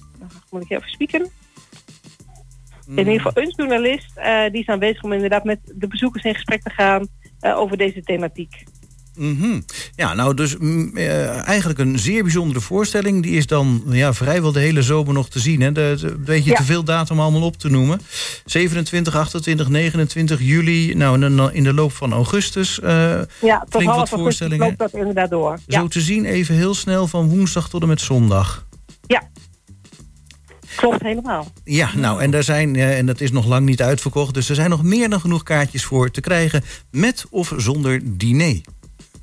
Moet 0.50 0.64
ik 0.64 0.70
even 0.70 0.89
spieken? 0.89 1.32
In 2.89 2.97
ieder 2.97 3.21
geval 3.21 3.43
een 3.43 3.53
journalist... 3.57 4.11
Uh, 4.17 4.41
die 4.51 4.61
is 4.61 4.67
aanwezig 4.67 5.03
om 5.03 5.13
inderdaad 5.13 5.43
met 5.43 5.59
de 5.75 5.87
bezoekers 5.87 6.23
in 6.23 6.33
gesprek 6.33 6.61
te 6.63 6.69
gaan... 6.69 7.07
over 7.41 7.77
deze 7.77 8.01
thematiek. 8.03 8.63
Mhm. 9.15 9.59
Ja, 9.95 10.13
nou 10.13 10.33
dus 10.33 10.57
mm, 10.57 10.97
eh, 10.97 11.47
eigenlijk 11.47 11.79
een 11.79 11.99
zeer 11.99 12.23
bijzondere 12.23 12.59
voorstelling. 12.61 13.23
Die 13.23 13.35
is 13.37 13.47
dan 13.47 13.83
ja, 13.89 14.13
vrijwel 14.13 14.51
de 14.51 14.59
hele 14.59 14.81
zomer 14.81 15.13
nog 15.13 15.29
te 15.29 15.39
zien. 15.39 15.61
Hè? 15.61 15.71
De, 15.71 15.95
de- 15.99 16.07
een 16.07 16.23
beetje 16.23 16.49
Ja. 16.49 16.55
te 16.55 16.63
veel 16.63 16.83
datum 16.83 17.19
allemaal 17.19 17.41
op 17.41 17.57
te 17.57 17.69
noemen. 17.69 18.01
27, 18.45 19.15
28, 19.15 19.69
29 19.69 20.39
juli. 20.41 20.95
Nou, 20.95 21.49
in 21.53 21.63
de 21.63 21.73
loop 21.73 21.91
van 21.91 22.13
augustus. 22.13 22.79
eh, 22.79 23.19
Ja, 23.41 23.65
tot 23.69 23.83
half 23.83 24.09
wat 24.09 24.19
voorstellingen. 24.19 24.65
loopt 24.65 24.79
dat 24.79 24.93
inderdaad 24.93 25.29
door. 25.29 25.59
Ja, 25.65 25.79
Zo 25.79 25.87
te 25.87 26.01
zien 26.01 26.25
even 26.25 26.55
heel 26.55 26.73
snel 26.73 27.07
van 27.07 27.29
woensdag 27.29 27.69
tot 27.69 27.81
en 27.81 27.87
met 27.87 28.01
zondag. 28.01 28.67
Klopt 30.80 31.01
helemaal. 31.01 31.47
Ja, 31.63 31.89
nou, 31.95 32.21
en 32.21 32.32
daar 32.32 32.43
zijn, 32.43 32.75
eh, 32.75 32.97
en 32.97 33.05
dat 33.05 33.21
is 33.21 33.32
nog 33.32 33.45
lang 33.45 33.65
niet 33.65 33.82
uitverkocht. 33.82 34.34
Dus 34.34 34.49
er 34.49 34.55
zijn 34.55 34.69
nog 34.69 34.84
meer 34.84 35.09
dan 35.09 35.19
genoeg 35.19 35.43
kaartjes 35.43 35.84
voor 35.84 36.11
te 36.11 36.21
krijgen. 36.21 36.63
Met 36.91 37.25
of 37.30 37.53
zonder 37.57 37.99
diner. 38.17 38.61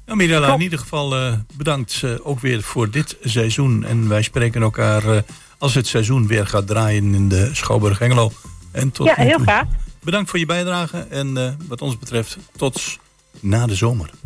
Nou, 0.07 0.18
Mirella, 0.18 0.54
in 0.54 0.61
ieder 0.61 0.78
geval 0.78 1.16
eh, 1.16 1.32
bedankt 1.57 2.00
eh, 2.04 2.11
ook 2.22 2.40
weer 2.40 2.62
voor 2.62 2.90
dit 2.90 3.16
seizoen. 3.22 3.84
En 3.84 4.09
wij 4.09 4.22
spreken 4.22 4.62
elkaar 4.62 5.04
eh, 5.16 5.22
als 5.59 5.74
het 5.74 5.86
seizoen 5.86 6.26
weer 6.26 6.46
gaat 6.46 6.66
draaien 6.66 7.14
in 7.14 7.28
de 7.28 7.50
Schouwburg 7.52 8.00
Engelo. 8.00 8.32
En 8.72 8.90
tot 8.90 9.07
Ja, 9.07 9.14
heel 9.16 9.38
graag. 9.38 9.64
Bedankt 10.02 10.30
voor 10.30 10.38
je 10.38 10.46
bijdrage. 10.46 11.07
En 11.11 11.36
eh, 11.36 11.52
wat 11.68 11.82
ons 11.82 11.98
betreft, 11.98 12.38
tot 12.57 12.98
na 13.40 13.66
de 13.66 13.74
zomer. 13.74 14.07
Tot 14.07 14.16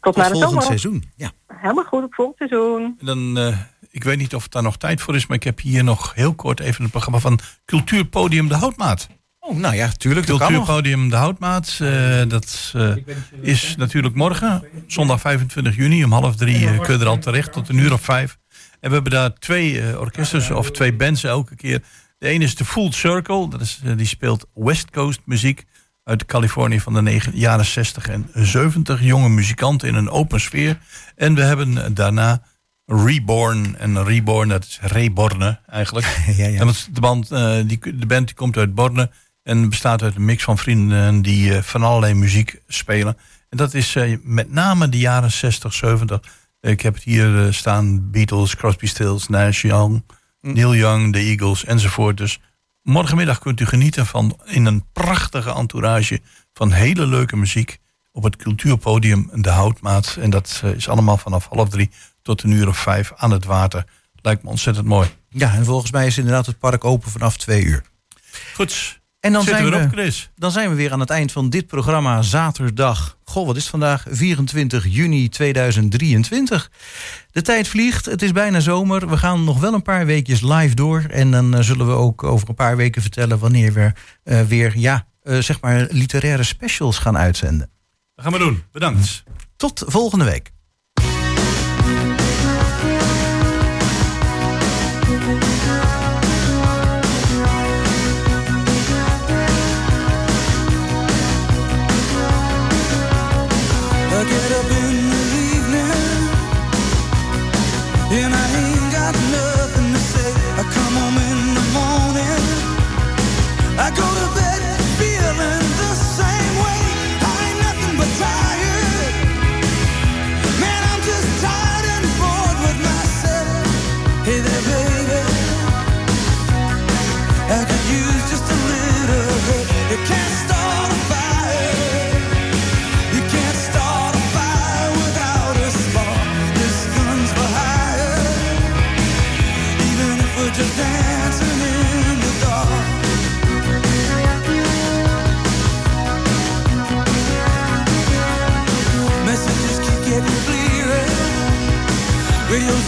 Tot 0.00 0.16
naar 0.16 0.24
de 0.24 0.30
volgend 0.32 0.50
zomer. 0.50 0.66
seizoen. 0.66 1.04
Ja. 1.16 1.30
Helemaal 1.46 1.84
goed, 1.84 2.02
op 2.04 2.14
volgend 2.14 2.36
seizoen. 2.38 2.96
En 3.00 3.06
dan, 3.06 3.38
eh, 3.38 3.56
ik 3.98 4.04
weet 4.04 4.18
niet 4.18 4.34
of 4.34 4.42
het 4.42 4.52
daar 4.52 4.62
nog 4.62 4.76
tijd 4.76 5.00
voor 5.00 5.14
is, 5.14 5.26
maar 5.26 5.36
ik 5.36 5.42
heb 5.42 5.60
hier 5.60 5.84
nog 5.84 6.14
heel 6.14 6.34
kort 6.34 6.60
even 6.60 6.82
het 6.82 6.90
programma 6.90 7.18
van 7.20 7.38
Cultuurpodium 7.64 8.48
De 8.48 8.54
Houtmaat. 8.54 9.08
Oh, 9.40 9.56
nou 9.56 9.74
ja, 9.74 9.88
tuurlijk. 9.88 10.26
Cultuurpodium 10.26 11.08
De 11.10 11.16
Houtmaat. 11.16 11.78
eh, 11.80 12.22
dat 12.28 12.72
eh, 12.74 12.94
is 13.40 13.74
natuurlijk 13.76 14.14
morgen, 14.14 14.64
zondag 14.86 15.20
25 15.20 15.76
juni, 15.76 16.04
om 16.04 16.12
half 16.12 16.36
drie 16.36 16.68
eh, 16.68 16.80
kun 16.80 16.94
je 16.94 17.00
er 17.00 17.08
al 17.08 17.18
terecht, 17.18 17.52
tot 17.52 17.68
een 17.68 17.78
uur 17.78 17.92
of 17.92 18.00
vijf. 18.00 18.38
En 18.80 18.88
we 18.88 18.94
hebben 18.94 19.12
daar 19.12 19.34
twee 19.34 19.80
eh, 19.80 20.00
orkesten, 20.00 20.56
of 20.56 20.70
twee 20.70 20.92
bands 20.94 21.24
elke 21.24 21.56
keer. 21.56 21.82
De 22.18 22.28
ene 22.28 22.44
is 22.44 22.54
de 22.54 22.64
Full 22.64 22.92
Circle, 22.92 23.48
dat 23.50 23.60
is, 23.60 23.80
die 23.96 24.06
speelt 24.06 24.46
West 24.54 24.90
Coast 24.90 25.20
muziek 25.24 25.64
uit 26.04 26.24
Californië 26.26 26.80
van 26.80 26.94
de 26.94 27.02
negen- 27.02 27.36
jaren 27.36 27.64
60 27.64 28.08
en 28.08 28.30
70. 28.34 29.02
Jonge 29.02 29.28
muzikanten 29.28 29.88
in 29.88 29.94
een 29.94 30.10
open 30.10 30.40
sfeer. 30.40 30.78
En 31.16 31.34
we 31.34 31.42
hebben 31.42 31.94
daarna 31.94 32.42
Reborn. 32.90 33.76
En 33.76 34.04
Reborn, 34.04 34.48
dat 34.48 34.64
is 34.64 34.78
Reborne 34.82 35.60
eigenlijk. 35.66 36.06
Ja, 36.36 36.46
ja. 36.46 36.60
En 36.60 36.66
de, 36.92 37.00
band, 37.00 37.30
eh, 37.30 37.56
die, 37.64 37.78
de 37.96 38.06
band 38.06 38.26
die 38.26 38.36
komt 38.36 38.56
uit 38.56 38.74
Borne 38.74 39.10
en 39.42 39.68
bestaat 39.68 40.02
uit 40.02 40.14
een 40.14 40.24
mix 40.24 40.44
van 40.44 40.58
vrienden 40.58 41.22
die 41.22 41.54
eh, 41.54 41.62
van 41.62 41.82
allerlei 41.82 42.14
muziek 42.14 42.62
spelen. 42.66 43.16
En 43.48 43.56
dat 43.56 43.74
is 43.74 43.96
eh, 43.96 44.16
met 44.22 44.52
name 44.52 44.88
de 44.88 44.98
jaren 44.98 45.32
60, 45.32 45.74
70. 45.74 46.20
Ik 46.60 46.80
heb 46.80 46.94
het 46.94 47.02
hier 47.02 47.52
staan: 47.52 48.10
Beatles, 48.10 48.56
Crosby, 48.56 48.86
Stills, 48.86 49.28
Nash 49.28 49.62
Young, 49.62 50.04
Neil 50.40 50.74
Young, 50.74 51.12
The 51.12 51.18
Eagles 51.18 51.64
enzovoort. 51.64 52.16
Dus 52.16 52.40
morgenmiddag 52.82 53.38
kunt 53.38 53.60
u 53.60 53.66
genieten 53.66 54.06
van 54.06 54.38
in 54.44 54.66
een 54.66 54.84
prachtige 54.92 55.54
entourage 55.54 56.20
van 56.52 56.72
hele 56.72 57.06
leuke 57.06 57.36
muziek 57.36 57.78
op 58.12 58.22
het 58.22 58.36
cultuurpodium 58.36 59.30
De 59.34 59.50
Houtmaat. 59.50 60.16
En 60.20 60.30
dat 60.30 60.62
is 60.76 60.88
allemaal 60.88 61.16
vanaf 61.16 61.48
half 61.50 61.68
drie 61.68 61.90
tot 62.28 62.42
een 62.42 62.50
uur 62.50 62.68
of 62.68 62.78
vijf 62.78 63.12
aan 63.16 63.30
het 63.30 63.44
water. 63.44 63.84
Lijkt 64.14 64.42
me 64.42 64.48
ontzettend 64.48 64.86
mooi. 64.86 65.08
Ja, 65.28 65.54
en 65.54 65.64
volgens 65.64 65.90
mij 65.90 66.06
is 66.06 66.18
inderdaad 66.18 66.46
het 66.46 66.58
park 66.58 66.84
open 66.84 67.10
vanaf 67.10 67.36
twee 67.36 67.64
uur. 67.64 67.82
Goed, 68.54 69.00
En 69.20 69.32
dan 69.32 69.42
zitten 69.42 69.68
zijn, 69.68 69.90
we 69.90 70.12
dan 70.36 70.50
zijn 70.50 70.68
we 70.68 70.74
weer 70.74 70.92
aan 70.92 71.00
het 71.00 71.10
eind 71.10 71.32
van 71.32 71.50
dit 71.50 71.66
programma 71.66 72.22
zaterdag. 72.22 73.18
Goh, 73.24 73.46
wat 73.46 73.56
is 73.56 73.62
het 73.62 73.70
vandaag? 73.70 74.04
24 74.10 74.86
juni 74.88 75.28
2023. 75.28 76.70
De 77.30 77.42
tijd 77.42 77.68
vliegt, 77.68 78.04
het 78.04 78.22
is 78.22 78.32
bijna 78.32 78.60
zomer. 78.60 79.08
We 79.08 79.16
gaan 79.16 79.44
nog 79.44 79.60
wel 79.60 79.74
een 79.74 79.82
paar 79.82 80.06
weekjes 80.06 80.40
live 80.40 80.74
door. 80.74 81.00
En 81.00 81.30
dan 81.30 81.54
eh, 81.54 81.62
zullen 81.62 81.86
we 81.86 81.92
ook 81.92 82.22
over 82.22 82.48
een 82.48 82.54
paar 82.54 82.76
weken 82.76 83.02
vertellen 83.02 83.38
wanneer 83.38 83.72
we 83.72 83.92
eh, 84.24 84.40
weer, 84.42 84.78
ja, 84.78 85.06
eh, 85.22 85.38
zeg 85.38 85.60
maar 85.60 85.86
literaire 85.90 86.42
specials 86.42 86.98
gaan 86.98 87.16
uitzenden. 87.16 87.70
Dat 88.14 88.24
gaan 88.24 88.32
we 88.32 88.38
doen. 88.38 88.62
Bedankt. 88.72 89.22
Tot 89.56 89.84
volgende 89.86 90.24
week. 90.24 90.56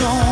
song 0.01 0.30